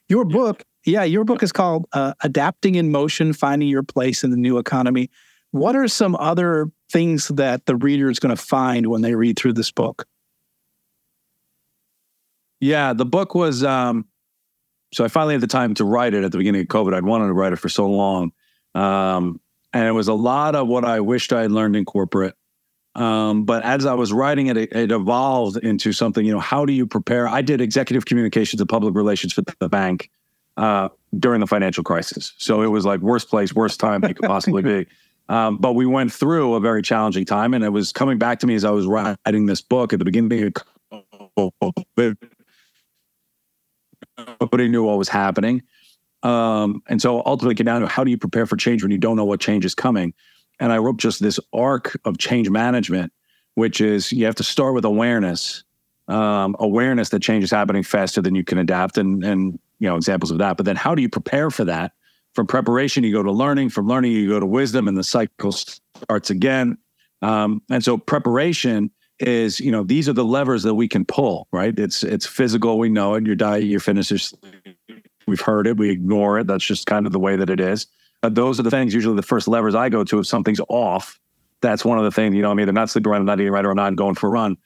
Your 0.07 0.25
book, 0.25 0.63
yeah, 0.85 1.03
your 1.03 1.23
book 1.23 1.43
is 1.43 1.51
called 1.51 1.85
uh, 1.93 2.13
"Adapting 2.21 2.75
in 2.75 2.91
Motion: 2.91 3.33
Finding 3.33 3.67
Your 3.67 3.83
Place 3.83 4.23
in 4.23 4.31
the 4.31 4.37
New 4.37 4.57
Economy." 4.57 5.09
What 5.51 5.75
are 5.75 5.87
some 5.87 6.15
other 6.15 6.69
things 6.91 7.27
that 7.29 7.65
the 7.65 7.75
reader 7.75 8.09
is 8.09 8.19
going 8.19 8.35
to 8.35 8.41
find 8.41 8.87
when 8.87 9.01
they 9.01 9.15
read 9.15 9.37
through 9.37 9.53
this 9.53 9.71
book? 9.71 10.07
Yeah, 12.59 12.93
the 12.93 13.05
book 13.05 13.35
was. 13.35 13.63
Um, 13.63 14.05
so 14.93 15.05
I 15.05 15.07
finally 15.07 15.35
had 15.35 15.41
the 15.41 15.47
time 15.47 15.75
to 15.75 15.85
write 15.85 16.13
it 16.13 16.23
at 16.23 16.31
the 16.31 16.37
beginning 16.37 16.61
of 16.61 16.67
COVID. 16.67 16.93
I'd 16.93 17.05
wanted 17.05 17.27
to 17.27 17.33
write 17.33 17.53
it 17.53 17.57
for 17.57 17.69
so 17.69 17.87
long, 17.87 18.31
um, 18.75 19.39
and 19.71 19.87
it 19.87 19.91
was 19.91 20.07
a 20.07 20.13
lot 20.13 20.55
of 20.55 20.67
what 20.67 20.83
I 20.83 20.99
wished 20.99 21.31
I 21.31 21.43
had 21.43 21.51
learned 21.51 21.75
in 21.75 21.85
corporate. 21.85 22.35
Um, 22.95 23.45
but 23.45 23.63
as 23.63 23.85
I 23.85 23.93
was 23.93 24.11
writing 24.11 24.47
it, 24.47 24.57
it, 24.57 24.73
it, 24.73 24.91
evolved 24.91 25.57
into 25.57 25.93
something. 25.93 26.25
You 26.25 26.33
know, 26.33 26.39
how 26.39 26.65
do 26.65 26.73
you 26.73 26.87
prepare? 26.87 27.27
I 27.27 27.41
did 27.41 27.61
executive 27.61 28.05
communications 28.05 28.59
and 28.59 28.67
public 28.67 28.95
relations 28.95 29.31
for 29.31 29.43
the 29.59 29.69
bank 29.69 30.09
uh, 30.57 30.89
during 31.17 31.39
the 31.39 31.47
financial 31.47 31.83
crisis, 31.83 32.33
so 32.37 32.61
it 32.61 32.67
was 32.67 32.85
like 32.85 32.99
worst 32.99 33.29
place, 33.29 33.53
worst 33.53 33.79
time 33.79 34.03
you 34.03 34.13
could 34.15 34.25
possibly 34.25 34.63
be. 34.63 34.85
Um, 35.29 35.57
but 35.57 35.73
we 35.73 35.85
went 35.85 36.11
through 36.11 36.55
a 36.55 36.59
very 36.59 36.81
challenging 36.81 37.23
time, 37.23 37.53
and 37.53 37.63
it 37.63 37.69
was 37.69 37.93
coming 37.93 38.17
back 38.17 38.39
to 38.39 38.47
me 38.47 38.55
as 38.55 38.65
I 38.65 38.71
was 38.71 38.87
writing 38.87 39.45
this 39.45 39.61
book 39.61 39.93
at 39.93 39.99
the 39.99 40.05
beginning 40.05 40.51
of 40.91 41.53
COVID. 41.97 42.17
Nobody 44.41 44.67
knew 44.67 44.83
what 44.83 44.97
was 44.97 45.07
happening. 45.07 45.61
Um, 46.23 46.81
and 46.89 46.99
so 47.01 47.21
ultimately, 47.25 47.55
came 47.55 47.65
down 47.65 47.81
to 47.81 47.87
how 47.87 48.03
do 48.03 48.09
you 48.09 48.17
prepare 48.17 48.47
for 48.47 48.57
change 48.57 48.81
when 48.81 48.91
you 48.91 48.97
don't 48.97 49.15
know 49.15 49.23
what 49.23 49.39
change 49.39 49.65
is 49.65 49.75
coming? 49.75 50.13
And 50.59 50.73
I 50.73 50.79
wrote 50.79 50.97
just 50.97 51.21
this 51.21 51.39
arc 51.53 51.97
of 52.05 52.17
change 52.17 52.49
management, 52.49 53.13
which 53.53 53.79
is 53.79 54.11
you 54.11 54.25
have 54.25 54.35
to 54.35 54.43
start 54.43 54.73
with 54.73 54.83
awareness, 54.83 55.63
um, 56.07 56.55
awareness 56.59 57.09
that 57.09 57.21
change 57.21 57.43
is 57.43 57.51
happening 57.51 57.83
faster 57.83 58.21
than 58.21 58.35
you 58.35 58.43
can 58.43 58.57
adapt, 58.57 58.97
and 58.97 59.23
and 59.23 59.59
you 59.79 59.87
know 59.87 59.95
examples 59.95 60.31
of 60.31 60.39
that. 60.39 60.57
But 60.57 60.65
then, 60.65 60.75
how 60.75 60.95
do 60.95 61.03
you 61.03 61.09
prepare 61.09 61.51
for 61.51 61.65
that? 61.65 61.93
From 62.35 62.47
preparation, 62.47 63.03
you 63.03 63.11
go 63.11 63.23
to 63.23 63.31
learning. 63.31 63.69
From 63.69 63.87
learning, 63.87 64.11
you 64.11 64.29
go 64.29 64.39
to 64.39 64.45
wisdom, 64.45 64.87
and 64.87 64.97
the 64.97 65.03
cycle 65.03 65.51
starts 65.51 66.29
again. 66.29 66.77
Um, 67.21 67.61
and 67.69 67.83
so, 67.83 67.97
preparation 67.97 68.91
is, 69.19 69.59
you 69.59 69.71
know, 69.71 69.83
these 69.83 70.07
are 70.07 70.13
the 70.13 70.23
levers 70.23 70.63
that 70.63 70.75
we 70.75 70.87
can 70.87 71.05
pull. 71.05 71.47
Right? 71.51 71.77
It's 71.77 72.03
it's 72.03 72.25
physical. 72.25 72.77
We 72.77 72.89
know 72.89 73.15
it. 73.15 73.25
Your 73.25 73.35
diet, 73.35 73.63
your 73.63 73.79
fitness. 73.79 74.11
Your, 74.11 74.19
we've 75.27 75.41
heard 75.41 75.67
it. 75.67 75.77
We 75.77 75.89
ignore 75.89 76.39
it. 76.39 76.47
That's 76.47 76.65
just 76.65 76.85
kind 76.85 77.05
of 77.05 77.11
the 77.11 77.19
way 77.19 77.35
that 77.35 77.49
it 77.49 77.59
is. 77.59 77.87
Uh, 78.21 78.29
those 78.29 78.59
are 78.59 78.63
the 78.63 78.71
things. 78.71 78.93
Usually, 78.93 79.15
the 79.15 79.21
first 79.21 79.47
levers 79.47 79.75
I 79.75 79.89
go 79.89 80.03
to 80.03 80.19
if 80.19 80.27
something's 80.27 80.61
off. 80.69 81.19
That's 81.61 81.83
one 81.83 81.97
of 81.97 82.03
the 82.03 82.11
things. 82.11 82.35
You 82.35 82.41
know, 82.41 82.51
I'm 82.51 82.59
either 82.59 82.71
not 82.71 82.89
sleeping 82.89 83.11
right, 83.11 83.17
I'm 83.17 83.25
not 83.25 83.39
eating 83.39 83.51
right, 83.51 83.65
or 83.65 83.71
I'm 83.71 83.77
not 83.77 83.95
going 83.95 84.15
for 84.15 84.27
a 84.27 84.29
run. 84.29 84.57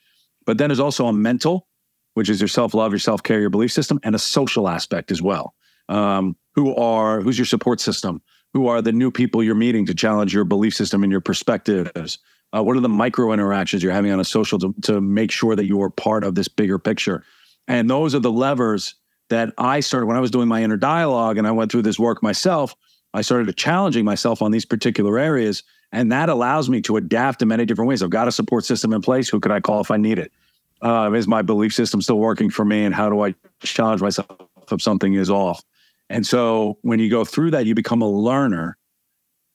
But 0.46 0.58
then 0.58 0.68
there's 0.68 0.80
also 0.80 1.06
a 1.06 1.12
mental, 1.12 1.66
which 2.14 2.28
is 2.28 2.40
your 2.40 2.48
self 2.48 2.74
love, 2.74 2.92
your 2.92 2.98
self 2.98 3.22
care, 3.22 3.40
your 3.40 3.50
belief 3.50 3.72
system, 3.72 3.98
and 4.02 4.14
a 4.14 4.18
social 4.18 4.68
aspect 4.68 5.10
as 5.10 5.22
well. 5.22 5.54
Um, 5.88 6.36
who 6.54 6.74
are 6.76 7.20
who's 7.20 7.38
your 7.38 7.46
support 7.46 7.80
system? 7.80 8.22
Who 8.52 8.68
are 8.68 8.80
the 8.80 8.92
new 8.92 9.10
people 9.10 9.42
you're 9.42 9.54
meeting 9.54 9.84
to 9.86 9.94
challenge 9.94 10.32
your 10.32 10.44
belief 10.44 10.74
system 10.74 11.02
and 11.02 11.10
your 11.10 11.20
perspectives? 11.20 12.18
Uh, 12.54 12.62
what 12.62 12.76
are 12.76 12.80
the 12.80 12.88
micro 12.88 13.32
interactions 13.32 13.82
you're 13.82 13.92
having 13.92 14.12
on 14.12 14.20
a 14.20 14.24
social 14.24 14.60
to, 14.60 14.72
to 14.82 15.00
make 15.00 15.32
sure 15.32 15.56
that 15.56 15.66
you 15.66 15.82
are 15.82 15.90
part 15.90 16.22
of 16.22 16.36
this 16.36 16.46
bigger 16.46 16.78
picture? 16.78 17.24
And 17.66 17.90
those 17.90 18.14
are 18.14 18.20
the 18.20 18.30
levers 18.30 18.94
that 19.30 19.52
I 19.58 19.80
started 19.80 20.06
when 20.06 20.16
I 20.16 20.20
was 20.20 20.30
doing 20.30 20.46
my 20.46 20.62
inner 20.62 20.76
dialogue 20.76 21.36
and 21.36 21.46
I 21.46 21.50
went 21.50 21.72
through 21.72 21.82
this 21.82 21.98
work 21.98 22.22
myself. 22.22 22.76
I 23.12 23.22
started 23.22 23.56
challenging 23.56 24.04
myself 24.04 24.40
on 24.42 24.52
these 24.52 24.64
particular 24.64 25.18
areas. 25.18 25.64
And 25.90 26.12
that 26.12 26.28
allows 26.28 26.68
me 26.68 26.80
to 26.82 26.96
adapt 26.96 27.42
in 27.42 27.48
many 27.48 27.64
different 27.64 27.88
ways. 27.88 28.02
I've 28.02 28.10
got 28.10 28.28
a 28.28 28.32
support 28.32 28.64
system 28.64 28.92
in 28.92 29.00
place. 29.00 29.28
Who 29.28 29.40
could 29.40 29.52
I 29.52 29.60
call 29.60 29.80
if 29.80 29.90
I 29.90 29.96
need 29.96 30.18
it? 30.18 30.32
Uh, 30.82 31.10
is 31.12 31.26
my 31.26 31.42
belief 31.42 31.72
system 31.72 32.02
still 32.02 32.18
working 32.18 32.50
for 32.50 32.64
me? 32.64 32.84
And 32.84 32.94
how 32.94 33.08
do 33.08 33.24
I 33.24 33.34
challenge 33.60 34.02
myself 34.02 34.28
if 34.70 34.82
something 34.82 35.14
is 35.14 35.30
off? 35.30 35.64
And 36.10 36.26
so 36.26 36.78
when 36.82 36.98
you 36.98 37.10
go 37.10 37.24
through 37.24 37.52
that, 37.52 37.66
you 37.66 37.74
become 37.74 38.02
a 38.02 38.08
learner, 38.08 38.76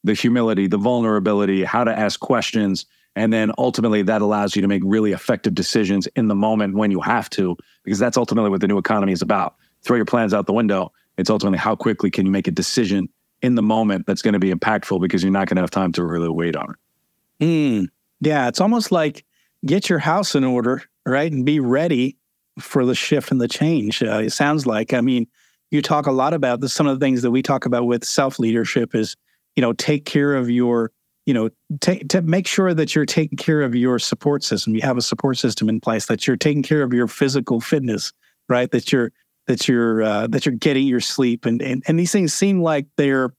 the 0.03 0.13
humility, 0.13 0.67
the 0.67 0.77
vulnerability, 0.77 1.63
how 1.63 1.83
to 1.83 1.97
ask 1.97 2.19
questions. 2.19 2.85
And 3.15 3.31
then 3.31 3.51
ultimately 3.57 4.01
that 4.03 4.21
allows 4.21 4.55
you 4.55 4.61
to 4.61 4.67
make 4.67 4.81
really 4.85 5.11
effective 5.11 5.53
decisions 5.53 6.07
in 6.15 6.27
the 6.27 6.35
moment 6.35 6.75
when 6.75 6.91
you 6.91 7.01
have 7.01 7.29
to, 7.31 7.55
because 7.83 7.99
that's 7.99 8.17
ultimately 8.17 8.49
what 8.49 8.61
the 8.61 8.67
new 8.67 8.77
economy 8.77 9.13
is 9.13 9.21
about. 9.21 9.55
Throw 9.83 9.95
your 9.95 10.05
plans 10.05 10.33
out 10.33 10.45
the 10.45 10.53
window. 10.53 10.91
It's 11.17 11.29
ultimately 11.29 11.59
how 11.59 11.75
quickly 11.75 12.09
can 12.09 12.25
you 12.25 12.31
make 12.31 12.47
a 12.47 12.51
decision 12.51 13.09
in 13.41 13.55
the 13.55 13.61
moment 13.61 14.05
that's 14.05 14.21
going 14.21 14.33
to 14.33 14.39
be 14.39 14.51
impactful 14.51 15.01
because 15.01 15.23
you're 15.23 15.31
not 15.31 15.47
going 15.47 15.55
to 15.55 15.61
have 15.61 15.71
time 15.71 15.91
to 15.93 16.03
really 16.03 16.29
wait 16.29 16.55
on 16.55 16.71
it. 16.71 17.43
Mm. 17.43 17.87
Yeah, 18.21 18.47
it's 18.47 18.59
almost 18.59 18.91
like 18.91 19.25
get 19.65 19.89
your 19.89 19.99
house 19.99 20.35
in 20.35 20.43
order, 20.43 20.83
right? 21.05 21.31
And 21.31 21.45
be 21.45 21.59
ready 21.59 22.17
for 22.59 22.85
the 22.85 22.95
shift 22.95 23.31
and 23.31 23.39
the 23.39 23.47
change. 23.47 24.03
Uh, 24.03 24.19
it 24.19 24.31
sounds 24.31 24.65
like, 24.65 24.93
I 24.93 25.01
mean, 25.01 25.27
you 25.71 25.81
talk 25.81 26.07
a 26.07 26.11
lot 26.11 26.33
about 26.33 26.61
this, 26.61 26.73
some 26.73 26.87
of 26.87 26.99
the 26.99 27.05
things 27.05 27.21
that 27.21 27.31
we 27.31 27.41
talk 27.41 27.65
about 27.65 27.85
with 27.85 28.03
self 28.03 28.39
leadership 28.39 28.95
is, 28.95 29.15
you 29.55 29.61
know, 29.61 29.73
take 29.73 30.05
care 30.05 30.35
of 30.35 30.49
your 30.49 30.91
you 31.29 31.33
know, 31.35 31.49
t- 31.79 32.03
to 32.05 32.23
make 32.23 32.47
sure 32.47 32.73
that 32.73 32.95
you're 32.95 33.05
taking 33.05 33.37
care 33.37 33.61
of 33.61 33.75
your 33.75 33.99
support 33.99 34.43
system. 34.43 34.73
You 34.73 34.81
have 34.81 34.97
a 34.97 35.01
support 35.01 35.37
system 35.37 35.69
in 35.69 35.79
place 35.79 36.07
that 36.07 36.25
you're 36.25 36.37
taking 36.37 36.63
care 36.63 36.81
of 36.81 36.91
your 36.91 37.07
physical 37.07 37.61
fitness, 37.61 38.11
right? 38.47 38.71
That 38.71 38.91
you're 38.91 39.11
that 39.45 39.67
you're 39.67 40.01
uh, 40.01 40.25
that 40.25 40.47
you're 40.47 40.55
getting 40.55 40.87
your 40.87 41.01
sleep, 41.01 41.45
and, 41.45 41.61
and 41.61 41.83
and 41.87 41.99
these 41.99 42.11
things 42.11 42.33
seem 42.33 42.63
like 42.63 42.87
they're 42.97 43.31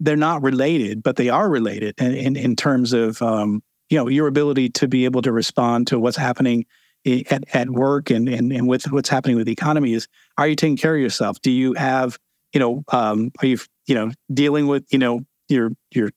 they're 0.00 0.16
not 0.16 0.42
related, 0.42 1.02
but 1.02 1.16
they 1.16 1.28
are 1.28 1.50
related 1.50 1.94
in 2.00 2.14
in, 2.14 2.36
in 2.36 2.56
terms 2.56 2.94
of 2.94 3.20
um, 3.20 3.62
you 3.90 3.98
know 3.98 4.08
your 4.08 4.26
ability 4.26 4.70
to 4.70 4.88
be 4.88 5.04
able 5.04 5.20
to 5.20 5.30
respond 5.30 5.86
to 5.88 5.98
what's 5.98 6.16
happening 6.16 6.64
at, 7.30 7.44
at 7.54 7.70
work 7.70 8.10
and, 8.10 8.28
and 8.28 8.52
and 8.52 8.68
with 8.68 8.90
what's 8.92 9.08
happening 9.08 9.36
with 9.36 9.46
the 9.46 9.52
economy. 9.52 9.94
Is 9.94 10.08
are 10.36 10.48
you 10.48 10.56
taking 10.56 10.76
care 10.76 10.94
of 10.94 11.00
yourself? 11.00 11.40
Do 11.40 11.50
you 11.50 11.74
have 11.74 12.18
you 12.52 12.60
know 12.60 12.84
um, 12.92 13.30
are 13.42 13.46
you 13.46 13.58
you 13.86 13.94
know 13.94 14.10
dealing 14.32 14.66
with 14.66 14.84
you 14.90 14.98
know 14.98 15.20
your 15.48 15.70
your 15.90 16.10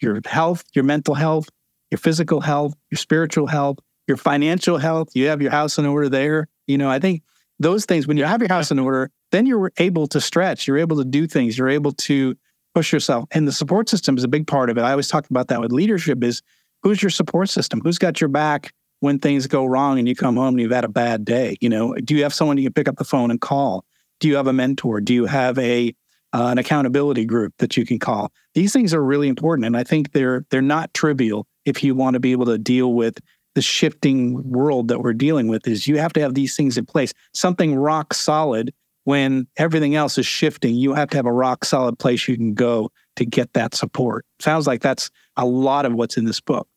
your 0.00 0.20
health, 0.24 0.64
your 0.74 0.84
mental 0.84 1.14
health, 1.14 1.48
your 1.90 1.98
physical 1.98 2.40
health, 2.40 2.74
your 2.90 2.98
spiritual 2.98 3.46
health, 3.46 3.78
your 4.06 4.16
financial 4.16 4.78
health. 4.78 5.08
You 5.14 5.28
have 5.28 5.42
your 5.42 5.50
house 5.50 5.78
in 5.78 5.86
order 5.86 6.08
there. 6.08 6.48
You 6.66 6.78
know, 6.78 6.90
I 6.90 6.98
think 6.98 7.22
those 7.58 7.84
things, 7.84 8.06
when 8.06 8.16
you 8.16 8.24
have 8.24 8.40
your 8.40 8.48
house 8.48 8.70
in 8.70 8.78
order, 8.78 9.10
then 9.32 9.46
you're 9.46 9.72
able 9.78 10.06
to 10.08 10.20
stretch, 10.20 10.66
you're 10.66 10.78
able 10.78 10.96
to 10.96 11.04
do 11.04 11.26
things, 11.26 11.58
you're 11.58 11.68
able 11.68 11.92
to 11.92 12.36
push 12.74 12.92
yourself. 12.92 13.24
And 13.32 13.48
the 13.48 13.52
support 13.52 13.88
system 13.88 14.16
is 14.16 14.24
a 14.24 14.28
big 14.28 14.46
part 14.46 14.70
of 14.70 14.78
it. 14.78 14.82
I 14.82 14.92
always 14.92 15.08
talk 15.08 15.28
about 15.28 15.48
that 15.48 15.60
with 15.60 15.72
leadership 15.72 16.22
is 16.22 16.42
who's 16.82 17.02
your 17.02 17.10
support 17.10 17.48
system? 17.48 17.80
Who's 17.82 17.98
got 17.98 18.20
your 18.20 18.28
back 18.28 18.72
when 19.00 19.18
things 19.18 19.46
go 19.46 19.64
wrong 19.64 19.98
and 19.98 20.08
you 20.08 20.14
come 20.14 20.36
home 20.36 20.48
and 20.48 20.60
you've 20.60 20.70
had 20.70 20.84
a 20.84 20.88
bad 20.88 21.24
day? 21.24 21.56
You 21.60 21.68
know, 21.68 21.94
do 21.94 22.14
you 22.14 22.22
have 22.22 22.34
someone 22.34 22.58
you 22.58 22.64
can 22.64 22.72
pick 22.72 22.88
up 22.88 22.96
the 22.96 23.04
phone 23.04 23.30
and 23.30 23.40
call? 23.40 23.84
Do 24.20 24.28
you 24.28 24.36
have 24.36 24.46
a 24.46 24.52
mentor? 24.52 25.00
Do 25.00 25.14
you 25.14 25.26
have 25.26 25.58
a 25.58 25.94
uh, 26.32 26.48
an 26.48 26.58
accountability 26.58 27.24
group 27.24 27.54
that 27.58 27.76
you 27.76 27.86
can 27.86 27.98
call. 27.98 28.32
These 28.54 28.72
things 28.72 28.92
are 28.92 29.02
really 29.02 29.28
important, 29.28 29.66
and 29.66 29.76
I 29.76 29.84
think 29.84 30.12
they're 30.12 30.44
they're 30.50 30.62
not 30.62 30.92
trivial 30.94 31.46
if 31.64 31.82
you 31.82 31.94
want 31.94 32.14
to 32.14 32.20
be 32.20 32.32
able 32.32 32.46
to 32.46 32.58
deal 32.58 32.92
with 32.92 33.18
the 33.54 33.62
shifting 33.62 34.48
world 34.48 34.88
that 34.88 35.00
we're 35.00 35.14
dealing 35.14 35.48
with. 35.48 35.66
Is 35.66 35.86
you 35.86 35.98
have 35.98 36.12
to 36.14 36.20
have 36.20 36.34
these 36.34 36.56
things 36.56 36.76
in 36.76 36.86
place, 36.86 37.12
something 37.34 37.74
rock 37.74 38.14
solid 38.14 38.74
when 39.04 39.46
everything 39.56 39.94
else 39.94 40.18
is 40.18 40.26
shifting. 40.26 40.74
You 40.74 40.92
have 40.92 41.08
to 41.10 41.16
have 41.16 41.26
a 41.26 41.32
rock 41.32 41.64
solid 41.64 41.98
place 41.98 42.28
you 42.28 42.36
can 42.36 42.52
go 42.52 42.90
to 43.16 43.24
get 43.24 43.54
that 43.54 43.74
support. 43.74 44.26
Sounds 44.38 44.66
like 44.66 44.82
that's 44.82 45.10
a 45.36 45.46
lot 45.46 45.86
of 45.86 45.94
what's 45.94 46.18
in 46.18 46.26
this 46.26 46.40
book. 46.40 46.68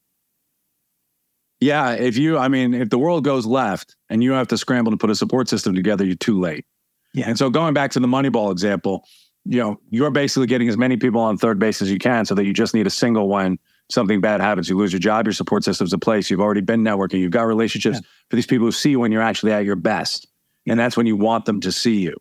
Yeah, 1.61 1.91
if 1.91 2.17
you, 2.17 2.39
I 2.39 2.47
mean, 2.47 2.73
if 2.73 2.89
the 2.89 2.97
world 2.97 3.23
goes 3.23 3.45
left 3.45 3.95
and 4.09 4.23
you 4.23 4.31
have 4.31 4.47
to 4.47 4.57
scramble 4.57 4.91
to 4.91 4.97
put 4.97 5.11
a 5.11 5.15
support 5.15 5.47
system 5.47 5.75
together, 5.75 6.03
you're 6.03 6.15
too 6.15 6.39
late. 6.39 6.65
Yeah. 7.13 7.29
And 7.29 7.37
so 7.37 7.49
going 7.51 7.75
back 7.75 7.91
to 7.91 7.99
the 7.99 8.07
Moneyball 8.07 8.51
example, 8.51 9.05
you 9.45 9.59
know, 9.59 9.79
you're 9.89 10.11
basically 10.11 10.47
getting 10.47 10.69
as 10.69 10.77
many 10.77 10.97
people 10.97 11.21
on 11.21 11.37
third 11.37 11.59
base 11.59 11.81
as 11.81 11.91
you 11.91 11.99
can 11.99 12.25
so 12.25 12.33
that 12.35 12.45
you 12.45 12.53
just 12.53 12.73
need 12.73 12.87
a 12.87 12.91
single 12.91 13.29
one. 13.29 13.59
something 13.91 14.21
bad 14.21 14.41
happens. 14.41 14.69
You 14.69 14.77
lose 14.77 14.91
your 14.91 14.99
job, 14.99 15.25
your 15.25 15.33
support 15.33 15.63
system's 15.63 15.93
in 15.93 15.99
place. 15.99 16.29
You've 16.29 16.41
already 16.41 16.61
been 16.61 16.81
networking. 16.81 17.19
You've 17.19 17.31
got 17.31 17.43
relationships 17.43 17.97
yeah. 18.01 18.07
for 18.29 18.35
these 18.35 18.47
people 18.47 18.65
who 18.65 18.71
see 18.71 18.91
you 18.91 18.99
when 18.99 19.11
you're 19.11 19.21
actually 19.21 19.51
at 19.51 19.65
your 19.65 19.75
best. 19.75 20.27
And 20.67 20.79
that's 20.79 20.95
when 20.97 21.05
you 21.05 21.15
want 21.15 21.45
them 21.45 21.59
to 21.61 21.71
see 21.71 21.99
you. 21.99 22.15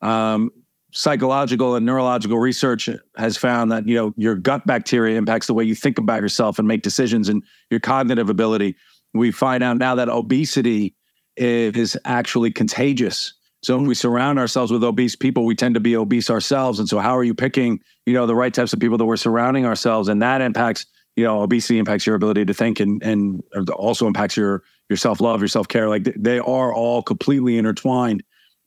Um, 0.00 0.50
psychological 0.96 1.74
and 1.74 1.84
neurological 1.84 2.38
research 2.38 2.88
has 3.16 3.36
found 3.36 3.70
that, 3.72 3.86
you 3.86 3.94
know, 3.94 4.14
your 4.16 4.34
gut 4.34 4.66
bacteria 4.66 5.16
impacts 5.16 5.46
the 5.46 5.54
way 5.54 5.64
you 5.64 5.74
think 5.74 5.98
about 5.98 6.20
yourself 6.20 6.58
and 6.58 6.66
make 6.66 6.82
decisions 6.82 7.28
and 7.28 7.42
your 7.70 7.80
cognitive 7.80 8.30
ability. 8.30 8.76
We 9.14 9.30
find 9.30 9.62
out 9.62 9.78
now 9.78 9.94
that 9.94 10.08
obesity 10.08 10.94
is 11.36 11.96
actually 12.04 12.50
contagious 12.50 13.34
so 13.66 13.76
when 13.76 13.86
we 13.86 13.96
surround 13.96 14.38
ourselves 14.38 14.70
with 14.70 14.84
obese 14.84 15.16
people, 15.16 15.44
we 15.44 15.56
tend 15.56 15.74
to 15.74 15.80
be 15.80 15.96
obese 15.96 16.30
ourselves. 16.30 16.78
And 16.78 16.88
so 16.88 17.00
how 17.00 17.16
are 17.16 17.24
you 17.24 17.34
picking, 17.34 17.80
you 18.04 18.12
know, 18.12 18.24
the 18.24 18.34
right 18.34 18.54
types 18.54 18.72
of 18.72 18.78
people 18.78 18.96
that 18.96 19.04
we're 19.04 19.16
surrounding 19.16 19.66
ourselves? 19.66 20.08
And 20.08 20.22
that 20.22 20.40
impacts, 20.40 20.86
you 21.16 21.24
know, 21.24 21.42
obesity 21.42 21.80
impacts 21.80 22.06
your 22.06 22.14
ability 22.14 22.44
to 22.44 22.54
think 22.54 22.78
and 22.78 23.02
and 23.02 23.42
also 23.70 24.06
impacts 24.06 24.36
your 24.36 24.62
your 24.88 24.96
self-love, 24.96 25.40
your 25.40 25.48
self-care. 25.48 25.88
Like 25.88 26.04
they 26.16 26.38
are 26.38 26.72
all 26.72 27.02
completely 27.02 27.58
intertwined 27.58 28.22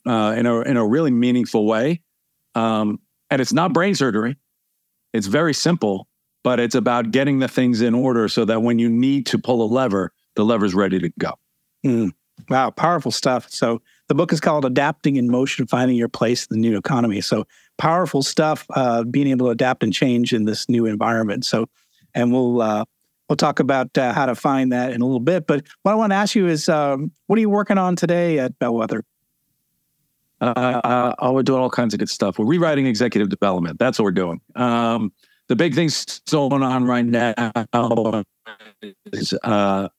uh, 0.05 0.35
in 0.37 0.45
a 0.45 0.59
in 0.61 0.75
a 0.75 0.85
really 0.85 1.11
meaningful 1.11 1.65
way. 1.65 2.01
Um, 2.55 2.99
and 3.29 3.41
it's 3.41 3.53
not 3.53 3.73
brain 3.73 3.95
surgery. 3.95 4.37
It's 5.13 5.27
very 5.27 5.53
simple, 5.53 6.07
but 6.43 6.59
it's 6.59 6.75
about 6.75 7.11
getting 7.11 7.39
the 7.39 7.47
things 7.47 7.81
in 7.81 7.93
order 7.93 8.27
so 8.27 8.45
that 8.45 8.61
when 8.61 8.79
you 8.79 8.89
need 8.89 9.25
to 9.27 9.39
pull 9.39 9.61
a 9.61 9.69
lever, 9.71 10.11
the 10.35 10.45
lever's 10.45 10.73
ready 10.73 10.99
to 10.99 11.09
go. 11.19 11.33
Mm. 11.85 12.11
Wow, 12.49 12.69
powerful 12.69 13.11
stuff. 13.11 13.49
So 13.49 13.81
the 14.07 14.15
book 14.15 14.31
is 14.31 14.39
called 14.39 14.65
Adapting 14.65 15.17
in 15.17 15.29
Motion, 15.29 15.67
Finding 15.67 15.97
Your 15.97 16.07
Place 16.07 16.47
in 16.47 16.55
the 16.55 16.69
New 16.69 16.77
Economy. 16.77 17.21
So 17.21 17.45
powerful 17.77 18.23
stuff, 18.23 18.65
uh, 18.75 19.03
being 19.03 19.27
able 19.27 19.47
to 19.47 19.51
adapt 19.51 19.83
and 19.83 19.93
change 19.93 20.33
in 20.33 20.45
this 20.45 20.69
new 20.69 20.85
environment. 20.85 21.45
So, 21.45 21.67
and 22.15 22.31
we'll, 22.31 22.61
uh, 22.61 22.85
we'll 23.27 23.35
talk 23.35 23.59
about 23.59 23.97
uh, 23.97 24.13
how 24.13 24.25
to 24.25 24.35
find 24.35 24.71
that 24.71 24.93
in 24.93 25.01
a 25.01 25.05
little 25.05 25.19
bit. 25.19 25.47
But 25.47 25.67
what 25.83 25.91
I 25.91 25.95
want 25.95 26.11
to 26.11 26.15
ask 26.15 26.33
you 26.33 26.47
is, 26.47 26.69
um, 26.69 27.11
what 27.27 27.37
are 27.37 27.41
you 27.41 27.49
working 27.49 27.77
on 27.77 27.95
today 27.95 28.39
at 28.39 28.57
Bellwether? 28.57 29.03
Uh, 30.41 31.13
we're 31.31 31.43
doing 31.43 31.61
all 31.61 31.69
kinds 31.69 31.93
of 31.93 31.99
good 31.99 32.09
stuff. 32.09 32.39
We're 32.39 32.45
rewriting 32.45 32.85
executive 32.85 33.29
development. 33.29 33.79
That's 33.79 33.99
what 33.99 34.05
we're 34.05 34.11
doing. 34.11 34.41
Um, 34.55 35.11
the 35.47 35.55
big 35.55 35.73
things 35.73 36.21
going 36.29 36.63
on 36.63 36.85
right 36.85 37.05
now 37.05 37.33
is 39.11 39.33
uh, 39.43 39.89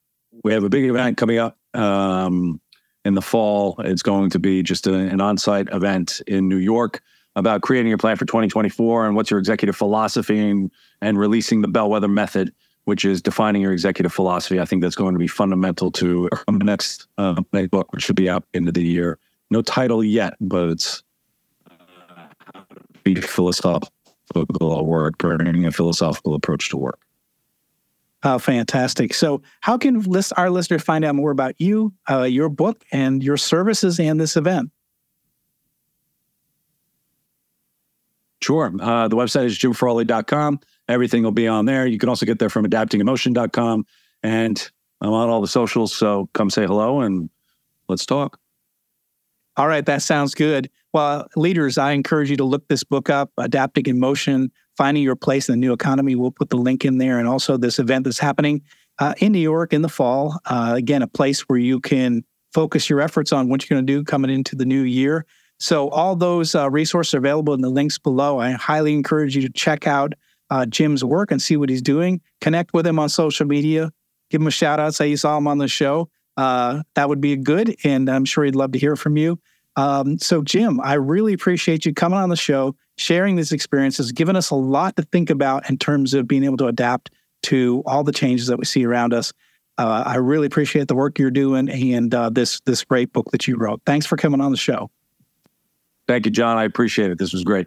we 0.45 0.53
have 0.53 0.65
a 0.65 0.69
big 0.69 0.85
event 0.85 1.17
coming 1.17 1.39
up 1.39 1.59
um, 1.75 2.61
in 3.05 3.15
the 3.15 3.23
fall. 3.23 3.77
It's 3.81 4.03
going 4.03 4.31
to 4.31 4.39
be 4.39 4.63
just 4.63 4.87
a, 4.87 4.95
an 4.95 5.21
on 5.21 5.39
site 5.39 5.69
event 5.73 6.23
in 6.27 6.49
New 6.49 6.57
York 6.57 7.03
about 7.37 7.63
creating 7.63 7.89
your 7.89 7.99
plan 7.99 8.17
for 8.17 8.25
2024 8.25 9.07
and 9.07 9.17
what's 9.17 9.31
your 9.31 9.39
executive 9.39 9.77
philosophy 9.77 10.39
and, 10.39 10.71
and 11.01 11.19
releasing 11.19 11.63
the 11.63 11.69
bellwether 11.69 12.09
method, 12.09 12.53
which 12.85 13.05
is 13.05 13.23
defining 13.23 13.63
your 13.63 13.73
executive 13.73 14.13
philosophy. 14.13 14.61
I 14.61 14.65
think 14.65 14.83
that's 14.83 14.97
going 14.97 15.15
to 15.15 15.19
be 15.19 15.29
fundamental 15.29 15.91
to 15.93 16.29
the 16.47 16.65
next 16.65 17.07
uh, 17.19 17.41
book, 17.71 17.93
which 17.93 18.03
should 18.03 18.17
be 18.17 18.29
out 18.29 18.45
into 18.53 18.73
the 18.73 18.83
year. 18.83 19.19
No 19.51 19.63
title 19.63 20.05
yet, 20.05 20.35
but 20.41 20.71
it's 20.71 21.03
uh, 21.69 22.63
be 23.03 23.15
philosophical 23.17 23.91
work, 24.87 25.19
bringing 25.19 25.67
a 25.67 25.73
philosophical 25.73 26.35
approach 26.35 26.71
to 26.71 26.77
work. 26.77 27.01
Oh, 28.23 28.39
fantastic. 28.39 29.15
So, 29.15 29.41
how 29.61 29.79
can 29.79 30.01
list, 30.03 30.33
our 30.37 30.51
listeners 30.51 30.83
find 30.83 31.05
out 31.05 31.15
more 31.15 31.31
about 31.31 31.59
you, 31.59 31.95
uh, 32.09 32.25
your 32.25 32.51
book, 32.51 32.85
and 32.93 33.23
your 33.23 33.39
services 33.39 33.99
and 33.99 34.21
this 34.21 34.37
event? 34.37 34.71
Sure. 38.43 38.73
Uh, 38.81 39.09
the 39.09 39.17
website 39.17 39.45
is 39.45 39.59
jimfrawley.com. 39.59 40.61
Everything 40.89 41.23
will 41.23 41.31
be 41.31 41.47
on 41.47 41.67
there. 41.67 41.87
You 41.87 41.99
can 41.99 42.09
also 42.09 42.27
get 42.27 42.39
there 42.39 42.49
from 42.49 42.67
adaptinginmotion.com. 42.67 43.87
And 44.23 44.71
I'm 45.01 45.13
on 45.13 45.29
all 45.29 45.41
the 45.41 45.49
socials. 45.49 45.95
So 45.95 46.29
come 46.33 46.51
say 46.51 46.67
hello 46.67 47.01
and 47.01 47.31
let's 47.89 48.07
talk. 48.07 48.40
All 49.57 49.69
right. 49.69 49.85
That 49.85 50.03
sounds 50.03 50.35
good. 50.35 50.71
Well, 50.93 51.27
leaders, 51.37 51.79
I 51.79 51.93
encourage 51.93 52.31
you 52.31 52.37
to 52.37 52.45
look 52.45 52.67
this 52.69 52.85
book 52.85 53.11
up, 53.11 53.31
Adapting 53.37 53.87
in 53.87 54.01
Motion 54.01 54.51
finding 54.81 55.03
your 55.03 55.15
place 55.15 55.47
in 55.51 55.53
the 55.53 55.59
new 55.59 55.75
economy. 55.75 56.15
We'll 56.15 56.31
put 56.31 56.49
the 56.49 56.57
link 56.57 56.87
in 56.87 56.97
there, 56.97 57.19
and 57.19 57.29
also 57.29 57.59
this 57.59 57.79
event 57.79 58.05
that's 58.05 58.19
happening 58.19 58.63
uh, 58.99 59.13
in 59.19 59.31
New 59.33 59.39
York 59.39 59.75
in 59.75 59.83
the 59.83 59.91
fall. 59.91 60.39
Uh, 60.47 60.73
again, 60.75 61.03
a 61.03 61.07
place 61.07 61.43
where 61.43 61.59
you 61.59 61.81
can 61.81 62.25
focus 62.55 62.89
your 62.89 63.03
efforts 63.03 63.31
on 63.31 63.51
what 63.51 63.69
you're 63.69 63.77
going 63.77 63.87
to 63.87 63.93
do 63.93 64.03
coming 64.03 64.31
into 64.31 64.57
the 64.57 64.65
new 64.65 64.81
year. 64.81 65.27
So 65.59 65.91
all 65.91 66.17
those 66.17 66.55
uh, 66.55 66.71
resources 66.71 67.13
are 67.13 67.19
available 67.19 67.53
in 67.53 67.61
the 67.61 67.69
links 67.69 67.99
below. 67.99 68.39
I 68.39 68.53
highly 68.53 68.95
encourage 68.95 69.37
you 69.37 69.43
to 69.43 69.51
check 69.51 69.87
out 69.87 70.15
uh, 70.49 70.65
Jim's 70.65 71.05
work 71.05 71.31
and 71.31 71.43
see 71.43 71.59
what 71.59 71.69
he's 71.69 71.83
doing. 71.83 72.23
Connect 72.41 72.73
with 72.73 72.87
him 72.87 72.99
on 72.99 73.11
social 73.11 73.47
media. 73.47 73.93
Give 74.31 74.41
him 74.41 74.47
a 74.47 74.51
shout 74.51 74.81
out. 74.81 74.95
Say 74.95 75.11
you 75.11 75.19
saw 75.19 75.37
him 75.37 75.47
on 75.47 75.59
the 75.59 75.69
show. 75.69 76.09
Uh, 76.41 76.83
that 76.95 77.07
would 77.07 77.21
be 77.21 77.37
good, 77.37 77.77
and 77.85 78.09
I'm 78.09 78.25
sure 78.25 78.45
he'd 78.45 78.55
love 78.55 78.73
to 78.73 78.79
hear 78.79 78.97
from 78.97 79.19
you. 79.19 79.39
Um, 79.77 80.19
so, 80.19 80.41
Jim, 80.41 80.81
I 80.83 80.95
really 80.95 81.35
appreciate 81.35 81.85
you 81.85 81.93
coming 81.93 82.19
on 82.19 82.31
the 82.31 82.37
show, 82.37 82.75
sharing 82.97 83.37
these 83.37 83.53
experiences, 83.53 84.11
giving 84.11 84.37
us 84.37 84.49
a 84.49 84.55
lot 84.55 84.97
to 84.97 85.03
think 85.03 85.29
about 85.29 85.69
in 85.69 85.77
terms 85.77 86.15
of 86.15 86.27
being 86.27 86.43
able 86.45 86.57
to 86.57 86.67
adapt 86.67 87.11
to 87.43 87.83
all 87.85 88.05
the 88.05 88.13
changes 88.13 88.47
that 88.47 88.59
we 88.59 88.65
see 88.65 88.87
around 88.87 89.13
us. 89.13 89.35
Uh, 89.77 90.03
I 90.07 90.17
really 90.17 90.47
appreciate 90.47 90.89
the 90.89 90.95
work 90.95 91.19
you're 91.19 91.31
doing 91.31 91.69
and 91.69 92.15
uh, 92.15 92.31
this 92.31 92.61
this 92.65 92.85
great 92.85 93.13
book 93.13 93.31
that 93.33 93.47
you 93.47 93.57
wrote. 93.57 93.83
Thanks 93.85 94.07
for 94.07 94.17
coming 94.17 94.41
on 94.41 94.51
the 94.51 94.57
show. 94.57 94.91
Thank 96.09 96.25
you, 96.25 96.31
Jon. 96.31 96.57
I 96.57 96.65
appreciate 96.65 97.11
it. 97.11 97.19
This 97.19 97.35
was 97.35 97.45
great. 97.45 97.67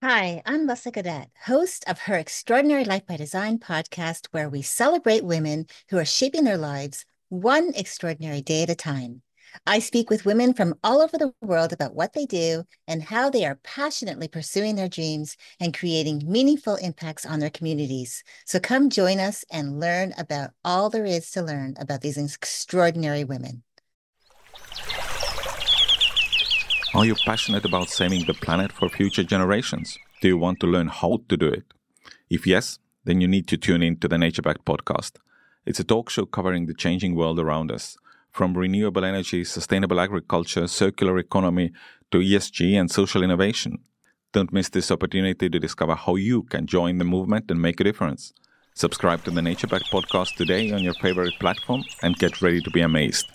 Hi, 0.02 0.42
I'm 0.46 0.66
Lessa 0.66 0.94
Cadet, 0.94 1.32
host 1.48 1.84
of 1.86 2.00
her 2.00 2.16
Extraordinary 2.16 2.86
Life 2.86 3.06
by 3.06 3.18
Design 3.18 3.60
podcast, 3.60 4.28
where 4.32 4.48
we 4.48 4.62
celebrate 4.62 5.26
women 5.26 5.66
who 5.90 5.98
are 5.98 6.06
shaping 6.06 6.46
their 6.46 6.56
lives 6.56 7.04
one 7.28 7.74
extraordinary 7.76 8.42
day 8.42 8.64
at 8.64 8.70
a 8.70 8.76
time. 8.76 9.22
I 9.66 9.80
speak 9.80 10.10
with 10.10 10.26
women 10.26 10.54
from 10.54 10.76
all 10.84 11.02
over 11.02 11.18
the 11.18 11.34
world 11.42 11.74
about 11.74 11.96
what 11.96 12.14
they 12.14 12.26
do 12.26 12.64
and 12.88 13.04
how 13.04 13.30
they 13.30 13.46
are 13.46 13.60
passionately 13.64 14.28
pursuing 14.28 14.76
their 14.76 14.90
dreams 14.90 15.38
and 15.60 15.78
creating 15.78 16.24
meaningful 16.26 16.76
impacts 16.76 17.26
on 17.26 17.40
their 17.40 17.50
communities. 17.50 18.24
So 18.46 18.60
come 18.60 18.90
join 18.90 19.20
us 19.20 19.46
and 19.52 19.80
learn 19.80 20.14
about 20.18 20.52
all 20.64 20.90
there 20.90 21.06
is 21.06 21.32
to 21.32 21.42
learn 21.42 21.76
about 21.80 22.02
these 22.02 22.18
extraordinary 22.18 23.24
women. 23.24 23.64
Are 26.94 27.06
you 27.06 27.16
passionate 27.16 27.64
about 27.64 27.90
saving 27.90 28.26
the 28.26 28.34
planet 28.34 28.72
for 28.72 28.90
future 28.90 29.24
generations? 29.24 29.98
Do 30.22 30.28
you 30.28 30.38
want 30.38 30.60
to 30.60 30.68
learn 30.68 30.88
how 30.88 31.22
to 31.30 31.38
do 31.38 31.48
it? 31.48 31.64
If 32.30 32.46
yes, 32.46 32.80
then 33.06 33.22
you 33.22 33.28
need 33.28 33.48
to 33.48 33.58
tune 33.58 33.82
in 33.82 33.98
to 33.98 34.08
the 34.08 34.18
Nature 34.18 34.42
Back 34.42 34.66
podcast. 34.66 35.14
It's 35.66 35.80
a 35.80 35.84
talk 35.84 36.10
show 36.10 36.26
covering 36.26 36.66
the 36.66 36.74
changing 36.74 37.16
world 37.16 37.40
around 37.40 37.72
us, 37.72 37.98
from 38.32 38.58
renewable 38.58 39.06
energy, 39.06 39.44
sustainable 39.44 40.00
agriculture, 40.00 40.68
circular 40.68 41.18
economy 41.18 41.72
to 42.12 42.20
ESG 42.20 42.80
and 42.80 42.90
social 42.90 43.24
innovation. 43.24 43.80
Don't 44.34 44.54
miss 44.54 44.70
this 44.70 44.92
opportunity 44.92 45.50
to 45.50 45.60
discover 45.60 45.96
how 45.96 46.16
you 46.16 46.44
can 46.44 46.66
join 46.66 46.98
the 46.98 47.06
movement 47.06 47.52
and 47.52 47.62
make 47.62 47.80
a 47.80 47.84
difference. 47.84 48.34
Subscribe 48.74 49.24
to 49.26 49.32
the 49.32 49.42
Nature 49.42 49.68
Back 49.68 49.84
podcast 49.92 50.36
today 50.36 50.72
on 50.72 50.82
your 50.82 50.94
favorite 50.94 51.34
platform 51.40 51.84
and 52.02 52.16
get 52.16 52.42
ready 52.42 52.62
to 52.62 52.72
be 52.72 52.82
amazed. 52.82 53.26